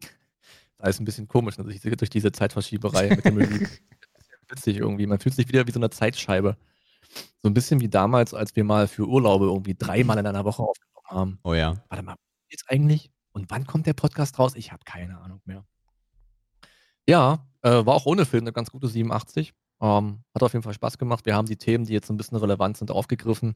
[0.79, 3.83] Alles ein bisschen komisch, durch, diese- durch diese Zeitverschieberei mit der Musik.
[4.49, 5.05] Witzig irgendwie.
[5.05, 6.57] Man fühlt sich wieder wie so eine Zeitscheibe.
[7.43, 10.63] So ein bisschen wie damals, als wir mal für Urlaube irgendwie dreimal in einer Woche
[10.63, 11.39] aufgenommen haben.
[11.43, 11.75] Oh ja.
[11.89, 12.15] Warte mal,
[12.49, 13.11] jetzt eigentlich?
[13.33, 14.53] Und wann kommt der Podcast raus?
[14.55, 15.63] Ich habe keine Ahnung mehr.
[17.07, 19.53] Ja, äh, war auch ohne Film eine ganz gute 87.
[19.81, 21.25] Ähm, hat auf jeden Fall Spaß gemacht.
[21.25, 23.55] Wir haben die Themen, die jetzt ein bisschen relevant sind, aufgegriffen.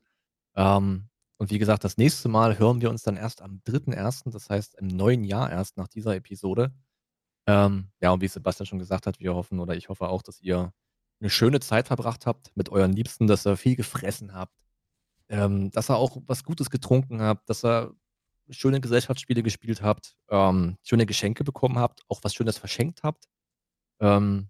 [0.55, 4.49] Ähm, und wie gesagt, das nächste Mal hören wir uns dann erst am 3.1., das
[4.49, 6.73] heißt im neuen Jahr erst nach dieser Episode.
[7.47, 10.41] Ähm, ja, und wie Sebastian schon gesagt hat, wir hoffen oder ich hoffe auch, dass
[10.41, 10.73] ihr
[11.21, 14.55] eine schöne Zeit verbracht habt mit euren Liebsten, dass ihr viel gefressen habt,
[15.29, 17.95] ähm, dass ihr auch was Gutes getrunken habt, dass ihr
[18.49, 23.25] schöne Gesellschaftsspiele gespielt habt, ähm, schöne Geschenke bekommen habt, auch was Schönes verschenkt habt.
[24.01, 24.49] Ähm,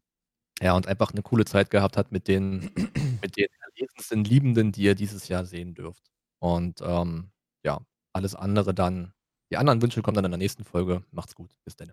[0.62, 2.72] ja, und einfach eine coole Zeit gehabt habt mit den,
[3.22, 6.12] mit den erlesensten Liebenden, die ihr dieses Jahr sehen dürft.
[6.40, 7.32] Und ähm,
[7.64, 7.80] ja,
[8.14, 9.14] alles andere dann,
[9.52, 11.04] die anderen Wünsche kommen dann in der nächsten Folge.
[11.12, 11.56] Macht's gut.
[11.66, 11.92] Bis dann.